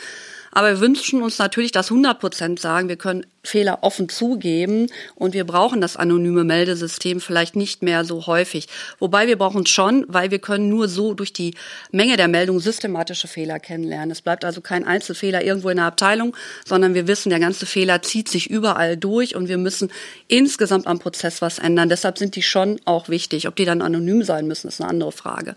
Aber 0.51 0.69
wir 0.69 0.79
wünschen 0.79 1.21
uns 1.21 1.37
natürlich, 1.37 1.71
dass 1.71 1.91
100 1.91 2.19
Prozent 2.19 2.59
sagen, 2.59 2.89
wir 2.89 2.95
können 2.95 3.25
Fehler 3.47 3.79
offen 3.81 4.09
zugeben 4.09 4.87
und 5.15 5.33
wir 5.33 5.45
brauchen 5.45 5.81
das 5.81 5.95
anonyme 5.97 6.43
Meldesystem 6.43 7.21
vielleicht 7.21 7.55
nicht 7.55 7.81
mehr 7.81 8.03
so 8.03 8.27
häufig. 8.27 8.67
Wobei 8.99 9.27
wir 9.27 9.37
brauchen 9.37 9.63
es 9.63 9.69
schon, 9.69 10.05
weil 10.07 10.31
wir 10.31 10.39
können 10.39 10.69
nur 10.69 10.87
so 10.87 11.13
durch 11.13 11.33
die 11.33 11.55
Menge 11.91 12.17
der 12.17 12.27
Meldungen 12.27 12.59
systematische 12.59 13.27
Fehler 13.27 13.59
kennenlernen. 13.59 14.11
Es 14.11 14.21
bleibt 14.21 14.43
also 14.43 14.61
kein 14.61 14.85
Einzelfehler 14.85 15.43
irgendwo 15.43 15.69
in 15.69 15.77
der 15.77 15.85
Abteilung, 15.85 16.35
sondern 16.65 16.93
wir 16.93 17.07
wissen, 17.07 17.29
der 17.29 17.39
ganze 17.39 17.65
Fehler 17.65 18.01
zieht 18.01 18.27
sich 18.27 18.49
überall 18.49 18.97
durch 18.97 19.35
und 19.35 19.47
wir 19.47 19.57
müssen 19.57 19.91
insgesamt 20.27 20.87
am 20.87 20.99
Prozess 20.99 21.41
was 21.41 21.59
ändern. 21.59 21.89
Deshalb 21.89 22.17
sind 22.17 22.35
die 22.35 22.43
schon 22.43 22.79
auch 22.85 23.07
wichtig. 23.09 23.47
Ob 23.47 23.55
die 23.55 23.65
dann 23.65 23.81
anonym 23.81 24.23
sein 24.23 24.47
müssen, 24.47 24.67
ist 24.67 24.81
eine 24.81 24.89
andere 24.89 25.11
Frage. 25.11 25.55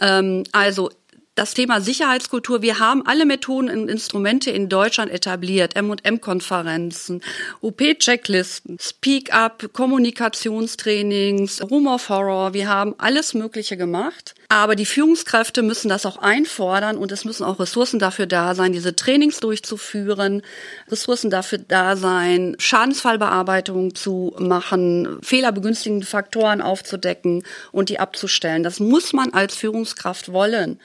Ähm, 0.00 0.42
also 0.52 0.90
das 1.34 1.54
Thema 1.54 1.80
Sicherheitskultur. 1.80 2.62
Wir 2.62 2.78
haben 2.78 3.06
alle 3.06 3.24
Methoden 3.24 3.70
und 3.70 3.88
Instrumente 3.88 4.50
in 4.50 4.68
Deutschland 4.68 5.10
etabliert. 5.10 5.76
M&M-Konferenzen, 5.76 7.22
UP-Checklisten, 7.62 8.76
Speak-up, 8.80 9.72
Kommunikationstrainings, 9.72 11.62
Room 11.70 11.86
of 11.86 12.08
Horror. 12.08 12.52
Wir 12.52 12.68
haben 12.68 12.94
alles 12.98 13.34
Mögliche 13.34 13.76
gemacht. 13.76 14.34
Aber 14.52 14.76
die 14.76 14.84
Führungskräfte 14.84 15.62
müssen 15.62 15.88
das 15.88 16.04
auch 16.04 16.18
einfordern 16.18 16.98
und 16.98 17.10
es 17.10 17.24
müssen 17.24 17.42
auch 17.42 17.58
Ressourcen 17.58 17.98
dafür 17.98 18.26
da 18.26 18.54
sein, 18.54 18.74
diese 18.74 18.94
Trainings 18.94 19.40
durchzuführen, 19.40 20.42
Ressourcen 20.90 21.30
dafür 21.30 21.56
da 21.56 21.96
sein, 21.96 22.54
Schadensfallbearbeitung 22.58 23.94
zu 23.94 24.36
machen, 24.38 25.18
fehlerbegünstigende 25.22 26.04
Faktoren 26.04 26.60
aufzudecken 26.60 27.44
und 27.70 27.88
die 27.88 27.98
abzustellen. 27.98 28.62
Das 28.62 28.78
muss 28.78 29.14
man 29.14 29.32
als 29.32 29.56
Führungskraft 29.56 30.34
wollen. 30.34 30.78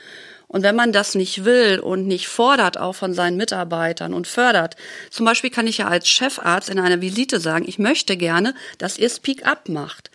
Und 0.47 0.63
wenn 0.63 0.77
man 0.77 0.93
das 0.93 1.13
nicht 1.13 1.43
will 1.43 1.79
und 1.79 2.07
nicht 2.07 2.29
fordert 2.29 2.77
auch 2.77 2.95
von 2.95 3.13
seinen 3.13 3.35
Mitarbeitern 3.35 4.13
und 4.13 4.27
fördert, 4.27 4.77
zum 5.09 5.25
Beispiel 5.25 5.49
kann 5.49 5.67
ich 5.67 5.79
ja 5.79 5.89
als 5.89 6.07
Chefarzt 6.07 6.69
in 6.69 6.79
einer 6.79 7.01
Visite 7.01 7.41
sagen, 7.41 7.65
ich 7.67 7.79
möchte 7.79 8.15
gerne, 8.15 8.55
dass 8.77 8.97
ihr 8.97 9.09
Speak-up 9.09 9.67
macht. 9.67 10.09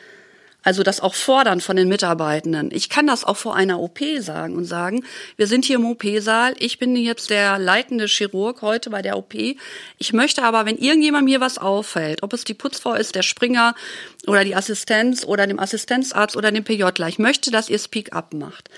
Also 0.63 0.83
das 0.83 1.01
auch 1.01 1.15
fordern 1.15 1.61
von 1.61 1.77
den 1.77 1.89
Mitarbeitenden. 1.89 2.71
Ich 2.73 2.89
kann 2.89 3.07
das 3.07 3.25
auch 3.25 3.37
vor 3.37 3.57
einer 3.57 3.81
OP 3.81 3.99
sagen 4.21 4.57
und 4.57 4.65
sagen, 4.65 5.05
wir 5.37 5.47
sind 5.47 5.65
hier 5.65 5.77
im 5.77 5.85
OP-Saal, 5.85 6.55
ich 6.59 6.79
bin 6.79 6.95
jetzt 6.95 7.31
der 7.31 7.59
leitende 7.59 8.07
Chirurg 8.07 8.63
heute 8.63 8.91
bei 8.91 9.03
der 9.03 9.19
OP. 9.19 9.35
Ich 9.35 10.13
möchte 10.13 10.43
aber, 10.43 10.65
wenn 10.65 10.79
irgendjemand 10.79 11.25
mir 11.25 11.41
was 11.41 11.59
auffällt, 11.59 12.23
ob 12.23 12.33
es 12.33 12.45
die 12.45 12.55
Putzfrau 12.55 12.95
ist, 12.95 13.15
der 13.15 13.23
Springer 13.23 13.75
oder 14.27 14.45
die 14.45 14.55
Assistenz 14.55 15.25
oder 15.25 15.47
dem 15.47 15.59
Assistenzarzt 15.59 16.37
oder 16.37 16.53
dem 16.53 16.65
PJler, 16.65 17.09
ich 17.09 17.19
möchte, 17.19 17.51
dass 17.51 17.69
ihr 17.69 17.79
Speak-up 17.79 18.33
macht. 18.35 18.71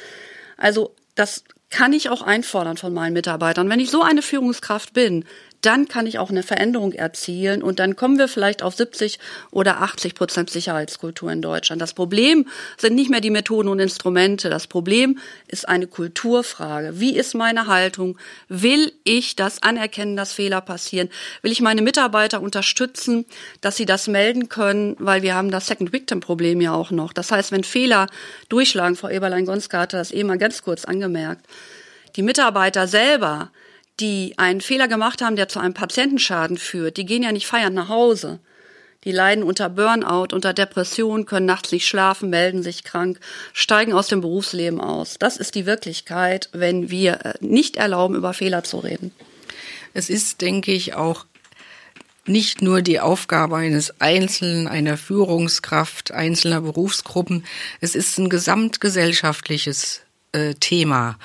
Also 0.57 0.95
das 1.14 1.45
kann 1.70 1.93
ich 1.93 2.09
auch 2.09 2.22
einfordern 2.22 2.76
von 2.76 2.95
meinen 2.95 3.14
Mitarbeitern. 3.14 3.68
Wenn 3.68 3.80
ich 3.80 3.91
so 3.91 4.03
eine 4.03 4.22
Führungskraft 4.22 4.93
bin, 4.93 5.24
dann 5.66 5.88
kann 5.88 6.06
ich 6.06 6.18
auch 6.18 6.30
eine 6.30 6.42
Veränderung 6.42 6.92
erzielen 6.92 7.62
und 7.62 7.78
dann 7.78 7.96
kommen 7.96 8.18
wir 8.18 8.28
vielleicht 8.28 8.62
auf 8.62 8.74
70 8.74 9.18
oder 9.50 9.80
80 9.80 10.14
Prozent 10.14 10.50
Sicherheitskultur 10.50 11.30
in 11.30 11.42
Deutschland. 11.42 11.80
Das 11.80 11.94
Problem 11.94 12.46
sind 12.76 12.94
nicht 12.94 13.10
mehr 13.10 13.20
die 13.20 13.30
Methoden 13.30 13.68
und 13.68 13.78
Instrumente. 13.78 14.50
Das 14.50 14.66
Problem 14.66 15.18
ist 15.48 15.68
eine 15.68 15.86
Kulturfrage. 15.86 17.00
Wie 17.00 17.16
ist 17.16 17.34
meine 17.34 17.66
Haltung? 17.66 18.18
Will 18.48 18.92
ich 19.04 19.36
das 19.36 19.62
anerkennen, 19.62 20.16
dass 20.16 20.32
Fehler 20.32 20.60
passieren? 20.60 21.08
Will 21.42 21.52
ich 21.52 21.60
meine 21.60 21.82
Mitarbeiter 21.82 22.40
unterstützen, 22.40 23.24
dass 23.60 23.76
sie 23.76 23.86
das 23.86 24.08
melden 24.08 24.48
können? 24.48 24.96
Weil 24.98 25.22
wir 25.22 25.34
haben 25.34 25.50
das 25.50 25.66
Second 25.66 25.92
Victim 25.92 26.20
Problem 26.20 26.60
ja 26.60 26.72
auch 26.72 26.90
noch. 26.90 27.12
Das 27.12 27.30
heißt, 27.30 27.52
wenn 27.52 27.64
Fehler 27.64 28.06
durchschlagen, 28.48 28.96
Frau 28.96 29.08
Eberlein-Gonska 29.08 29.78
hatte 29.80 29.96
das 29.96 30.10
eben 30.10 30.28
mal 30.28 30.38
ganz 30.38 30.62
kurz 30.62 30.84
angemerkt, 30.84 31.46
die 32.16 32.22
Mitarbeiter 32.22 32.86
selber 32.86 33.50
die 34.01 34.34
einen 34.38 34.61
Fehler 34.61 34.88
gemacht 34.88 35.22
haben, 35.22 35.36
der 35.36 35.49
zu 35.49 35.61
einem 35.61 35.74
Patientenschaden 35.74 36.59
führt, 36.59 36.97
die 36.97 37.07
gehen 37.07 37.22
ja 37.22 37.32
nicht 37.32 37.47
feiernd 37.47 37.74
nach 37.74 37.88
Hause. 37.88 38.40
Die 39.05 39.12
leiden 39.12 39.45
unter 39.45 39.68
Burnout, 39.68 40.34
unter 40.34 40.55
Depression, 40.55 41.26
können 41.26 41.47
nachts 41.47 41.72
nicht 41.72 41.86
schlafen, 41.86 42.30
melden 42.30 42.62
sich 42.62 42.84
krank, 42.84 43.20
steigen 43.53 43.92
aus 43.92 44.09
dem 44.09 44.22
Berufsleben 44.22 44.80
aus. 44.80 45.16
Das 45.18 45.36
ist 45.36 45.55
die 45.55 45.66
Wirklichkeit, 45.66 46.49
wenn 46.53 46.90
wir 46.90 47.24
äh, 47.24 47.34
nicht 47.40 47.76
erlauben, 47.76 48.14
über 48.14 48.32
Fehler 48.32 48.64
zu 48.64 48.78
reden. 48.78 49.12
Es 49.92 50.09
ist, 50.09 50.40
denke 50.40 50.72
ich, 50.72 50.95
auch 50.95 51.26
nicht 52.26 52.62
nur 52.62 52.80
die 52.80 53.01
Aufgabe 53.01 53.57
eines 53.57 54.01
Einzelnen, 54.01 54.66
einer 54.66 54.97
Führungskraft, 54.97 56.11
einzelner 56.12 56.62
Berufsgruppen. 56.62 57.45
Es 57.82 57.95
ist 57.95 58.18
ein 58.18 58.30
gesamtgesellschaftliches 58.30 60.01
äh, 60.32 60.55
Thema. 60.55 61.18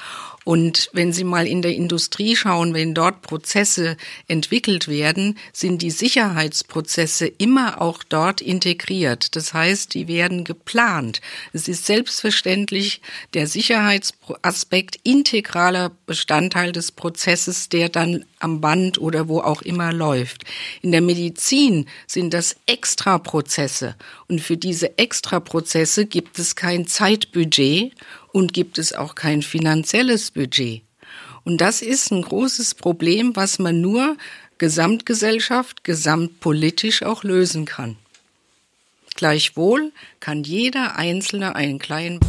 Und 0.46 0.90
wenn 0.94 1.14
Sie 1.14 1.24
mal 1.24 1.48
in 1.48 1.62
der 1.62 1.76
Industrie 1.76 2.36
schauen, 2.36 2.74
wenn 2.74 2.94
dort 2.94 3.22
Prozesse 3.22 3.98
entwickelt 4.28 4.88
werden, 4.88 5.38
sind 5.54 5.82
die 5.82 5.92
Sicherheitsprozesse 5.92 7.28
immer 7.28 7.82
auch 7.82 8.04
dort 8.04 8.42
integriert. 8.42 9.36
Das 9.36 9.54
heißt, 9.54 9.94
die 9.94 10.08
werden 10.08 10.44
geplant. 10.44 11.22
Es 11.54 11.68
ist 11.68 11.86
selbstverständlich 11.86 13.02
der 13.34 13.48
Sicherheitsaspekt 13.48 15.00
integraler 15.04 15.92
Bestandteil 16.06 16.72
des 16.72 16.92
Prozesses, 16.92 17.70
der 17.70 17.90
dann 17.90 18.26
am 18.40 18.62
Band 18.62 19.00
oder 19.00 19.28
wo 19.28 19.42
auch 19.42 19.62
immer 19.62 19.92
läuft. 19.92 20.46
In 20.82 20.92
der 20.92 21.02
Medizin 21.02 21.88
sind 22.08 22.34
das 22.34 22.56
Extraprozesse. 22.66 23.96
Und 24.28 24.42
für 24.42 24.58
diese 24.58 24.98
Extraprozesse 24.98 26.06
gibt 26.06 26.40
es 26.40 26.56
kein 26.56 26.88
Zeitbudget 26.88 27.94
und 28.32 28.54
gibt 28.54 28.78
es 28.78 28.94
auch 28.94 29.16
kein 29.16 29.42
finanzielles 29.42 30.32
Budget. 30.32 30.82
Und 31.44 31.62
das 31.62 31.82
ist 31.82 32.12
ein 32.12 32.22
großes 32.22 32.76
Problem, 32.76 33.36
was 33.36 33.60
man 33.60 33.82
nur 33.82 34.18
Gesamtgesellschaft, 34.58 35.84
gesamtpolitisch 35.84 37.04
auch 37.04 37.24
lösen 37.24 37.66
kann. 37.66 37.96
Gleichwohl 39.16 39.92
kann 40.20 40.44
jeder 40.44 40.96
Einzelne 40.96 41.56
einen 41.56 41.80
kleinen 41.80 42.20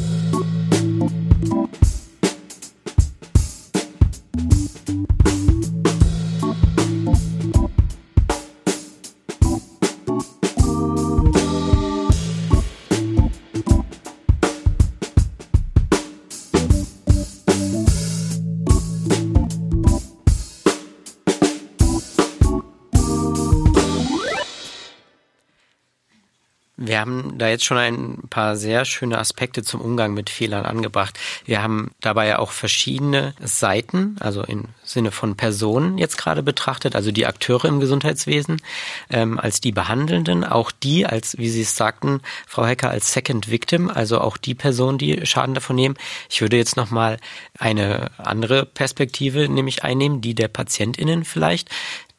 Wir 27.00 27.06
haben 27.06 27.38
da 27.38 27.48
jetzt 27.48 27.64
schon 27.64 27.78
ein 27.78 28.28
paar 28.28 28.56
sehr 28.56 28.84
schöne 28.84 29.16
Aspekte 29.16 29.62
zum 29.62 29.80
Umgang 29.80 30.12
mit 30.12 30.28
Fehlern 30.28 30.66
angebracht. 30.66 31.18
Wir 31.46 31.62
haben 31.62 31.92
dabei 32.02 32.26
ja 32.26 32.38
auch 32.38 32.50
verschiedene 32.50 33.32
Seiten, 33.40 34.16
also 34.20 34.42
im 34.42 34.66
Sinne 34.84 35.10
von 35.10 35.34
Personen 35.34 35.96
jetzt 35.96 36.18
gerade 36.18 36.42
betrachtet, 36.42 36.94
also 36.94 37.10
die 37.10 37.24
Akteure 37.24 37.64
im 37.64 37.80
Gesundheitswesen, 37.80 38.60
ähm, 39.08 39.40
als 39.40 39.62
die 39.62 39.72
Behandelnden, 39.72 40.44
auch 40.44 40.70
die 40.70 41.06
als, 41.06 41.38
wie 41.38 41.48
Sie 41.48 41.62
es 41.62 41.74
sagten, 41.74 42.20
Frau 42.46 42.66
Hecker, 42.66 42.90
als 42.90 43.14
Second 43.14 43.50
Victim, 43.50 43.88
also 43.88 44.20
auch 44.20 44.36
die 44.36 44.54
Personen, 44.54 44.98
die 44.98 45.24
Schaden 45.24 45.54
davon 45.54 45.76
nehmen. 45.76 45.94
Ich 46.28 46.42
würde 46.42 46.58
jetzt 46.58 46.76
nochmal 46.76 47.16
eine 47.58 48.10
andere 48.18 48.66
Perspektive 48.66 49.48
nämlich 49.48 49.84
einnehmen, 49.84 50.20
die 50.20 50.34
der 50.34 50.48
PatientInnen 50.48 51.24
vielleicht, 51.24 51.70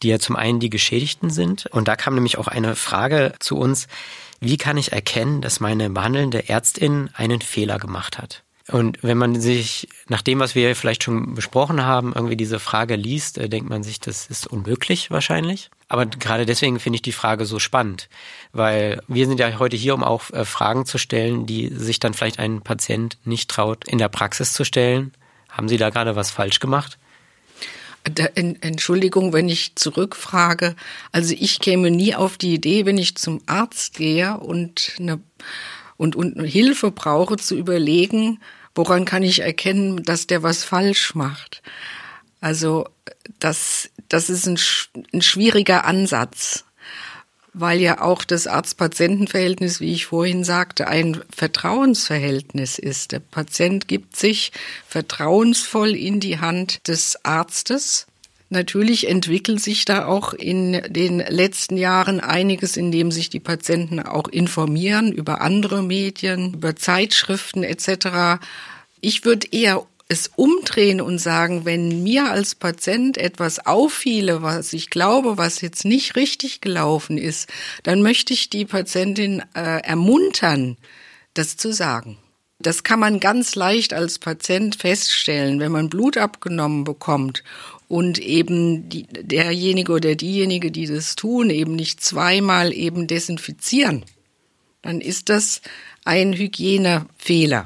die 0.01 0.07
ja 0.07 0.17
zum 0.17 0.35
einen 0.35 0.59
die 0.59 0.71
Geschädigten 0.71 1.29
sind. 1.29 1.67
Und 1.67 1.87
da 1.87 1.95
kam 1.95 2.15
nämlich 2.15 2.39
auch 2.39 2.47
eine 2.47 2.75
Frage 2.75 3.33
zu 3.37 3.57
uns, 3.57 3.87
wie 4.41 4.57
kann 4.57 4.77
ich 4.77 4.91
erkennen, 4.91 5.41
dass 5.41 5.59
meine 5.59 5.89
behandelnde 5.89 6.49
Ärztin 6.49 7.09
einen 7.13 7.41
Fehler 7.41 7.77
gemacht 7.77 8.17
hat? 8.17 8.43
Und 8.67 8.99
wenn 9.01 9.17
man 9.17 9.39
sich 9.39 9.87
nach 10.07 10.21
dem, 10.21 10.39
was 10.39 10.55
wir 10.55 10.75
vielleicht 10.75 11.03
schon 11.03 11.35
besprochen 11.35 11.83
haben, 11.85 12.13
irgendwie 12.15 12.37
diese 12.37 12.59
Frage 12.59 12.95
liest, 12.95 13.37
äh, 13.37 13.49
denkt 13.49 13.69
man 13.69 13.83
sich, 13.83 13.99
das 13.99 14.27
ist 14.27 14.47
unmöglich 14.47 15.11
wahrscheinlich. 15.11 15.69
Aber 15.87 16.05
gerade 16.05 16.45
deswegen 16.45 16.79
finde 16.79 16.95
ich 16.95 17.01
die 17.01 17.11
Frage 17.11 17.45
so 17.45 17.59
spannend, 17.59 18.07
weil 18.53 19.01
wir 19.07 19.27
sind 19.27 19.39
ja 19.39 19.59
heute 19.59 19.75
hier, 19.75 19.93
um 19.93 20.03
auch 20.03 20.31
äh, 20.31 20.45
Fragen 20.45 20.85
zu 20.85 20.97
stellen, 20.97 21.45
die 21.45 21.67
sich 21.67 21.99
dann 21.99 22.13
vielleicht 22.13 22.39
ein 22.39 22.61
Patient 22.61 23.17
nicht 23.25 23.49
traut, 23.49 23.87
in 23.87 23.97
der 23.97 24.09
Praxis 24.09 24.53
zu 24.53 24.63
stellen. 24.63 25.13
Haben 25.49 25.67
Sie 25.67 25.77
da 25.77 25.89
gerade 25.89 26.15
was 26.15 26.31
falsch 26.31 26.59
gemacht? 26.59 26.97
Entschuldigung, 28.03 29.31
wenn 29.31 29.47
ich 29.47 29.75
zurückfrage. 29.75 30.75
Also 31.11 31.35
ich 31.37 31.59
käme 31.59 31.91
nie 31.91 32.15
auf 32.15 32.37
die 32.37 32.53
Idee, 32.53 32.85
wenn 32.85 32.97
ich 32.97 33.15
zum 33.15 33.41
Arzt 33.45 33.95
gehe 33.95 34.37
und 34.37 34.93
eine 34.99 35.19
und, 35.97 36.15
und 36.15 36.43
Hilfe 36.43 36.89
brauche, 36.89 37.37
zu 37.37 37.55
überlegen, 37.55 38.39
woran 38.73 39.05
kann 39.05 39.21
ich 39.21 39.41
erkennen, 39.41 40.01
dass 40.01 40.25
der 40.25 40.41
was 40.41 40.63
falsch 40.63 41.13
macht. 41.13 41.61
Also 42.39 42.87
das, 43.37 43.91
das 44.09 44.31
ist 44.31 44.47
ein, 44.47 44.57
ein 45.13 45.21
schwieriger 45.21 45.85
Ansatz 45.85 46.65
weil 47.53 47.81
ja 47.81 48.01
auch 48.01 48.23
das 48.23 48.47
Arzt-Patienten-Verhältnis, 48.47 49.79
wie 49.81 49.93
ich 49.93 50.05
vorhin 50.05 50.43
sagte, 50.43 50.87
ein 50.87 51.21
Vertrauensverhältnis 51.35 52.79
ist. 52.79 53.11
Der 53.11 53.19
Patient 53.19 53.87
gibt 53.87 54.15
sich 54.15 54.51
vertrauensvoll 54.87 55.95
in 55.95 56.19
die 56.19 56.39
Hand 56.39 56.87
des 56.87 57.25
Arztes. 57.25 58.07
Natürlich 58.49 59.07
entwickelt 59.07 59.61
sich 59.61 59.85
da 59.85 60.05
auch 60.05 60.33
in 60.33 60.81
den 60.89 61.19
letzten 61.19 61.77
Jahren 61.77 62.19
einiges, 62.19 62.77
indem 62.77 63.11
sich 63.11 63.29
die 63.29 63.39
Patienten 63.39 63.99
auch 63.99 64.27
informieren 64.27 65.11
über 65.11 65.41
andere 65.41 65.81
Medien, 65.83 66.53
über 66.53 66.75
Zeitschriften 66.75 67.63
etc. 67.63 68.43
Ich 68.99 69.23
würde 69.25 69.47
eher 69.51 69.85
es 70.11 70.29
umdrehen 70.35 70.99
und 70.99 71.19
sagen, 71.19 71.63
wenn 71.63 72.03
mir 72.03 72.29
als 72.29 72.53
Patient 72.53 73.17
etwas 73.17 73.65
auffiele, 73.65 74.41
was 74.41 74.73
ich 74.73 74.89
glaube, 74.89 75.37
was 75.37 75.61
jetzt 75.61 75.85
nicht 75.85 76.17
richtig 76.17 76.59
gelaufen 76.59 77.17
ist, 77.17 77.47
dann 77.83 78.01
möchte 78.01 78.33
ich 78.33 78.49
die 78.49 78.65
Patientin 78.65 79.41
äh, 79.55 79.81
ermuntern, 79.81 80.75
das 81.33 81.55
zu 81.55 81.71
sagen. 81.71 82.17
Das 82.59 82.83
kann 82.83 82.99
man 82.99 83.21
ganz 83.21 83.55
leicht 83.55 83.93
als 83.93 84.19
Patient 84.19 84.75
feststellen, 84.75 85.61
wenn 85.61 85.71
man 85.71 85.89
Blut 85.89 86.17
abgenommen 86.17 86.83
bekommt 86.83 87.41
und 87.87 88.19
eben 88.19 88.89
die, 88.89 89.03
derjenige 89.03 89.93
oder 89.93 90.15
diejenige, 90.15 90.71
die 90.71 90.87
das 90.87 91.15
tun, 91.15 91.49
eben 91.49 91.73
nicht 91.73 92.03
zweimal 92.03 92.73
eben 92.73 93.07
desinfizieren, 93.07 94.03
dann 94.81 94.99
ist 94.99 95.29
das 95.29 95.61
ein 96.03 96.33
Hygienefehler. 96.33 97.65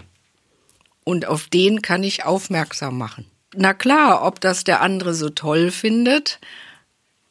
Und 1.05 1.27
auf 1.27 1.47
den 1.47 1.81
kann 1.81 2.03
ich 2.03 2.25
aufmerksam 2.25 2.97
machen. 2.97 3.25
Na 3.55 3.73
klar, 3.73 4.25
ob 4.25 4.41
das 4.41 4.65
der 4.65 4.81
andere 4.81 5.13
so 5.13 5.29
toll 5.29 5.71
findet, 5.71 6.39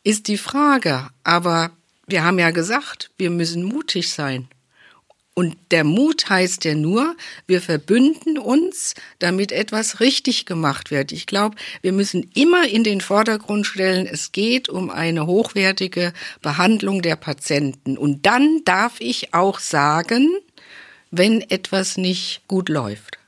ist 0.05 0.29
die 0.29 0.39
Frage. 0.39 1.09
Aber 1.25 1.73
wir 2.07 2.25
haben 2.25 2.39
ja 2.39 2.51
gesagt, 2.51 3.11
wir 3.19 3.31
müssen 3.31 3.65
mutig 3.65 4.11
sein. 4.11 4.49
Und 5.35 5.57
der 5.73 5.83
Mut 5.83 6.31
heißt 6.31 6.65
ja 6.65 6.77
nur, 6.77 7.17
wir 7.49 7.61
verbünden 7.61 8.39
uns, 8.39 8.95
damit 9.19 9.51
etwas 9.51 9.99
richtig 9.99 10.47
gemacht 10.47 10.93
wird. 10.93 11.11
Ich 11.11 11.27
glaube, 11.27 11.57
wir 11.83 11.93
müssen 11.93 12.31
immer 12.35 12.69
in 12.69 12.85
den 12.85 13.01
Vordergrund 13.01 13.67
stellen, 13.67 14.07
es 14.07 14.31
geht 14.31 14.69
um 14.69 14.91
eine 14.91 15.27
hochwertige 15.27 16.13
Behandlung 16.41 17.03
der 17.03 17.17
Patienten. 17.17 17.99
Und 17.99 18.25
dann 18.27 18.63
darf 18.65 19.01
ich 19.01 19.35
auch 19.35 19.59
sagen, 19.59 20.29
wenn 21.11 21.41
etwas 21.41 21.97
nicht 21.97 22.43
gut 22.47 22.69
läuft 22.69 23.19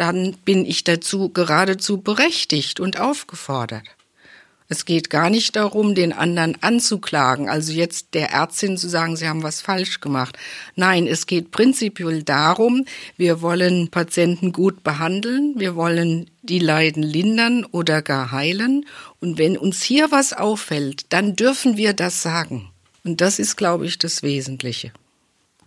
dann 0.00 0.34
bin 0.46 0.64
ich 0.64 0.82
dazu 0.82 1.28
geradezu 1.28 1.98
berechtigt 1.98 2.80
und 2.80 2.98
aufgefordert. 2.98 3.84
Es 4.66 4.86
geht 4.86 5.10
gar 5.10 5.28
nicht 5.28 5.56
darum, 5.56 5.94
den 5.94 6.14
anderen 6.14 6.56
anzuklagen, 6.62 7.50
also 7.50 7.72
jetzt 7.72 8.14
der 8.14 8.30
Ärztin 8.30 8.78
zu 8.78 8.88
sagen, 8.88 9.16
sie 9.16 9.28
haben 9.28 9.42
was 9.42 9.60
falsch 9.60 10.00
gemacht. 10.00 10.38
Nein, 10.74 11.06
es 11.06 11.26
geht 11.26 11.50
prinzipiell 11.50 12.22
darum, 12.22 12.86
wir 13.18 13.42
wollen 13.42 13.90
Patienten 13.90 14.52
gut 14.52 14.82
behandeln, 14.82 15.54
wir 15.58 15.76
wollen 15.76 16.30
die 16.42 16.60
Leiden 16.60 17.02
lindern 17.02 17.66
oder 17.66 18.00
gar 18.00 18.32
heilen. 18.32 18.86
Und 19.20 19.36
wenn 19.36 19.58
uns 19.58 19.82
hier 19.82 20.10
was 20.10 20.32
auffällt, 20.32 21.12
dann 21.12 21.36
dürfen 21.36 21.76
wir 21.76 21.92
das 21.92 22.22
sagen. 22.22 22.70
Und 23.04 23.20
das 23.20 23.38
ist, 23.38 23.56
glaube 23.56 23.84
ich, 23.84 23.98
das 23.98 24.22
Wesentliche 24.22 24.92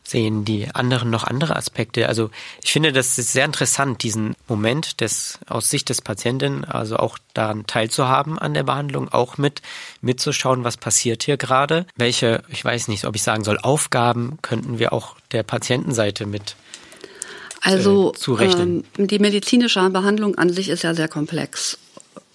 sehen 0.04 0.46
die 0.46 0.68
anderen 0.74 1.10
noch 1.10 1.24
andere 1.24 1.56
Aspekte? 1.56 2.08
Also 2.08 2.30
ich 2.64 2.72
finde, 2.72 2.92
das 2.92 3.18
ist 3.18 3.34
sehr 3.34 3.46
interessant, 3.46 4.04
diesen 4.04 4.36
Moment 4.48 5.02
des 5.02 5.40
aus 5.48 5.70
Sicht 5.70 5.90
des 5.90 6.02
Patienten, 6.02 6.66
also 6.66 6.98
auch 6.98 7.18
daran 7.34 7.66
teilzuhaben 7.66 8.38
an 8.38 8.54
der 8.54 8.64
Behandlung, 8.64 9.10
auch 9.10 9.38
mit 9.38 9.62
mitzuschauen, 10.02 10.64
was 10.64 10.78
passiert 10.78 11.24
hier 11.24 11.38
gerade. 11.38 11.86
Welche, 11.96 12.44
ich 12.50 12.64
weiß 12.64 12.88
nicht, 12.88 13.06
ob 13.06 13.16
ich 13.16 13.24
sagen 13.24 13.44
soll, 13.44 13.58
Aufgaben 13.60 14.40
könnten 14.42 14.80
wir 14.80 14.94
auch 14.94 15.16
der 15.32 15.44
Patientenseite 15.44 16.26
mit 16.26 16.56
also 17.66 18.14
äh, 18.28 18.46
ähm, 18.46 18.84
die 18.98 19.20
medizinische 19.20 19.90
Behandlung 19.90 20.36
an 20.36 20.50
sich 20.50 20.68
ist 20.68 20.84
ja 20.84 20.94
sehr 20.94 21.08
komplex 21.08 21.78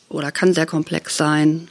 oder 0.09 0.33
kann 0.33 0.55
sehr 0.55 0.65
komplex 0.65 1.19
sein. 1.19 1.69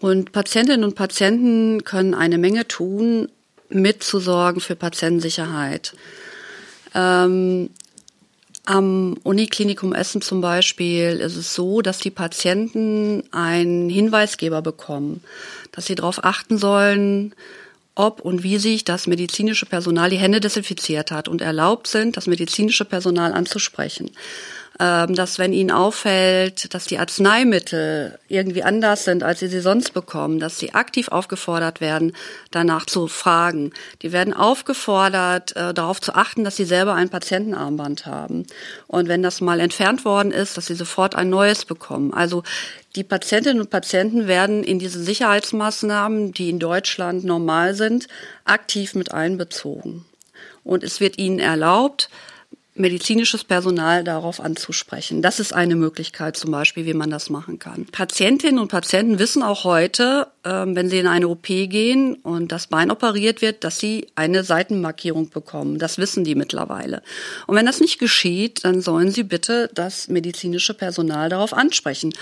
Und 0.00 0.32
Patientinnen 0.32 0.82
und 0.82 0.94
Patienten 0.94 1.84
können 1.84 2.14
eine 2.14 2.38
Menge 2.38 2.66
tun, 2.66 3.28
mitzusorgen 3.70 4.60
für 4.60 4.76
Patientensicherheit. 4.76 5.94
Ähm, 6.94 7.70
am 8.66 9.16
Uniklinikum 9.22 9.94
Essen 9.94 10.22
zum 10.22 10.40
Beispiel 10.40 11.20
ist 11.20 11.36
es 11.36 11.54
so, 11.54 11.80
dass 11.82 11.98
die 11.98 12.10
Patienten 12.10 13.24
einen 13.32 13.88
Hinweisgeber 13.88 14.62
bekommen, 14.62 15.24
dass 15.72 15.86
sie 15.86 15.94
darauf 15.94 16.24
achten 16.24 16.58
sollen, 16.58 17.34
ob 17.94 18.20
und 18.20 18.42
wie 18.42 18.58
sich 18.58 18.84
das 18.84 19.06
medizinische 19.06 19.66
Personal 19.66 20.10
die 20.10 20.18
Hände 20.18 20.40
desinfiziert 20.40 21.10
hat 21.10 21.28
und 21.28 21.40
erlaubt 21.40 21.86
sind, 21.86 22.16
das 22.16 22.26
medizinische 22.26 22.84
Personal 22.84 23.32
anzusprechen. 23.32 24.10
Ähm, 24.80 25.14
dass 25.14 25.38
wenn 25.38 25.52
ihnen 25.52 25.70
auffällt, 25.70 26.72
dass 26.72 26.86
die 26.86 26.96
Arzneimittel 26.96 28.18
irgendwie 28.28 28.62
anders 28.62 29.04
sind, 29.04 29.22
als 29.22 29.40
sie 29.40 29.48
sie 29.48 29.60
sonst 29.60 29.92
bekommen, 29.92 30.40
dass 30.40 30.58
sie 30.58 30.72
aktiv 30.72 31.08
aufgefordert 31.08 31.82
werden, 31.82 32.16
danach 32.50 32.86
zu 32.86 33.06
fragen. 33.06 33.72
Die 34.00 34.12
werden 34.12 34.32
aufgefordert, 34.32 35.54
äh, 35.54 35.74
darauf 35.74 36.00
zu 36.00 36.14
achten, 36.14 36.44
dass 36.44 36.56
sie 36.56 36.64
selber 36.64 36.94
ein 36.94 37.10
Patientenarmband 37.10 38.06
haben. 38.06 38.46
Und 38.86 39.08
wenn 39.08 39.22
das 39.22 39.42
mal 39.42 39.60
entfernt 39.60 40.06
worden 40.06 40.32
ist, 40.32 40.56
dass 40.56 40.68
sie 40.68 40.74
sofort 40.74 41.14
ein 41.14 41.28
neues 41.28 41.66
bekommen. 41.66 42.14
Also 42.14 42.42
die 42.96 43.04
Patientinnen 43.04 43.60
und 43.60 43.68
Patienten 43.68 44.28
werden 44.28 44.64
in 44.64 44.78
diese 44.78 45.02
Sicherheitsmaßnahmen, 45.02 46.32
die 46.32 46.48
in 46.48 46.58
Deutschland 46.58 47.22
normal 47.22 47.74
sind, 47.74 48.08
aktiv 48.46 48.94
mit 48.94 49.12
einbezogen. 49.12 50.06
Und 50.64 50.82
es 50.84 51.00
wird 51.00 51.18
ihnen 51.18 51.38
erlaubt, 51.38 52.08
medizinisches 52.80 53.44
Personal 53.44 54.04
darauf 54.04 54.40
anzusprechen. 54.40 55.22
Das 55.22 55.40
ist 55.40 55.52
eine 55.52 55.76
Möglichkeit 55.76 56.36
zum 56.36 56.50
Beispiel, 56.50 56.86
wie 56.86 56.94
man 56.94 57.10
das 57.10 57.30
machen 57.30 57.58
kann. 57.58 57.86
Patientinnen 57.86 58.58
und 58.58 58.68
Patienten 58.68 59.18
wissen 59.18 59.42
auch 59.42 59.64
heute, 59.64 60.28
ähm, 60.44 60.74
wenn 60.74 60.88
sie 60.88 60.98
in 60.98 61.06
eine 61.06 61.28
OP 61.28 61.46
gehen 61.46 62.14
und 62.14 62.52
das 62.52 62.66
Bein 62.66 62.90
operiert 62.90 63.42
wird, 63.42 63.64
dass 63.64 63.78
sie 63.78 64.06
eine 64.14 64.44
Seitenmarkierung 64.44 65.30
bekommen. 65.30 65.78
Das 65.78 65.98
wissen 65.98 66.24
die 66.24 66.34
mittlerweile. 66.34 67.02
Und 67.46 67.56
wenn 67.56 67.66
das 67.66 67.80
nicht 67.80 67.98
geschieht, 67.98 68.64
dann 68.64 68.80
sollen 68.80 69.10
sie 69.10 69.24
bitte 69.24 69.70
das 69.74 70.08
medizinische 70.08 70.74
Personal 70.74 71.28
darauf 71.28 71.52
ansprechen. 71.52 72.12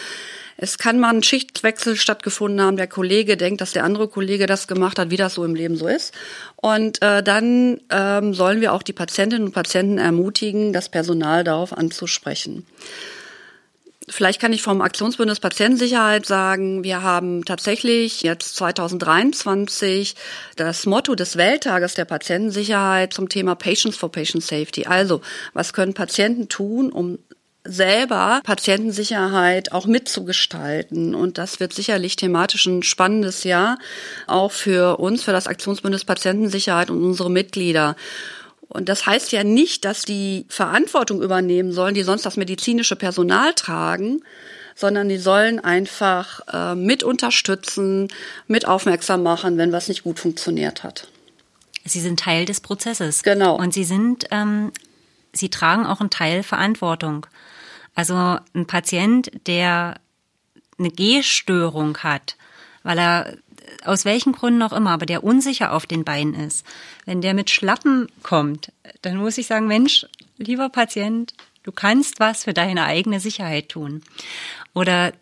Es 0.60 0.76
kann 0.76 0.98
mal 0.98 1.14
ein 1.14 1.22
Schichtwechsel 1.22 1.94
stattgefunden 1.94 2.60
haben. 2.60 2.76
Der 2.76 2.88
Kollege 2.88 3.36
denkt, 3.36 3.60
dass 3.60 3.72
der 3.72 3.84
andere 3.84 4.08
Kollege 4.08 4.46
das 4.46 4.66
gemacht 4.66 4.98
hat, 4.98 5.10
wie 5.10 5.16
das 5.16 5.34
so 5.34 5.44
im 5.44 5.54
Leben 5.54 5.76
so 5.76 5.86
ist. 5.86 6.12
Und 6.56 7.00
äh, 7.00 7.22
dann 7.22 7.80
ähm, 7.90 8.34
sollen 8.34 8.60
wir 8.60 8.72
auch 8.72 8.82
die 8.82 8.92
Patientinnen 8.92 9.46
und 9.46 9.54
Patienten 9.54 9.98
ermutigen, 9.98 10.72
das 10.72 10.88
Personal 10.88 11.44
darauf 11.44 11.72
anzusprechen. 11.72 12.66
Vielleicht 14.10 14.40
kann 14.40 14.52
ich 14.52 14.62
vom 14.62 14.80
Aktionsbündnis 14.80 15.38
Patientensicherheit 15.38 16.26
sagen, 16.26 16.82
wir 16.82 17.02
haben 17.02 17.44
tatsächlich 17.44 18.22
jetzt 18.22 18.56
2023 18.56 20.16
das 20.56 20.86
Motto 20.86 21.14
des 21.14 21.36
Welttages 21.36 21.94
der 21.94 22.04
Patientensicherheit 22.04 23.12
zum 23.12 23.28
Thema 23.28 23.54
Patients 23.54 23.96
for 23.96 24.10
Patient 24.10 24.42
Safety. 24.42 24.86
Also, 24.86 25.20
was 25.52 25.72
können 25.72 25.94
Patienten 25.94 26.48
tun, 26.48 26.90
um 26.90 27.18
selber 27.68 28.40
Patientensicherheit 28.44 29.72
auch 29.72 29.86
mitzugestalten. 29.86 31.14
Und 31.14 31.38
das 31.38 31.60
wird 31.60 31.72
sicherlich 31.72 32.16
thematisch 32.16 32.66
ein 32.66 32.82
spannendes 32.82 33.44
Jahr, 33.44 33.78
auch 34.26 34.52
für 34.52 34.98
uns, 34.98 35.22
für 35.22 35.32
das 35.32 35.46
Aktionsbündnis 35.46 36.04
Patientensicherheit 36.04 36.90
und 36.90 37.04
unsere 37.04 37.30
Mitglieder. 37.30 37.94
Und 38.68 38.88
das 38.88 39.06
heißt 39.06 39.32
ja 39.32 39.44
nicht, 39.44 39.84
dass 39.84 40.02
die 40.02 40.46
Verantwortung 40.48 41.22
übernehmen 41.22 41.72
sollen, 41.72 41.94
die 41.94 42.02
sonst 42.02 42.26
das 42.26 42.36
medizinische 42.36 42.96
Personal 42.96 43.54
tragen, 43.54 44.22
sondern 44.74 45.08
die 45.08 45.18
sollen 45.18 45.58
einfach 45.58 46.40
äh, 46.52 46.74
mit 46.74 47.02
unterstützen, 47.02 48.08
mit 48.46 48.66
aufmerksam 48.66 49.22
machen, 49.22 49.58
wenn 49.58 49.72
was 49.72 49.88
nicht 49.88 50.04
gut 50.04 50.18
funktioniert 50.18 50.84
hat. 50.84 51.08
Sie 51.84 52.00
sind 52.00 52.20
Teil 52.20 52.44
des 52.44 52.60
Prozesses. 52.60 53.22
Genau. 53.22 53.56
Und 53.56 53.74
Sie 53.74 53.84
sind, 53.84 54.26
ähm, 54.30 54.72
Sie 55.32 55.48
tragen 55.48 55.86
auch 55.86 56.00
einen 56.00 56.10
Teil 56.10 56.42
Verantwortung. 56.42 57.26
Also 57.98 58.14
ein 58.54 58.66
Patient, 58.68 59.28
der 59.48 59.96
eine 60.78 60.90
Gehstörung 60.90 61.98
hat, 61.98 62.36
weil 62.84 62.96
er 62.96 63.36
aus 63.84 64.04
welchen 64.04 64.30
Gründen 64.30 64.62
auch 64.62 64.72
immer, 64.72 64.90
aber 64.90 65.04
der 65.04 65.24
unsicher 65.24 65.72
auf 65.72 65.84
den 65.84 66.04
Beinen 66.04 66.34
ist, 66.34 66.64
wenn 67.06 67.22
der 67.22 67.34
mit 67.34 67.50
Schlappen 67.50 68.06
kommt, 68.22 68.72
dann 69.02 69.16
muss 69.16 69.36
ich 69.36 69.48
sagen, 69.48 69.66
Mensch, 69.66 70.06
lieber 70.36 70.68
Patient, 70.68 71.34
du 71.64 71.72
kannst 71.72 72.20
was 72.20 72.44
für 72.44 72.54
deine 72.54 72.84
eigene 72.84 73.18
Sicherheit 73.18 73.68
tun. 73.68 74.04
Oder 74.74 75.12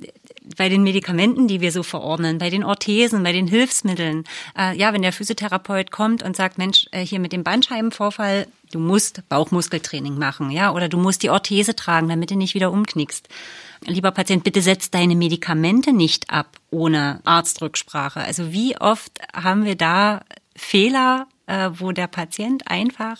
bei 0.56 0.68
den 0.68 0.82
Medikamenten, 0.82 1.48
die 1.48 1.60
wir 1.60 1.72
so 1.72 1.82
verordnen, 1.82 2.38
bei 2.38 2.50
den 2.50 2.64
Orthesen, 2.64 3.22
bei 3.22 3.32
den 3.32 3.46
Hilfsmitteln. 3.46 4.24
Äh, 4.56 4.76
ja, 4.76 4.92
wenn 4.92 5.02
der 5.02 5.12
Physiotherapeut 5.12 5.90
kommt 5.90 6.22
und 6.22 6.36
sagt, 6.36 6.58
Mensch, 6.58 6.86
äh, 6.92 7.04
hier 7.04 7.18
mit 7.18 7.32
dem 7.32 7.42
Bandscheibenvorfall, 7.42 8.46
du 8.70 8.78
musst 8.78 9.28
Bauchmuskeltraining 9.28 10.18
machen, 10.18 10.50
ja, 10.50 10.72
oder 10.72 10.88
du 10.88 10.98
musst 10.98 11.22
die 11.22 11.30
Orthese 11.30 11.74
tragen, 11.74 12.08
damit 12.08 12.30
du 12.30 12.36
nicht 12.36 12.54
wieder 12.54 12.70
umknickst. 12.70 13.28
Lieber 13.84 14.10
Patient, 14.10 14.44
bitte 14.44 14.62
setz 14.62 14.90
deine 14.90 15.16
Medikamente 15.16 15.92
nicht 15.92 16.30
ab 16.30 16.58
ohne 16.70 17.20
Arztrücksprache. 17.24 18.20
Also 18.20 18.52
wie 18.52 18.76
oft 18.78 19.20
haben 19.34 19.64
wir 19.64 19.76
da 19.76 20.22
Fehler, 20.56 21.26
äh, 21.46 21.70
wo 21.74 21.92
der 21.92 22.06
Patient 22.06 22.68
einfach 22.68 23.18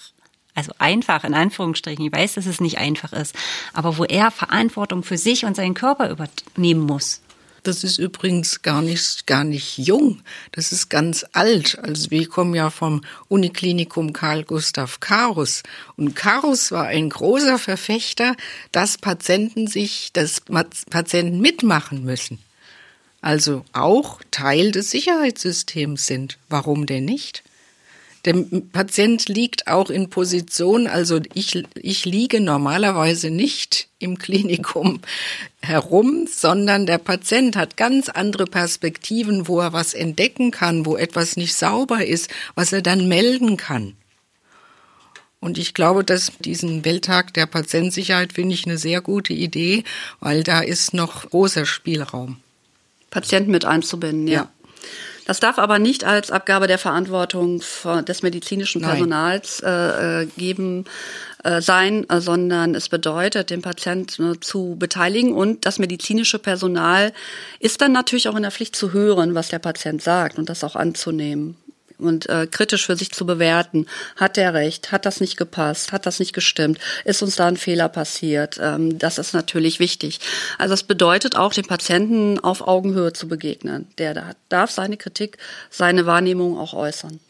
also 0.56 0.72
einfach 0.78 1.22
in 1.22 1.34
Anführungsstrichen, 1.34 2.04
ich 2.04 2.12
weiß, 2.12 2.34
dass 2.34 2.46
es 2.46 2.60
nicht 2.60 2.78
einfach 2.78 3.12
ist, 3.12 3.34
aber 3.72 3.98
wo 3.98 4.04
er 4.04 4.30
Verantwortung 4.30 5.02
für 5.02 5.18
sich 5.18 5.44
und 5.44 5.54
seinen 5.54 5.74
Körper 5.74 6.10
übernehmen 6.10 6.80
muss. 6.80 7.20
Das 7.62 7.82
ist 7.82 7.98
übrigens 7.98 8.62
gar 8.62 8.80
nicht, 8.80 9.26
gar 9.26 9.42
nicht 9.42 9.76
jung. 9.76 10.22
Das 10.52 10.70
ist 10.70 10.88
ganz 10.88 11.26
alt. 11.32 11.76
Also 11.82 12.12
wir 12.12 12.28
kommen 12.28 12.54
ja 12.54 12.70
vom 12.70 13.02
Uniklinikum 13.26 14.12
Karl 14.12 14.44
Gustav 14.44 15.00
Karus. 15.00 15.64
Und 15.96 16.14
Karus 16.14 16.70
war 16.70 16.84
ein 16.84 17.10
großer 17.10 17.58
Verfechter, 17.58 18.36
dass 18.70 18.98
Patienten 18.98 19.66
sich, 19.66 20.12
dass 20.12 20.42
Patienten 20.90 21.40
mitmachen 21.40 22.04
müssen. 22.04 22.38
Also 23.20 23.64
auch 23.72 24.20
Teil 24.30 24.70
des 24.70 24.92
Sicherheitssystems 24.92 26.06
sind. 26.06 26.38
Warum 26.48 26.86
denn 26.86 27.04
nicht? 27.04 27.42
Der 28.26 28.34
Patient 28.72 29.28
liegt 29.28 29.68
auch 29.68 29.88
in 29.88 30.10
Position, 30.10 30.88
also 30.88 31.20
ich, 31.32 31.62
ich 31.76 32.04
liege 32.04 32.40
normalerweise 32.40 33.30
nicht 33.30 33.88
im 34.00 34.18
Klinikum 34.18 35.00
herum, 35.62 36.26
sondern 36.30 36.86
der 36.86 36.98
Patient 36.98 37.56
hat 37.56 37.76
ganz 37.76 38.08
andere 38.08 38.46
Perspektiven, 38.46 39.46
wo 39.46 39.60
er 39.60 39.72
was 39.72 39.94
entdecken 39.94 40.50
kann, 40.50 40.84
wo 40.84 40.96
etwas 40.96 41.36
nicht 41.36 41.54
sauber 41.54 42.04
ist, 42.04 42.28
was 42.56 42.72
er 42.72 42.82
dann 42.82 43.06
melden 43.06 43.56
kann. 43.56 43.94
Und 45.38 45.58
ich 45.58 45.74
glaube, 45.74 46.02
dass 46.02 46.32
diesen 46.40 46.84
Welttag 46.84 47.32
der 47.34 47.46
Patientsicherheit 47.46 48.32
finde 48.32 48.54
ich 48.54 48.66
eine 48.66 48.78
sehr 48.78 49.00
gute 49.00 49.32
Idee, 49.32 49.84
weil 50.18 50.42
da 50.42 50.60
ist 50.60 50.92
noch 50.92 51.30
großer 51.30 51.66
Spielraum. 51.66 52.38
Patienten 53.10 53.52
mit 53.52 53.64
einzubinden, 53.64 54.26
ja. 54.26 54.34
ja. 54.34 54.50
Das 55.26 55.40
darf 55.40 55.58
aber 55.58 55.80
nicht 55.80 56.04
als 56.04 56.30
Abgabe 56.30 56.68
der 56.68 56.78
Verantwortung 56.78 57.60
des 58.06 58.22
medizinischen 58.22 58.80
Personals 58.80 59.60
äh, 59.60 60.22
äh, 60.22 60.26
geben 60.36 60.84
äh, 61.42 61.60
sein, 61.60 62.08
äh, 62.08 62.20
sondern 62.20 62.76
es 62.76 62.88
bedeutet, 62.88 63.50
den 63.50 63.60
Patienten 63.60 64.28
ne, 64.28 64.40
zu 64.40 64.76
beteiligen. 64.78 65.32
Und 65.32 65.66
das 65.66 65.80
medizinische 65.80 66.38
Personal 66.38 67.12
ist 67.58 67.80
dann 67.80 67.92
natürlich 67.92 68.28
auch 68.28 68.36
in 68.36 68.42
der 68.42 68.52
Pflicht 68.52 68.76
zu 68.76 68.92
hören, 68.92 69.34
was 69.34 69.48
der 69.48 69.58
Patient 69.58 70.00
sagt 70.00 70.38
und 70.38 70.48
das 70.48 70.62
auch 70.62 70.76
anzunehmen 70.76 71.56
und 71.98 72.28
äh, 72.28 72.46
kritisch 72.46 72.86
für 72.86 72.96
sich 72.96 73.12
zu 73.12 73.26
bewerten. 73.26 73.86
Hat 74.16 74.36
der 74.36 74.54
recht? 74.54 74.92
Hat 74.92 75.06
das 75.06 75.20
nicht 75.20 75.36
gepasst? 75.36 75.92
Hat 75.92 76.06
das 76.06 76.18
nicht 76.18 76.32
gestimmt? 76.32 76.78
Ist 77.04 77.22
uns 77.22 77.36
da 77.36 77.46
ein 77.46 77.56
Fehler 77.56 77.88
passiert? 77.88 78.58
Ähm, 78.60 78.98
das 78.98 79.18
ist 79.18 79.32
natürlich 79.34 79.80
wichtig. 79.80 80.20
Also 80.58 80.74
es 80.74 80.82
bedeutet 80.82 81.36
auch, 81.36 81.52
dem 81.52 81.66
Patienten 81.66 82.38
auf 82.38 82.66
Augenhöhe 82.66 83.12
zu 83.12 83.28
begegnen. 83.28 83.86
Der 83.98 84.34
darf 84.48 84.70
seine 84.70 84.96
Kritik, 84.96 85.38
seine 85.70 86.06
Wahrnehmung 86.06 86.58
auch 86.58 86.74
äußern. 86.74 87.20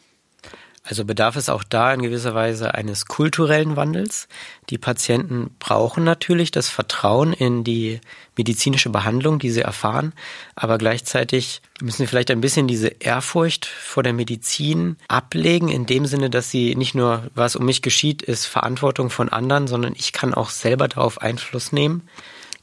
Also 0.89 1.03
bedarf 1.03 1.35
es 1.35 1.49
auch 1.49 1.63
da 1.63 1.93
in 1.93 2.01
gewisser 2.01 2.33
Weise 2.33 2.73
eines 2.73 3.07
kulturellen 3.07 3.75
Wandels. 3.75 4.29
Die 4.69 4.77
Patienten 4.77 5.51
brauchen 5.59 6.05
natürlich 6.05 6.49
das 6.51 6.69
Vertrauen 6.69 7.33
in 7.33 7.65
die 7.65 7.99
medizinische 8.37 8.89
Behandlung, 8.89 9.37
die 9.37 9.49
sie 9.49 9.61
erfahren, 9.61 10.13
aber 10.55 10.77
gleichzeitig 10.77 11.61
müssen 11.81 11.97
sie 11.97 12.07
vielleicht 12.07 12.31
ein 12.31 12.39
bisschen 12.39 12.67
diese 12.67 12.87
Ehrfurcht 12.87 13.65
vor 13.65 14.01
der 14.01 14.13
Medizin 14.13 14.95
ablegen, 15.09 15.67
in 15.67 15.85
dem 15.85 16.05
Sinne, 16.05 16.29
dass 16.29 16.51
sie 16.51 16.75
nicht 16.75 16.95
nur, 16.95 17.23
was 17.35 17.57
um 17.57 17.65
mich 17.65 17.81
geschieht, 17.81 18.21
ist 18.21 18.45
Verantwortung 18.45 19.09
von 19.09 19.27
anderen, 19.27 19.67
sondern 19.67 19.93
ich 19.97 20.13
kann 20.13 20.33
auch 20.33 20.51
selber 20.51 20.87
darauf 20.87 21.21
Einfluss 21.21 21.73
nehmen. 21.73 22.07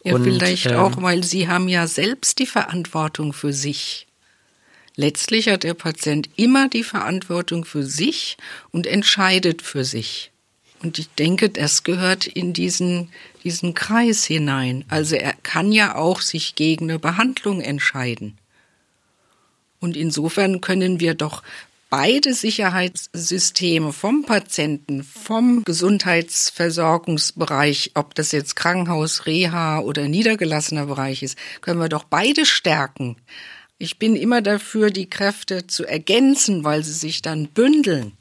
Ja, 0.03 0.15
Und, 0.15 0.25
vielleicht 0.25 0.67
ähm, 0.67 0.77
auch, 0.77 1.03
weil 1.03 1.25
sie 1.25 1.49
haben 1.49 1.69
ja 1.69 1.87
selbst 1.87 2.39
die 2.39 2.47
Verantwortung 2.47 3.33
für 3.33 3.53
sich. 3.53 4.07
Letztlich 4.97 5.49
hat 5.49 5.65
der 5.65 5.75
Patient 5.75 6.31
immer 6.37 6.69
die 6.69 6.85
Verantwortung 6.85 7.65
für 7.65 7.83
sich 7.83 8.37
und 8.71 8.87
entscheidet 8.87 9.63
für 9.63 9.85
sich. 9.85 10.31
Und 10.83 10.99
ich 10.99 11.09
denke, 11.11 11.49
das 11.49 11.83
gehört 11.83 12.27
in 12.27 12.53
diesen, 12.53 13.09
diesen 13.43 13.75
Kreis 13.75 14.25
hinein. 14.25 14.85
Also 14.89 15.17
er 15.17 15.35
kann 15.43 15.73
ja 15.73 15.97
auch 15.97 16.21
sich 16.21 16.55
gegen 16.55 16.91
eine 16.91 16.99
Behandlung 16.99 17.61
entscheiden. 17.61 18.39
Und 19.81 19.97
insofern 19.97 20.61
können 20.61 21.01
wir 21.01 21.15
doch 21.15 21.43
beide 21.91 22.35
Sicherheitssysteme 22.35 23.93
vom 23.93 24.25
Patienten, 24.25 25.05
vom 25.05 25.65
Gesundheitsversorgungsbereich, 25.65 27.93
ob 27.95 28.15
das 28.15 28.33
jetzt 28.33 28.57
Krankenhaus, 28.57 29.27
Reha 29.27 29.81
oder 29.81 30.09
niedergelassener 30.09 30.87
Bereich 30.87 31.23
ist, 31.23 31.39
können 31.61 31.81
wir 31.81 31.89
doch 31.89 32.05
beide 32.05 32.47
stärken. 32.47 33.17
Ich 33.85 33.99
bin 33.99 34.17
immer 34.17 34.41
dafür, 34.41 34.89
die 34.89 35.11
Kräfte 35.11 35.67
zu 35.67 35.85
ergänzen, 35.85 36.65
weil 36.65 36.83
sie 36.83 36.95
sich 36.95 37.21
dann 37.21 37.49
bündeln. 37.49 38.17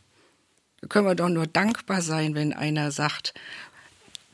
Da 0.82 0.88
können 0.88 1.07
wir 1.07 1.16
doch 1.16 1.30
nur 1.30 1.47
dankbar 1.47 2.01
sein, 2.01 2.36
wenn 2.36 2.51
einer 2.51 2.91
sagt, 2.91 3.34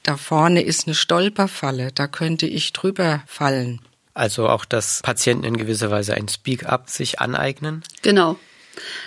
da 0.02 0.18
vorne 0.18 0.64
ist 0.64 0.88
eine 0.88 0.96
Stolperfalle, 0.96 1.92
da 1.92 2.08
könnte 2.08 2.48
ich 2.48 2.74
drüber 2.74 3.22
fallen. 3.28 3.80
Also 4.16 4.50
auch, 4.50 4.66
dass 4.66 5.04
Patienten 5.04 5.44
in 5.44 5.58
gewisser 5.58 5.92
Weise 5.92 6.16
ein 6.16 6.28
Speak-up 6.28 6.90
sich 6.90 7.20
aneignen? 7.20 7.84
Genau. 8.02 8.40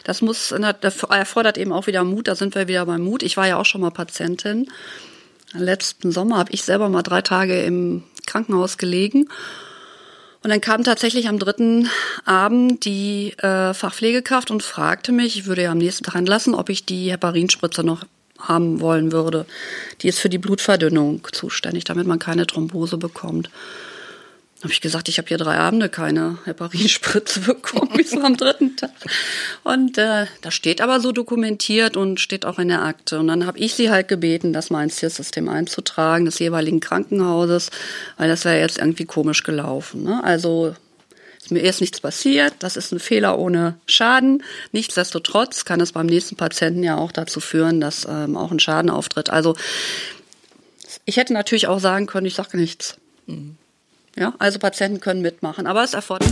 Das 0.04 0.22
muss, 0.22 0.52
erfordert 0.52 1.58
eben 1.58 1.72
auch 1.72 1.88
wieder 1.88 2.04
Mut, 2.04 2.28
da 2.28 2.36
sind 2.36 2.54
wir 2.54 2.68
wieder 2.68 2.86
beim 2.86 3.00
Mut. 3.00 3.24
Ich 3.24 3.36
war 3.36 3.48
ja 3.48 3.56
auch 3.56 3.66
schon 3.66 3.80
mal 3.80 3.90
Patientin. 3.90 4.70
Letzten 5.54 6.12
Sommer 6.12 6.38
habe 6.38 6.52
ich 6.52 6.62
selber 6.62 6.88
mal 6.88 7.02
drei 7.02 7.22
Tage 7.22 7.64
im 7.64 8.04
Krankenhaus 8.26 8.78
gelegen 8.78 9.28
und 10.42 10.50
dann 10.50 10.60
kam 10.60 10.84
tatsächlich 10.84 11.28
am 11.28 11.38
dritten 11.38 11.88
Abend 12.24 12.84
die 12.84 13.34
äh, 13.38 13.74
Fachpflegekraft 13.74 14.50
und 14.50 14.62
fragte 14.62 15.12
mich, 15.12 15.36
ich 15.38 15.46
würde 15.46 15.62
ja 15.62 15.70
am 15.70 15.78
nächsten 15.78 16.04
Tag 16.04 16.16
entlassen, 16.16 16.54
ob 16.54 16.68
ich 16.68 16.84
die 16.84 17.10
Heparinspritze 17.12 17.84
noch 17.84 18.04
haben 18.38 18.80
wollen 18.80 19.12
würde. 19.12 19.46
Die 20.00 20.08
ist 20.08 20.18
für 20.18 20.28
die 20.28 20.38
Blutverdünnung 20.38 21.26
zuständig, 21.30 21.84
damit 21.84 22.06
man 22.06 22.18
keine 22.18 22.46
Thrombose 22.46 22.96
bekommt 22.96 23.50
habe 24.62 24.72
ich 24.72 24.80
gesagt, 24.80 25.08
ich 25.08 25.18
habe 25.18 25.28
hier 25.28 25.38
drei 25.38 25.56
Abende 25.56 25.88
keine 25.88 26.38
Heparinspritze 26.44 27.40
bekommen, 27.40 27.90
bis 27.96 28.16
am 28.16 28.36
dritten 28.36 28.76
Tag. 28.76 28.90
Und 29.64 29.98
äh, 29.98 30.26
das 30.40 30.54
steht 30.54 30.80
aber 30.80 31.00
so 31.00 31.10
dokumentiert 31.10 31.96
und 31.96 32.20
steht 32.20 32.44
auch 32.44 32.58
in 32.58 32.68
der 32.68 32.82
Akte. 32.82 33.18
Und 33.18 33.28
dann 33.28 33.44
habe 33.46 33.58
ich 33.58 33.74
sie 33.74 33.90
halt 33.90 34.06
gebeten, 34.06 34.52
das 34.52 34.70
mal 34.70 34.84
ins 34.84 34.96
Tiersystem 34.96 35.48
einzutragen, 35.48 36.26
des 36.26 36.38
jeweiligen 36.38 36.80
Krankenhauses, 36.80 37.70
weil 38.18 38.28
das 38.28 38.44
wäre 38.44 38.60
jetzt 38.60 38.78
irgendwie 38.78 39.04
komisch 39.04 39.42
gelaufen. 39.42 40.04
Ne? 40.04 40.22
Also 40.22 40.74
ist 41.42 41.50
mir 41.50 41.60
erst 41.60 41.80
nichts 41.80 42.00
passiert, 42.00 42.54
das 42.60 42.76
ist 42.76 42.92
ein 42.92 43.00
Fehler 43.00 43.36
ohne 43.36 43.76
Schaden. 43.86 44.44
Nichtsdestotrotz 44.70 45.64
kann 45.64 45.80
es 45.80 45.90
beim 45.90 46.06
nächsten 46.06 46.36
Patienten 46.36 46.84
ja 46.84 46.96
auch 46.96 47.10
dazu 47.10 47.40
führen, 47.40 47.80
dass 47.80 48.06
ähm, 48.08 48.36
auch 48.36 48.52
ein 48.52 48.60
Schaden 48.60 48.90
auftritt. 48.90 49.28
Also 49.28 49.56
ich 51.04 51.16
hätte 51.16 51.32
natürlich 51.32 51.66
auch 51.66 51.80
sagen 51.80 52.06
können, 52.06 52.26
ich 52.26 52.34
sage 52.34 52.56
nichts. 52.56 52.96
Mhm. 53.26 53.56
Ja, 54.16 54.34
also 54.38 54.58
Patienten 54.58 55.00
können 55.00 55.22
mitmachen, 55.22 55.66
aber 55.66 55.82
es 55.84 55.94
erfordert. 55.94 56.30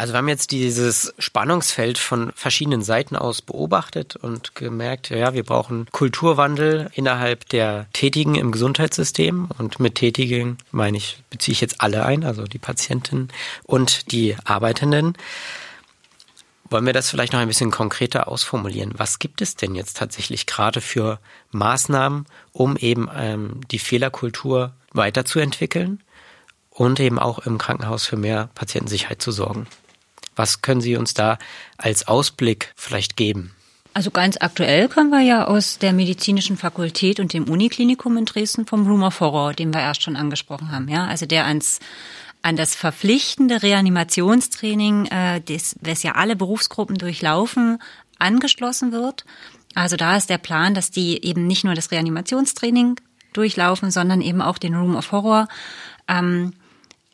Also 0.00 0.14
wir 0.14 0.18
haben 0.18 0.28
jetzt 0.28 0.50
dieses 0.50 1.12
Spannungsfeld 1.18 1.98
von 1.98 2.32
verschiedenen 2.34 2.80
Seiten 2.80 3.16
aus 3.16 3.42
beobachtet 3.42 4.16
und 4.16 4.54
gemerkt, 4.54 5.10
ja, 5.10 5.34
wir 5.34 5.42
brauchen 5.42 5.88
Kulturwandel 5.92 6.88
innerhalb 6.94 7.46
der 7.50 7.86
Tätigen 7.92 8.34
im 8.34 8.50
Gesundheitssystem 8.50 9.50
und 9.58 9.78
mit 9.78 9.96
Tätigen 9.96 10.56
meine 10.72 10.96
ich, 10.96 11.22
beziehe 11.28 11.52
ich 11.52 11.60
jetzt 11.60 11.82
alle 11.82 12.06
ein, 12.06 12.24
also 12.24 12.44
die 12.44 12.56
Patienten 12.56 13.28
und 13.64 14.10
die 14.10 14.36
Arbeitenden. 14.42 15.18
Wollen 16.70 16.86
wir 16.86 16.94
das 16.94 17.10
vielleicht 17.10 17.34
noch 17.34 17.40
ein 17.40 17.48
bisschen 17.48 17.70
konkreter 17.70 18.26
ausformulieren? 18.26 18.94
Was 18.96 19.18
gibt 19.18 19.42
es 19.42 19.54
denn 19.56 19.74
jetzt 19.74 19.98
tatsächlich 19.98 20.46
gerade 20.46 20.80
für 20.80 21.20
Maßnahmen, 21.50 22.24
um 22.52 22.78
eben 22.78 23.10
ähm, 23.14 23.60
die 23.70 23.78
Fehlerkultur 23.78 24.72
weiterzuentwickeln 24.92 26.02
und 26.70 27.00
eben 27.00 27.18
auch 27.18 27.40
im 27.40 27.58
Krankenhaus 27.58 28.06
für 28.06 28.16
mehr 28.16 28.48
Patientensicherheit 28.54 29.20
zu 29.20 29.30
sorgen? 29.30 29.66
Was 30.36 30.62
können 30.62 30.80
Sie 30.80 30.96
uns 30.96 31.14
da 31.14 31.38
als 31.76 32.08
Ausblick 32.08 32.72
vielleicht 32.76 33.16
geben? 33.16 33.54
Also 33.92 34.10
ganz 34.10 34.36
aktuell 34.40 34.88
können 34.88 35.10
wir 35.10 35.20
ja 35.20 35.46
aus 35.46 35.78
der 35.78 35.92
medizinischen 35.92 36.56
Fakultät 36.56 37.18
und 37.18 37.32
dem 37.32 37.48
Uniklinikum 37.48 38.16
in 38.16 38.24
Dresden 38.24 38.66
vom 38.66 38.86
Room 38.86 39.02
of 39.02 39.18
Horror, 39.20 39.52
den 39.52 39.74
wir 39.74 39.80
erst 39.80 40.02
schon 40.02 40.16
angesprochen 40.16 40.70
haben, 40.70 40.88
ja, 40.88 41.06
also 41.06 41.26
der 41.26 41.46
ans 41.46 41.80
an 42.42 42.56
das 42.56 42.74
verpflichtende 42.74 43.62
Reanimationstraining, 43.62 45.06
äh, 45.06 45.40
das, 45.42 45.76
was 45.82 46.02
ja 46.02 46.12
alle 46.12 46.36
Berufsgruppen 46.36 46.96
durchlaufen, 46.96 47.82
angeschlossen 48.18 48.92
wird. 48.92 49.24
Also 49.74 49.96
da 49.96 50.16
ist 50.16 50.30
der 50.30 50.38
Plan, 50.38 50.74
dass 50.74 50.90
die 50.90 51.22
eben 51.24 51.46
nicht 51.46 51.64
nur 51.64 51.74
das 51.74 51.90
Reanimationstraining 51.90 52.96
durchlaufen, 53.32 53.90
sondern 53.90 54.20
eben 54.20 54.40
auch 54.40 54.58
den 54.58 54.74
Room 54.74 54.96
of 54.96 55.12
Horror. 55.12 55.48
Ähm, 56.08 56.54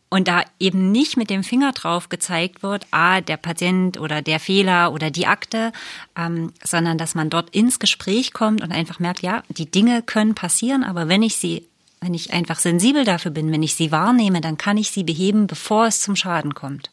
und 0.09 0.29
da 0.29 0.43
eben 0.61 0.93
nicht 0.93 1.17
mit 1.17 1.31
dem 1.31 1.43
Finger 1.43 1.73
drauf 1.73 2.09
gezeigt 2.09 2.63
wird, 2.63 2.87
ah, 2.91 3.21
der 3.21 3.37
Patient 3.37 3.99
oder 3.99 4.23
der 4.23 4.39
Fehler 4.39 4.93
oder 4.93 5.11
die 5.11 5.27
Akte, 5.27 5.73
ähm, 6.17 6.53
sondern 6.63 6.97
dass 6.97 7.15
man 7.15 7.31
dort 7.31 7.51
ins 7.51 7.79
Gespräch 7.79 8.33
kommt 8.33 8.63
und 8.63 8.73
einfach 8.73 9.01
merkt, 9.01 9.23
ja, 9.23 9.43
die 9.49 9.71
Dinge 9.71 10.03
können 10.03 10.35
passieren, 10.35 10.85
aber 10.85 11.09
wenn 11.09 11.23
ich 11.23 11.37
sie, 11.37 11.67
wenn 12.01 12.15
ich 12.15 12.33
einfach 12.33 12.59
sensibel 12.59 13.05
dafür 13.05 13.33
bin, 13.33 13.51
wenn 13.51 13.63
ich 13.63 13.75
sie 13.75 13.91
wahrnehme, 13.91 14.41
dann 14.41 14.59
kann 14.59 14.77
ich 14.77 14.91
sie 14.91 15.03
beheben, 15.03 15.47
bevor 15.47 15.87
es 15.87 16.01
zum 16.01 16.15
Schaden 16.15 16.55
kommt. 16.55 16.91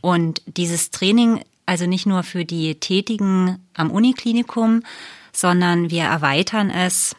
Und 0.00 0.42
dieses 0.46 0.90
Training, 0.90 1.42
also 1.66 1.86
nicht 1.86 2.06
nur 2.06 2.22
für 2.22 2.44
die 2.44 2.76
Tätigen 2.76 3.58
am 3.74 3.90
Uniklinikum, 3.90 4.82
sondern 5.32 5.90
wir 5.90 6.04
erweitern 6.04 6.70
es 6.70 7.16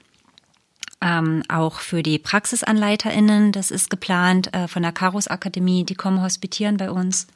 ähm, 1.04 1.44
auch 1.50 1.80
für 1.80 2.02
die 2.02 2.18
PraxisanleiterInnen. 2.18 3.52
Das 3.52 3.72
ist 3.72 3.90
geplant 3.90 4.54
äh, 4.54 4.68
von 4.68 4.82
der 4.82 4.94
Karos 4.94 5.28
Akademie. 5.28 5.84
Die 5.84 5.96
kommen 5.96 6.22
hospitieren 6.22 6.78
bei 6.78 6.90
uns. 6.90 7.28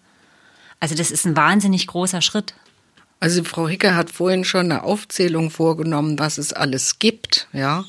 Also 0.80 0.96
das 0.96 1.12
ist 1.12 1.26
ein 1.26 1.36
wahnsinnig 1.36 1.86
großer 1.88 2.22
Schritt. 2.22 2.54
Also 3.20 3.44
Frau 3.44 3.68
Hicker 3.68 3.96
hat 3.96 4.12
vorhin 4.12 4.46
schon 4.46 4.72
eine 4.72 4.84
Aufzählung 4.84 5.50
vorgenommen, 5.50 6.18
was 6.20 6.38
es 6.38 6.54
alles 6.54 7.00
gibt, 7.00 7.48
ja. 7.52 7.84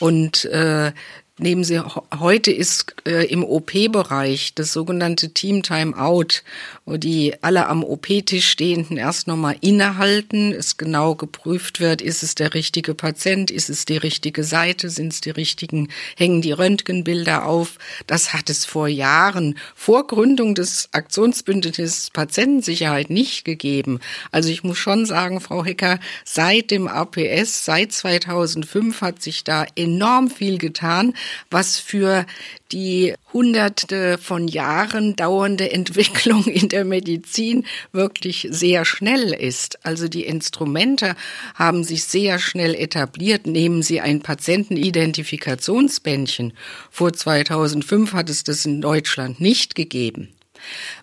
Und 0.00 0.46
äh, 0.46 0.92
Nehmen 1.36 1.64
Sie, 1.64 1.80
heute 2.16 2.52
ist 2.52 2.94
äh, 3.08 3.26
im 3.26 3.42
OP-Bereich 3.42 4.54
das 4.54 4.72
sogenannte 4.72 5.30
Team 5.30 5.64
Time 5.64 5.98
Out, 5.98 6.44
wo 6.84 6.96
die 6.96 7.34
alle 7.42 7.66
am 7.66 7.82
OP-Tisch 7.82 8.48
stehenden 8.48 8.98
erst 8.98 9.26
nochmal 9.26 9.56
innehalten, 9.60 10.52
es 10.52 10.76
genau 10.76 11.16
geprüft 11.16 11.80
wird, 11.80 12.02
ist 12.02 12.22
es 12.22 12.36
der 12.36 12.54
richtige 12.54 12.94
Patient, 12.94 13.50
ist 13.50 13.68
es 13.68 13.84
die 13.84 13.96
richtige 13.96 14.44
Seite, 14.44 14.88
sind 14.90 15.12
es 15.12 15.22
die 15.22 15.30
richtigen, 15.30 15.88
hängen 16.16 16.40
die 16.40 16.52
Röntgenbilder 16.52 17.46
auf. 17.46 17.78
Das 18.06 18.32
hat 18.32 18.48
es 18.48 18.64
vor 18.64 18.86
Jahren, 18.86 19.58
vor 19.74 20.06
Gründung 20.06 20.54
des 20.54 20.88
Aktionsbündnisses 20.92 22.10
Patientensicherheit 22.12 23.10
nicht 23.10 23.44
gegeben. 23.44 23.98
Also 24.30 24.50
ich 24.50 24.62
muss 24.62 24.78
schon 24.78 25.04
sagen, 25.04 25.40
Frau 25.40 25.64
Hecker, 25.64 25.98
seit 26.24 26.70
dem 26.70 26.86
APS, 26.86 27.64
seit 27.64 27.90
2005 27.90 29.00
hat 29.00 29.20
sich 29.20 29.42
da 29.42 29.66
enorm 29.74 30.30
viel 30.30 30.58
getan 30.58 31.12
was 31.50 31.78
für 31.78 32.26
die 32.72 33.14
hunderte 33.32 34.18
von 34.18 34.48
Jahren 34.48 35.14
dauernde 35.16 35.72
Entwicklung 35.72 36.44
in 36.44 36.68
der 36.68 36.84
Medizin 36.84 37.64
wirklich 37.92 38.46
sehr 38.50 38.84
schnell 38.84 39.32
ist. 39.32 39.82
Also 39.84 40.08
die 40.08 40.24
Instrumente 40.24 41.16
haben 41.54 41.84
sich 41.84 42.04
sehr 42.04 42.38
schnell 42.38 42.74
etabliert. 42.74 43.46
Nehmen 43.46 43.82
Sie 43.82 44.00
ein 44.00 44.20
Patientenidentifikationsbändchen. 44.20 46.52
Vor 46.90 47.12
2005 47.12 48.12
hat 48.12 48.30
es 48.30 48.44
das 48.44 48.66
in 48.66 48.80
Deutschland 48.80 49.40
nicht 49.40 49.74
gegeben. 49.74 50.28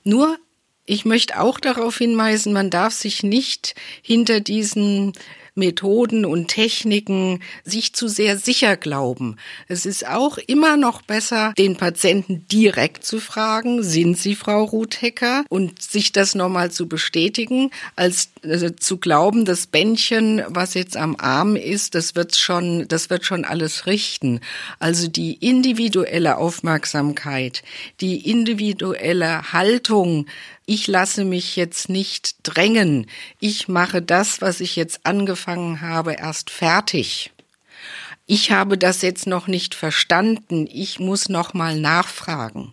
Nur 0.03 0.38
ich 0.86 1.05
möchte 1.05 1.39
auch 1.39 1.59
darauf 1.59 1.99
hinweisen, 1.99 2.53
man 2.53 2.69
darf 2.69 2.93
sich 2.93 3.24
nicht 3.24 3.74
hinter 4.01 4.41
diesen 4.41 5.13
Methoden 5.53 6.23
und 6.23 6.47
Techniken 6.47 7.41
sich 7.65 7.93
zu 7.93 8.07
sehr 8.07 8.37
sicher 8.37 8.77
glauben. 8.77 9.35
Es 9.67 9.85
ist 9.85 10.07
auch 10.07 10.37
immer 10.37 10.77
noch 10.77 11.01
besser, 11.01 11.53
den 11.57 11.75
Patienten 11.75 12.47
direkt 12.47 13.03
zu 13.03 13.19
fragen, 13.19 13.83
sind 13.83 14.17
Sie 14.17 14.35
Frau 14.35 14.63
Ruthecker? 14.63 15.43
Und 15.49 15.81
sich 15.81 16.13
das 16.13 16.35
nochmal 16.35 16.71
zu 16.71 16.87
bestätigen, 16.87 17.71
als 17.95 18.29
äh, 18.43 18.75
zu 18.75 18.97
glauben, 18.97 19.43
das 19.43 19.67
Bändchen, 19.67 20.41
was 20.47 20.73
jetzt 20.73 20.95
am 20.95 21.17
Arm 21.19 21.55
ist, 21.55 21.95
das 21.95 22.15
wird 22.15 22.37
schon, 22.37 22.87
das 22.87 23.09
wird 23.09 23.25
schon 23.25 23.43
alles 23.43 23.85
richten. 23.85 24.39
Also 24.79 25.07
die 25.07 25.33
individuelle 25.33 26.37
Aufmerksamkeit, 26.37 27.63
die 27.99 28.29
individuelle 28.29 29.51
Haltung, 29.51 30.27
ich 30.66 30.88
lasse 30.88 31.26
mich 31.26 31.55
jetzt 31.55 31.89
nicht 31.89 32.36
drängen, 32.43 33.07
ich 33.39 33.68
mache 33.68 34.01
das, 34.01 34.41
was 34.41 34.59
ich 34.59 34.76
jetzt 34.76 35.05
angefangen 35.05 35.82
habe, 35.82 36.14
erst 36.14 36.49
fertig. 36.49 37.32
Ich 38.34 38.51
habe 38.51 38.78
das 38.78 39.01
jetzt 39.01 39.28
noch 39.28 39.47
nicht 39.47 39.76
verstanden, 39.76 40.66
ich 40.72 41.01
muss 41.01 41.28
noch 41.28 41.53
mal 41.53 41.78
nachfragen. 41.78 42.72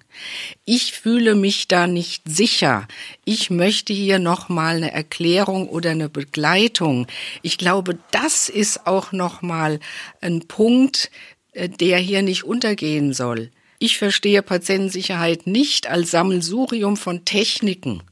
Ich 0.64 0.92
fühle 0.92 1.34
mich 1.34 1.66
da 1.66 1.88
nicht 1.88 2.22
sicher. 2.26 2.86
Ich 3.24 3.50
möchte 3.50 3.92
hier 3.92 4.20
noch 4.20 4.48
mal 4.48 4.76
eine 4.76 4.92
Erklärung 4.92 5.68
oder 5.68 5.90
eine 5.90 6.08
Begleitung. 6.08 7.08
Ich 7.42 7.58
glaube, 7.58 7.98
das 8.12 8.48
ist 8.48 8.86
auch 8.86 9.10
noch 9.10 9.42
mal 9.42 9.80
ein 10.20 10.46
Punkt, 10.46 11.10
äh, 11.54 11.68
der 11.68 11.98
hier 11.98 12.22
nicht 12.22 12.44
untergehen 12.44 13.12
soll. 13.12 13.50
Ich 13.78 13.98
verstehe 13.98 14.42
Patientensicherheit 14.42 15.46
nicht 15.46 15.86
als 15.86 16.10
Sammelsurium 16.10 16.96
von 16.96 17.24
Techniken, 17.24 18.02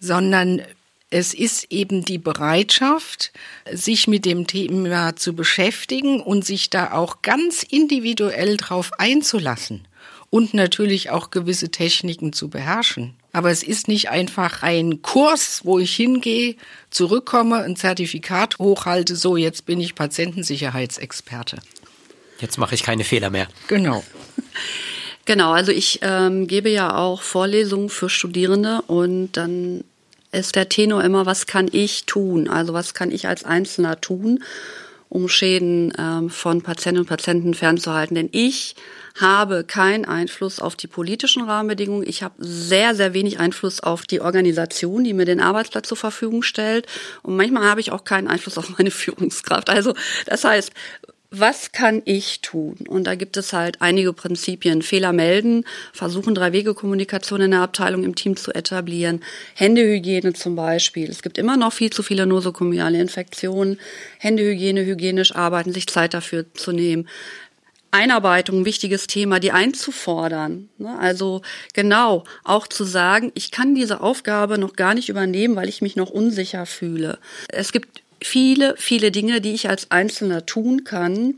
sondern 0.00 0.62
es 1.10 1.34
ist 1.34 1.70
eben 1.70 2.04
die 2.04 2.18
Bereitschaft, 2.18 3.32
sich 3.70 4.08
mit 4.08 4.24
dem 4.24 4.46
Thema 4.46 5.14
zu 5.14 5.34
beschäftigen 5.34 6.20
und 6.20 6.44
sich 6.44 6.70
da 6.70 6.92
auch 6.92 7.22
ganz 7.22 7.62
individuell 7.62 8.56
drauf 8.56 8.92
einzulassen 8.98 9.86
und 10.30 10.54
natürlich 10.54 11.10
auch 11.10 11.30
gewisse 11.30 11.70
Techniken 11.70 12.32
zu 12.32 12.48
beherrschen. 12.48 13.14
Aber 13.32 13.50
es 13.50 13.62
ist 13.62 13.86
nicht 13.86 14.08
einfach 14.08 14.62
ein 14.62 15.02
Kurs, 15.02 15.60
wo 15.64 15.78
ich 15.78 15.94
hingehe, 15.94 16.56
zurückkomme, 16.90 17.62
ein 17.62 17.76
Zertifikat 17.76 18.58
hochhalte, 18.58 19.16
so 19.16 19.36
jetzt 19.36 19.66
bin 19.66 19.80
ich 19.80 19.94
Patientensicherheitsexperte. 19.94 21.58
Jetzt 22.40 22.58
mache 22.58 22.74
ich 22.74 22.82
keine 22.82 23.04
Fehler 23.04 23.30
mehr. 23.30 23.48
Genau. 23.68 24.02
Genau, 25.26 25.52
also 25.52 25.72
ich 25.72 26.00
ähm, 26.02 26.46
gebe 26.46 26.68
ja 26.68 26.96
auch 26.96 27.22
Vorlesungen 27.22 27.88
für 27.88 28.10
Studierende 28.10 28.82
und 28.86 29.32
dann 29.32 29.84
ist 30.32 30.56
der 30.56 30.68
Tenor 30.68 31.02
immer, 31.02 31.26
was 31.26 31.46
kann 31.46 31.68
ich 31.72 32.04
tun? 32.04 32.48
Also 32.48 32.74
was 32.74 32.92
kann 32.92 33.10
ich 33.10 33.26
als 33.26 33.44
Einzelner 33.44 34.00
tun, 34.00 34.42
um 35.08 35.28
Schäden 35.28 35.92
ähm, 35.96 36.28
von 36.28 36.60
Patientinnen 36.60 37.02
und 37.02 37.08
Patienten 37.08 37.54
fernzuhalten? 37.54 38.16
Denn 38.16 38.28
ich 38.32 38.74
habe 39.18 39.64
keinen 39.64 40.04
Einfluss 40.04 40.58
auf 40.60 40.74
die 40.74 40.88
politischen 40.88 41.44
Rahmenbedingungen. 41.44 42.06
Ich 42.06 42.22
habe 42.22 42.34
sehr, 42.38 42.94
sehr 42.94 43.14
wenig 43.14 43.38
Einfluss 43.38 43.80
auf 43.80 44.06
die 44.06 44.20
Organisation, 44.20 45.04
die 45.04 45.14
mir 45.14 45.24
den 45.24 45.40
Arbeitsplatz 45.40 45.88
zur 45.88 45.96
Verfügung 45.96 46.42
stellt. 46.42 46.86
Und 47.22 47.36
manchmal 47.36 47.64
habe 47.64 47.80
ich 47.80 47.92
auch 47.92 48.04
keinen 48.04 48.28
Einfluss 48.28 48.58
auf 48.58 48.76
meine 48.76 48.90
Führungskraft. 48.90 49.70
Also 49.70 49.94
das 50.26 50.44
heißt, 50.44 50.72
was 51.40 51.72
kann 51.72 52.02
ich 52.04 52.40
tun? 52.40 52.76
Und 52.88 53.06
da 53.06 53.14
gibt 53.14 53.36
es 53.36 53.52
halt 53.52 53.80
einige 53.80 54.12
Prinzipien. 54.12 54.82
Fehler 54.82 55.12
melden, 55.12 55.64
versuchen 55.92 56.34
Drei-Wege-Kommunikation 56.34 57.40
in 57.42 57.50
der 57.52 57.60
Abteilung 57.60 58.04
im 58.04 58.14
Team 58.14 58.36
zu 58.36 58.52
etablieren, 58.52 59.22
Händehygiene 59.54 60.32
zum 60.32 60.56
Beispiel. 60.56 61.10
Es 61.10 61.22
gibt 61.22 61.38
immer 61.38 61.56
noch 61.56 61.72
viel 61.72 61.90
zu 61.90 62.02
viele 62.02 62.26
nosokomiale 62.26 63.00
Infektionen. 63.00 63.78
Händehygiene, 64.18 64.84
hygienisch 64.84 65.34
arbeiten, 65.34 65.72
sich 65.72 65.86
Zeit 65.86 66.14
dafür 66.14 66.46
zu 66.54 66.72
nehmen. 66.72 67.08
Einarbeitung, 67.94 68.64
wichtiges 68.64 69.06
Thema, 69.06 69.38
die 69.38 69.52
einzufordern. 69.52 70.68
Ne? 70.78 70.98
Also 70.98 71.42
genau, 71.74 72.24
auch 72.42 72.66
zu 72.66 72.82
sagen, 72.82 73.30
ich 73.34 73.52
kann 73.52 73.76
diese 73.76 74.00
Aufgabe 74.00 74.58
noch 74.58 74.74
gar 74.74 74.94
nicht 74.94 75.08
übernehmen, 75.08 75.54
weil 75.54 75.68
ich 75.68 75.80
mich 75.80 75.94
noch 75.94 76.10
unsicher 76.10 76.66
fühle. 76.66 77.18
Es 77.48 77.70
gibt 77.70 78.02
viele, 78.24 78.74
viele 78.78 79.10
Dinge, 79.10 79.40
die 79.40 79.52
ich 79.52 79.68
als 79.68 79.90
Einzelner 79.90 80.46
tun 80.46 80.84
kann, 80.84 81.34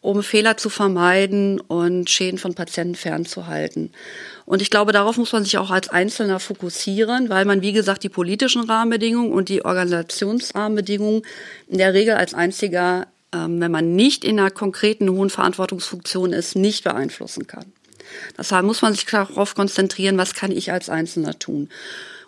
um 0.00 0.22
Fehler 0.22 0.56
zu 0.56 0.70
vermeiden 0.70 1.60
und 1.60 2.10
Schäden 2.10 2.38
von 2.38 2.54
Patienten 2.54 2.94
fernzuhalten. 2.94 3.92
Und 4.44 4.60
ich 4.60 4.70
glaube, 4.70 4.92
darauf 4.92 5.16
muss 5.16 5.32
man 5.32 5.44
sich 5.44 5.58
auch 5.58 5.70
als 5.70 5.88
Einzelner 5.88 6.40
fokussieren, 6.40 7.28
weil 7.28 7.44
man, 7.44 7.62
wie 7.62 7.72
gesagt, 7.72 8.02
die 8.02 8.08
politischen 8.08 8.62
Rahmenbedingungen 8.64 9.32
und 9.32 9.48
die 9.48 9.64
Organisationsrahmenbedingungen 9.64 11.22
in 11.68 11.78
der 11.78 11.94
Regel 11.94 12.14
als 12.14 12.34
einziger, 12.34 13.06
ähm, 13.32 13.60
wenn 13.60 13.70
man 13.70 13.94
nicht 13.94 14.24
in 14.24 14.38
einer 14.38 14.50
konkreten 14.50 15.08
hohen 15.08 15.30
Verantwortungsfunktion 15.30 16.32
ist, 16.32 16.56
nicht 16.56 16.84
beeinflussen 16.84 17.46
kann. 17.46 17.72
Deshalb 18.36 18.64
muss 18.64 18.82
man 18.82 18.94
sich 18.94 19.06
darauf 19.06 19.54
konzentrieren, 19.54 20.18
was 20.18 20.34
kann 20.34 20.52
ich 20.52 20.72
als 20.72 20.88
Einzelner 20.88 21.38
tun. 21.38 21.68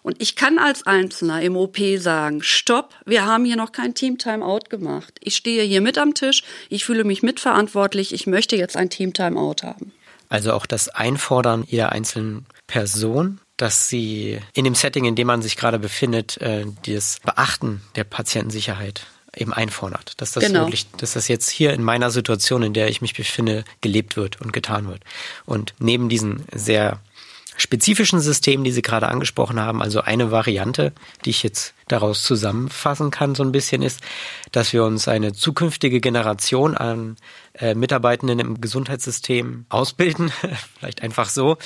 Und 0.03 0.21
ich 0.21 0.37
kann 0.37 0.59
als 0.59 0.87
Einzelner 0.87 1.43
im 1.43 1.57
OP 1.57 1.79
sagen, 1.99 2.43
stopp, 2.43 2.95
wir 3.05 3.27
haben 3.27 3.45
hier 3.45 3.57
noch 3.57 3.73
kein 3.73 3.95
Team 3.95 4.19
Timeout 4.19 4.71
gemacht. 4.71 5.15
Ich 5.21 5.37
stehe 5.37 5.63
hier 5.65 5.81
mit 5.81 5.99
am 5.99 6.15
Tisch, 6.15 6.43
ich 6.69 6.85
fühle 6.85 7.05
mich 7.05 7.23
mitverantwortlich, 7.23 8.13
ich 8.13 8.27
möchte 8.27 8.57
jetzt 8.57 8.77
ein 8.77 8.91
Team 8.91 9.13
Timeout 9.13 9.63
haben. 9.63 9.93
Also 10.29 10.53
auch 10.53 10.67
das 10.67 10.89
Einfordern 10.89 11.65
jeder 11.67 11.93
einzelnen 11.93 12.47
Person, 12.67 13.41
dass 13.57 13.89
sie 13.89 14.41
in 14.55 14.65
dem 14.65 14.75
Setting, 14.75 15.05
in 15.05 15.17
dem 15.17 15.27
man 15.27 15.43
sich 15.43 15.57
gerade 15.57 15.79
befindet, 15.79 16.39
äh, 16.39 16.67
das 16.87 17.19
Beachten 17.25 17.83
der 17.97 18.05
Patientensicherheit 18.05 19.07
eben 19.37 19.53
einfordert. 19.53 20.13
Dass 20.19 20.33
das 20.33 20.45
genau. 20.45 20.61
wirklich, 20.61 20.91
dass 20.93 21.15
das 21.15 21.29
jetzt 21.29 21.49
hier 21.49 21.73
in 21.73 21.83
meiner 21.83 22.11
Situation, 22.11 22.63
in 22.63 22.73
der 22.73 22.89
ich 22.89 23.01
mich 23.01 23.15
befinde, 23.15 23.65
gelebt 23.81 24.17
wird 24.17 24.41
und 24.41 24.53
getan 24.53 24.89
wird. 24.89 25.03
Und 25.45 25.75
neben 25.79 26.09
diesen 26.09 26.45
sehr 26.53 27.01
spezifischen 27.59 28.21
Systemen, 28.21 28.65
die 28.65 28.73
Sie 28.73 28.83
gerade 28.83 29.09
angesprochen 29.09 29.61
haben. 29.61 29.83
Also 29.83 30.01
eine 30.01 30.31
Variante, 30.31 30.93
die 31.25 31.31
ich 31.31 31.43
jetzt 31.43 31.75
daraus 31.89 32.23
zusammenfassen 32.23 33.11
kann, 33.11 33.35
so 33.35 33.43
ein 33.43 33.53
bisschen 33.53 33.83
ist, 33.83 34.01
dass 34.53 34.73
wir 34.73 34.85
uns 34.85 35.09
eine 35.09 35.33
zukünftige 35.33 36.01
Generation 36.01 36.77
an 36.77 37.17
äh, 37.55 37.75
Mitarbeitenden 37.75 38.39
im 38.39 38.61
Gesundheitssystem 38.61 39.67
ausbilden, 39.69 40.31
vielleicht 40.79 41.03
einfach 41.03 41.29
so, 41.29 41.57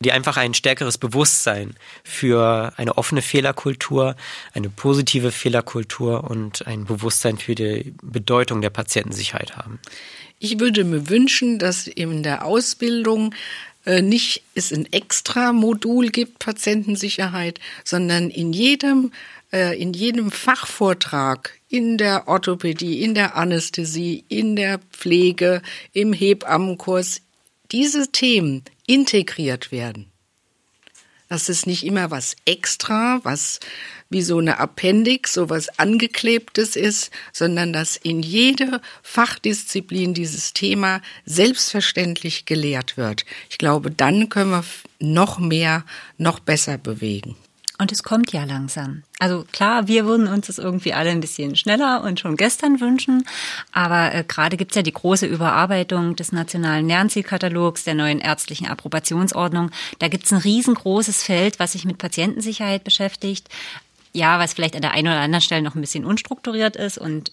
die 0.00 0.12
einfach 0.12 0.36
ein 0.36 0.54
stärkeres 0.54 0.98
Bewusstsein 0.98 1.74
für 2.04 2.72
eine 2.76 2.96
offene 2.96 3.22
Fehlerkultur, 3.22 4.14
eine 4.54 4.70
positive 4.70 5.32
Fehlerkultur 5.32 6.24
und 6.24 6.66
ein 6.66 6.84
Bewusstsein 6.84 7.38
für 7.38 7.54
die 7.54 7.94
Bedeutung 8.02 8.60
der 8.60 8.70
Patientensicherheit 8.70 9.56
haben. 9.56 9.80
Ich 10.38 10.58
würde 10.58 10.82
mir 10.82 11.08
wünschen, 11.08 11.60
dass 11.60 11.86
in 11.86 12.24
der 12.24 12.44
Ausbildung 12.44 13.32
nicht 13.86 14.42
es 14.54 14.72
ein 14.72 14.90
extra 14.92 15.52
Modul 15.52 16.08
gibt, 16.08 16.38
Patientensicherheit, 16.38 17.58
sondern 17.84 18.30
in 18.30 18.52
jedem, 18.52 19.12
äh, 19.52 19.80
in 19.80 19.92
jedem 19.92 20.30
Fachvortrag, 20.30 21.58
in 21.68 21.98
der 21.98 22.28
Orthopädie, 22.28 23.02
in 23.02 23.14
der 23.14 23.36
Anästhesie, 23.36 24.24
in 24.28 24.56
der 24.56 24.78
Pflege, 24.92 25.62
im 25.92 26.12
Hebammenkurs, 26.12 27.22
diese 27.72 28.12
Themen 28.12 28.62
integriert 28.86 29.72
werden. 29.72 30.11
Das 31.32 31.48
ist 31.48 31.66
nicht 31.66 31.86
immer 31.86 32.10
was 32.10 32.36
extra, 32.44 33.20
was 33.22 33.58
wie 34.10 34.20
so 34.20 34.36
eine 34.36 34.58
Appendix, 34.58 35.32
so 35.32 35.48
was 35.48 35.78
angeklebtes 35.78 36.76
ist, 36.76 37.10
sondern 37.32 37.72
dass 37.72 37.96
in 37.96 38.22
jeder 38.22 38.82
Fachdisziplin 39.02 40.12
dieses 40.12 40.52
Thema 40.52 41.00
selbstverständlich 41.24 42.44
gelehrt 42.44 42.98
wird. 42.98 43.24
Ich 43.48 43.56
glaube, 43.56 43.90
dann 43.90 44.28
können 44.28 44.50
wir 44.50 44.64
noch 44.98 45.38
mehr, 45.38 45.86
noch 46.18 46.38
besser 46.38 46.76
bewegen. 46.76 47.34
Und 47.82 47.90
es 47.90 48.04
kommt 48.04 48.32
ja 48.32 48.44
langsam. 48.44 49.02
Also 49.18 49.44
klar, 49.50 49.88
wir 49.88 50.06
würden 50.06 50.28
uns 50.28 50.46
das 50.46 50.58
irgendwie 50.58 50.94
alle 50.94 51.10
ein 51.10 51.18
bisschen 51.18 51.56
schneller 51.56 52.04
und 52.04 52.20
schon 52.20 52.36
gestern 52.36 52.80
wünschen. 52.80 53.24
Aber 53.72 54.14
äh, 54.14 54.22
gerade 54.22 54.56
gibt's 54.56 54.76
ja 54.76 54.82
die 54.82 54.92
große 54.92 55.26
Überarbeitung 55.26 56.14
des 56.14 56.30
nationalen 56.30 56.86
Lernzielkatalogs, 56.86 57.82
der 57.82 57.94
neuen 57.94 58.20
ärztlichen 58.20 58.68
Approbationsordnung. 58.68 59.72
Da 59.98 60.06
gibt's 60.06 60.32
ein 60.32 60.38
riesengroßes 60.38 61.24
Feld, 61.24 61.58
was 61.58 61.72
sich 61.72 61.84
mit 61.84 61.98
Patientensicherheit 61.98 62.84
beschäftigt 62.84 63.48
ja, 64.12 64.38
was 64.38 64.52
vielleicht 64.52 64.76
an 64.76 64.82
der 64.82 64.92
einen 64.92 65.08
oder 65.08 65.20
anderen 65.20 65.40
Stelle 65.40 65.62
noch 65.62 65.74
ein 65.74 65.80
bisschen 65.80 66.04
unstrukturiert 66.04 66.76
ist 66.76 66.98
und 66.98 67.32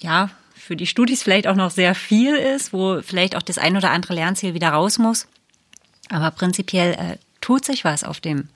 ja, 0.00 0.30
für 0.56 0.74
die 0.74 0.86
Studis 0.88 1.22
vielleicht 1.22 1.46
auch 1.46 1.54
noch 1.54 1.70
sehr 1.70 1.94
viel 1.94 2.34
ist, 2.34 2.72
wo 2.72 3.00
vielleicht 3.02 3.36
auch 3.36 3.42
das 3.42 3.56
ein 3.56 3.76
oder 3.76 3.92
andere 3.92 4.14
Lernziel 4.14 4.52
wieder 4.52 4.70
raus 4.70 4.98
muss. 4.98 5.28
Aber 6.08 6.32
prinzipiell 6.32 6.94
äh, 6.94 7.18
tut 7.40 7.64
sich 7.64 7.84
was 7.84 8.02
auf 8.02 8.20
dem 8.20 8.48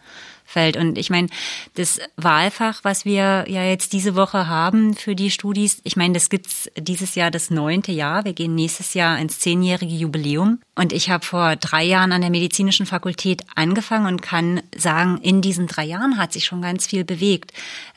fällt. 0.44 0.76
Und 0.76 0.98
ich 0.98 1.10
meine, 1.10 1.28
das 1.74 2.00
Wahlfach, 2.16 2.80
was 2.82 3.04
wir 3.04 3.44
ja 3.48 3.64
jetzt 3.64 3.92
diese 3.92 4.14
Woche 4.14 4.48
haben 4.48 4.94
für 4.94 5.14
die 5.14 5.30
Studis, 5.30 5.80
ich 5.84 5.96
meine, 5.96 6.14
das 6.14 6.30
gibt's 6.30 6.70
dieses 6.76 7.14
Jahr 7.14 7.30
das 7.30 7.50
neunte 7.50 7.92
Jahr. 7.92 8.24
Wir 8.24 8.34
gehen 8.34 8.54
nächstes 8.54 8.94
Jahr 8.94 9.18
ins 9.18 9.40
zehnjährige 9.40 9.94
Jubiläum. 9.94 10.60
Und 10.76 10.92
ich 10.92 11.08
habe 11.10 11.24
vor 11.24 11.56
drei 11.56 11.84
Jahren 11.84 12.12
an 12.12 12.20
der 12.20 12.30
medizinischen 12.30 12.86
Fakultät 12.86 13.42
angefangen 13.54 14.06
und 14.06 14.22
kann 14.22 14.62
sagen, 14.76 15.18
in 15.22 15.40
diesen 15.40 15.66
drei 15.66 15.84
Jahren 15.84 16.18
hat 16.18 16.32
sich 16.32 16.44
schon 16.44 16.62
ganz 16.62 16.86
viel 16.86 17.04
bewegt. 17.04 17.52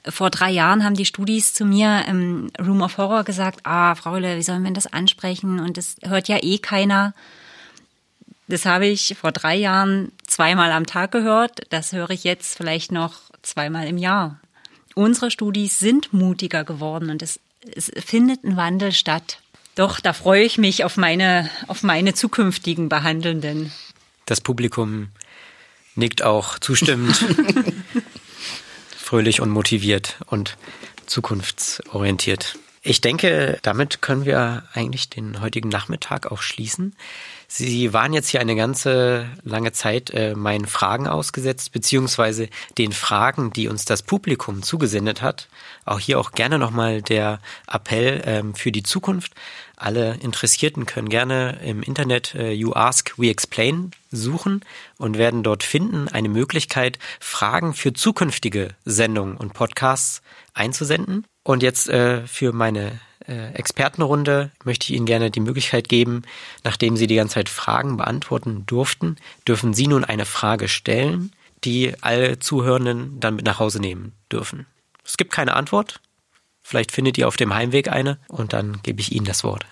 Vor 0.08 0.30
drei 0.30 0.52
Jahren 0.52 0.84
haben 0.84 0.96
die 0.96 1.06
Studis 1.06 1.54
zu 1.54 1.66
mir 1.66 2.06
im 2.08 2.50
Room 2.60 2.82
of 2.82 2.98
Horror 2.98 3.24
gesagt, 3.24 3.60
ah, 3.64 3.96
Frau 3.96 4.14
Rühle, 4.14 4.38
wie 4.38 4.44
sollen 4.44 4.64
wir 4.64 4.72
das 4.72 4.88
ansprechen? 4.88 5.60
Und 5.60 5.78
das 5.78 5.96
hört 6.04 6.28
ja 6.28 6.38
eh 6.42 6.60
keiner. 6.60 7.14
Das 8.48 8.66
habe 8.66 8.88
ich 8.88 9.16
vor 9.20 9.32
drei 9.32 9.56
Jahren 9.56 10.12
zweimal 10.26 10.72
am 10.72 10.86
Tag 10.86 11.12
gehört. 11.12 11.62
Das 11.70 11.92
höre 11.92 12.10
ich 12.12 12.24
jetzt 12.24 12.58
vielleicht 12.58 12.92
noch 12.92 13.14
zweimal 13.42 13.88
im 13.88 13.98
Jahr. 13.98 14.40
Unsere 14.96 15.32
Studis 15.32 15.80
sind 15.80 16.14
mutiger 16.14 16.64
geworden 16.64 17.10
und 17.10 17.22
es, 17.22 17.40
es 17.76 17.92
findet 18.04 18.44
ein 18.44 18.56
Wandel 18.56 18.92
statt. 18.94 19.40
Doch, 19.76 20.00
da 20.00 20.14
freue 20.14 20.44
ich 20.44 20.58
mich 20.58 20.84
auf 20.84 20.98
meine, 20.98 21.52
auf 21.68 21.84
meine 21.84 22.14
zukünftigen 22.14 22.90
Behandelnden. 22.90 23.72
Das 24.26 24.42
Publikum 24.42 25.10
nickt 25.96 26.24
auch 26.24 26.58
zustimmend, 26.58 27.16
fröhlich 28.98 29.40
und 29.40 29.50
motiviert 29.50 30.18
und 30.26 30.58
zukunftsorientiert. 31.06 32.58
Ich 32.82 33.02
denke, 33.02 33.60
damit 33.62 34.02
können 34.02 34.26
wir 34.26 34.64
eigentlich 34.74 35.10
den 35.10 35.42
heutigen 35.42 35.70
Nachmittag 35.70 36.32
auch 36.32 36.42
schließen. 36.42 36.96
Sie 37.50 37.94
waren 37.94 38.12
jetzt 38.12 38.28
hier 38.28 38.42
eine 38.42 38.58
ganze 38.58 39.30
lange 39.44 39.72
Zeit 39.72 40.10
äh, 40.10 40.36
meinen 40.36 40.66
Fragen 40.66 41.08
ausgesetzt, 41.08 41.72
beziehungsweise 41.72 42.50
den 42.78 42.92
Fragen, 42.92 43.54
die 43.54 43.70
uns 43.70 43.86
das 43.86 44.04
Publikum 44.04 44.64
zugesendet 44.64 45.22
hat. 45.22 45.48
Auch 45.86 46.00
hier 46.00 46.20
auch 46.20 46.32
gerne 46.32 46.60
nochmal 46.60 47.02
der 47.02 47.40
Appell 47.66 48.22
ähm, 48.26 48.54
für 48.54 48.74
die 48.74 48.84
Zukunft. 48.84 49.32
Alle 49.78 50.16
Interessierten 50.16 50.86
können 50.86 51.08
gerne 51.08 51.60
im 51.64 51.82
Internet 51.84 52.36
äh, 52.36 52.52
You 52.52 52.74
Ask, 52.74 53.18
We 53.18 53.30
Explain 53.30 53.92
suchen 54.12 54.66
und 54.98 55.18
werden 55.18 55.42
dort 55.42 55.64
finden 55.64 56.10
eine 56.10 56.30
Möglichkeit, 56.30 57.00
Fragen 57.22 57.74
für 57.74 57.94
zukünftige 57.94 58.76
Sendungen 58.84 59.38
und 59.38 59.54
Podcasts 59.54 60.22
einzusenden. 60.54 61.26
Und 61.44 61.64
jetzt 61.64 61.88
äh, 61.88 62.28
für 62.28 62.52
meine 62.52 63.00
äh, 63.28 63.54
Expertenrunde 63.54 64.52
möchte 64.64 64.86
ich 64.86 64.98
Ihnen 64.98 65.06
gerne 65.06 65.32
die 65.32 65.40
Möglichkeit 65.40 65.90
geben, 65.90 66.24
nachdem 66.64 66.98
Sie 66.98 67.08
die 67.08 67.16
ganze 67.16 67.36
Zeit 67.36 67.50
Fragen 67.50 67.98
beantworten 67.98 68.66
durften, 68.66 69.18
dürfen 69.48 69.74
Sie 69.74 69.88
nun 69.88 70.04
eine 70.04 70.26
Frage 70.26 70.68
stellen, 70.68 71.32
die 71.64 71.94
alle 72.02 72.40
Zuhörenden 72.40 73.20
dann 73.20 73.36
mit 73.36 73.46
nach 73.46 73.60
Hause 73.60 73.80
nehmen 73.80 74.14
dürfen. 74.32 74.66
Es 75.04 75.18
gibt 75.18 75.32
keine 75.32 75.56
Antwort. 75.56 76.00
Vielleicht 76.62 76.92
findet 76.92 77.18
ihr 77.18 77.28
auf 77.28 77.38
dem 77.38 77.54
Heimweg 77.54 77.90
eine 77.90 78.20
und 78.28 78.54
dann 78.54 78.82
gebe 78.84 79.00
ich 79.00 79.14
Ihnen 79.14 79.26
das 79.26 79.44
Wort. 79.44 79.66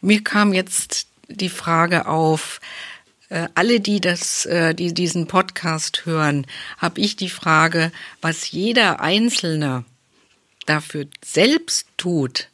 Mir 0.00 0.24
kam 0.24 0.52
jetzt 0.52 1.06
die 1.28 1.50
Frage 1.50 2.06
auf, 2.06 2.60
äh, 3.28 3.48
alle, 3.54 3.80
die 3.80 4.00
das, 4.00 4.46
äh, 4.46 4.74
die 4.74 4.94
diesen 4.94 5.26
Podcast 5.26 6.04
hören, 6.04 6.46
habe 6.78 7.00
ich 7.00 7.16
die 7.16 7.30
Frage, 7.30 7.92
was 8.20 8.50
jeder 8.50 9.00
Einzelne 9.00 9.84
dafür 10.66 11.06
selbst 11.24 11.86
tut, 11.96 12.48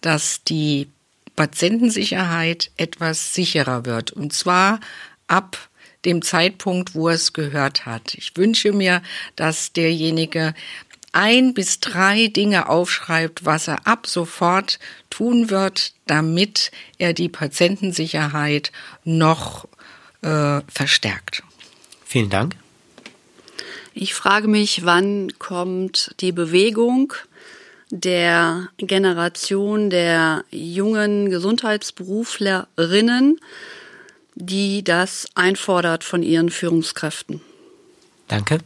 dass 0.00 0.44
die 0.44 0.88
Patientensicherheit 1.36 2.70
etwas 2.76 3.34
sicherer 3.34 3.84
wird. 3.84 4.12
Und 4.12 4.32
zwar 4.32 4.80
ab 5.26 5.68
dem 6.04 6.22
Zeitpunkt, 6.22 6.94
wo 6.94 7.08
er 7.08 7.14
es 7.14 7.32
gehört 7.32 7.86
hat. 7.86 8.14
Ich 8.14 8.36
wünsche 8.36 8.72
mir, 8.72 9.02
dass 9.36 9.72
derjenige 9.72 10.54
ein 11.12 11.54
bis 11.54 11.80
drei 11.80 12.26
Dinge 12.26 12.68
aufschreibt, 12.68 13.44
was 13.44 13.68
er 13.68 13.86
ab 13.86 14.06
sofort 14.06 14.78
tun 15.10 15.48
wird, 15.48 15.92
damit 16.06 16.72
er 16.98 17.12
die 17.12 17.28
Patientensicherheit 17.28 18.72
noch 19.04 19.68
äh, 20.22 20.60
verstärkt. 20.68 21.42
Vielen 22.04 22.30
Dank. 22.30 22.56
Ich 23.92 24.12
frage 24.12 24.48
mich, 24.48 24.84
wann 24.84 25.38
kommt 25.38 26.14
die 26.20 26.32
Bewegung 26.32 27.14
der 27.94 28.68
Generation 28.78 29.88
der 29.88 30.44
jungen 30.50 31.30
Gesundheitsberuflerinnen, 31.30 33.38
die 34.34 34.82
das 34.82 35.28
einfordert 35.36 36.02
von 36.02 36.24
ihren 36.24 36.50
Führungskräften. 36.50 37.40
Danke. 38.26 38.58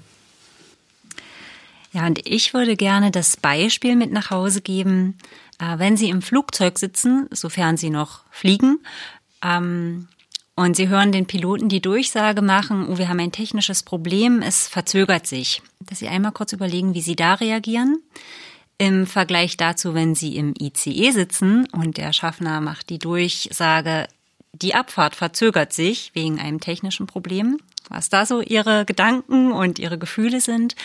Ja, 1.92 2.06
und 2.06 2.26
ich 2.26 2.54
würde 2.54 2.74
gerne 2.76 3.10
das 3.10 3.36
Beispiel 3.36 3.96
mit 3.96 4.12
nach 4.12 4.30
Hause 4.30 4.62
geben, 4.62 5.18
äh, 5.58 5.78
wenn 5.78 5.98
Sie 5.98 6.08
im 6.08 6.22
Flugzeug 6.22 6.78
sitzen, 6.78 7.28
sofern 7.30 7.76
Sie 7.76 7.90
noch 7.90 8.22
fliegen, 8.30 8.78
ähm, 9.42 10.08
und 10.54 10.74
Sie 10.74 10.88
hören 10.88 11.12
den 11.12 11.26
Piloten 11.26 11.68
die 11.68 11.82
Durchsage 11.82 12.42
machen, 12.42 12.88
oh, 12.88 12.98
wir 12.98 13.08
haben 13.08 13.20
ein 13.20 13.30
technisches 13.30 13.82
Problem, 13.82 14.42
es 14.42 14.68
verzögert 14.68 15.26
sich. 15.26 15.62
Dass 15.80 15.98
Sie 15.98 16.08
einmal 16.08 16.32
kurz 16.32 16.52
überlegen, 16.52 16.94
wie 16.94 17.02
Sie 17.02 17.14
da 17.14 17.34
reagieren. 17.34 18.02
Im 18.78 19.08
Vergleich 19.08 19.56
dazu, 19.56 19.92
wenn 19.94 20.14
Sie 20.14 20.36
im 20.36 20.54
ICE 20.56 21.10
sitzen 21.10 21.66
und 21.72 21.96
der 21.96 22.12
Schaffner 22.12 22.60
macht 22.60 22.90
die 22.90 23.00
Durchsage, 23.00 24.06
die 24.52 24.74
Abfahrt 24.74 25.16
verzögert 25.16 25.72
sich 25.72 26.12
wegen 26.14 26.38
einem 26.38 26.60
technischen 26.60 27.08
Problem, 27.08 27.58
was 27.88 28.08
da 28.08 28.24
so 28.24 28.40
Ihre 28.40 28.84
Gedanken 28.84 29.50
und 29.50 29.80
Ihre 29.80 29.98
Gefühle 29.98 30.40
sind. 30.40 30.76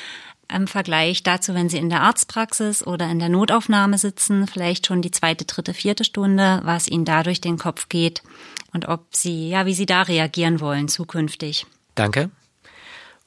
Im 0.52 0.68
Vergleich 0.68 1.22
dazu, 1.22 1.54
wenn 1.54 1.70
Sie 1.70 1.78
in 1.78 1.90
der 1.90 2.02
Arztpraxis 2.02 2.86
oder 2.86 3.10
in 3.10 3.20
der 3.20 3.30
Notaufnahme 3.30 4.00
sitzen, 4.00 4.48
vielleicht 4.48 4.88
schon 4.88 5.04
die 5.04 5.12
zweite, 5.12 5.46
dritte, 5.46 5.76
vierte 5.76 6.04
Stunde, 6.04 6.62
was 6.64 6.88
Ihnen 6.88 7.06
da 7.06 7.22
durch 7.22 7.42
den 7.42 7.58
Kopf 7.58 7.90
geht 7.90 8.24
und 8.74 8.88
ob 8.88 9.16
Sie, 9.16 9.50
ja, 9.50 9.68
wie 9.68 9.74
Sie 9.74 9.86
da 9.86 10.02
reagieren 10.02 10.60
wollen 10.60 10.88
zukünftig. 10.88 11.68
Danke. 11.96 12.32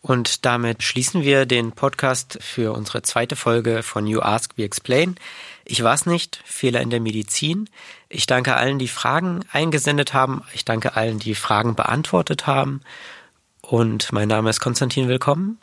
Und 0.07 0.47
damit 0.47 0.85
schließen 0.85 1.23
wir 1.23 1.47
den 1.47 1.73
Podcast 1.73 2.39
für 2.41 2.73
unsere 2.73 3.03
zweite 3.03 3.35
Folge 3.35 3.83
von 3.83 4.07
You 4.07 4.21
Ask, 4.21 4.57
We 4.57 4.63
Explain. 4.63 5.17
Ich 5.65 5.83
weiß 5.83 6.07
nicht, 6.07 6.41
Fehler 6.45 6.81
in 6.81 6.91
der 6.91 7.01
Medizin. 7.01 7.69
Ich 8.09 8.27
danke 8.27 8.55
allen, 8.55 8.79
die 8.79 8.87
Fragen 8.87 9.41
eingesendet 9.51 10.15
haben. 10.15 10.45
Ich 10.55 10.65
danke 10.65 10.95
allen, 10.95 11.19
die 11.19 11.35
Fragen 11.35 11.75
beantwortet 11.75 12.47
haben. 12.47 12.83
Und 13.63 14.13
mein 14.13 14.29
Name 14.29 14.49
ist 14.49 14.61
Konstantin 14.61 15.09
Willkommen. 15.09 15.59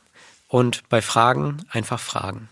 Und 0.50 0.84
bei 0.90 1.02
Fragen 1.02 1.66
einfach 1.72 2.02
fragen. 2.02 2.50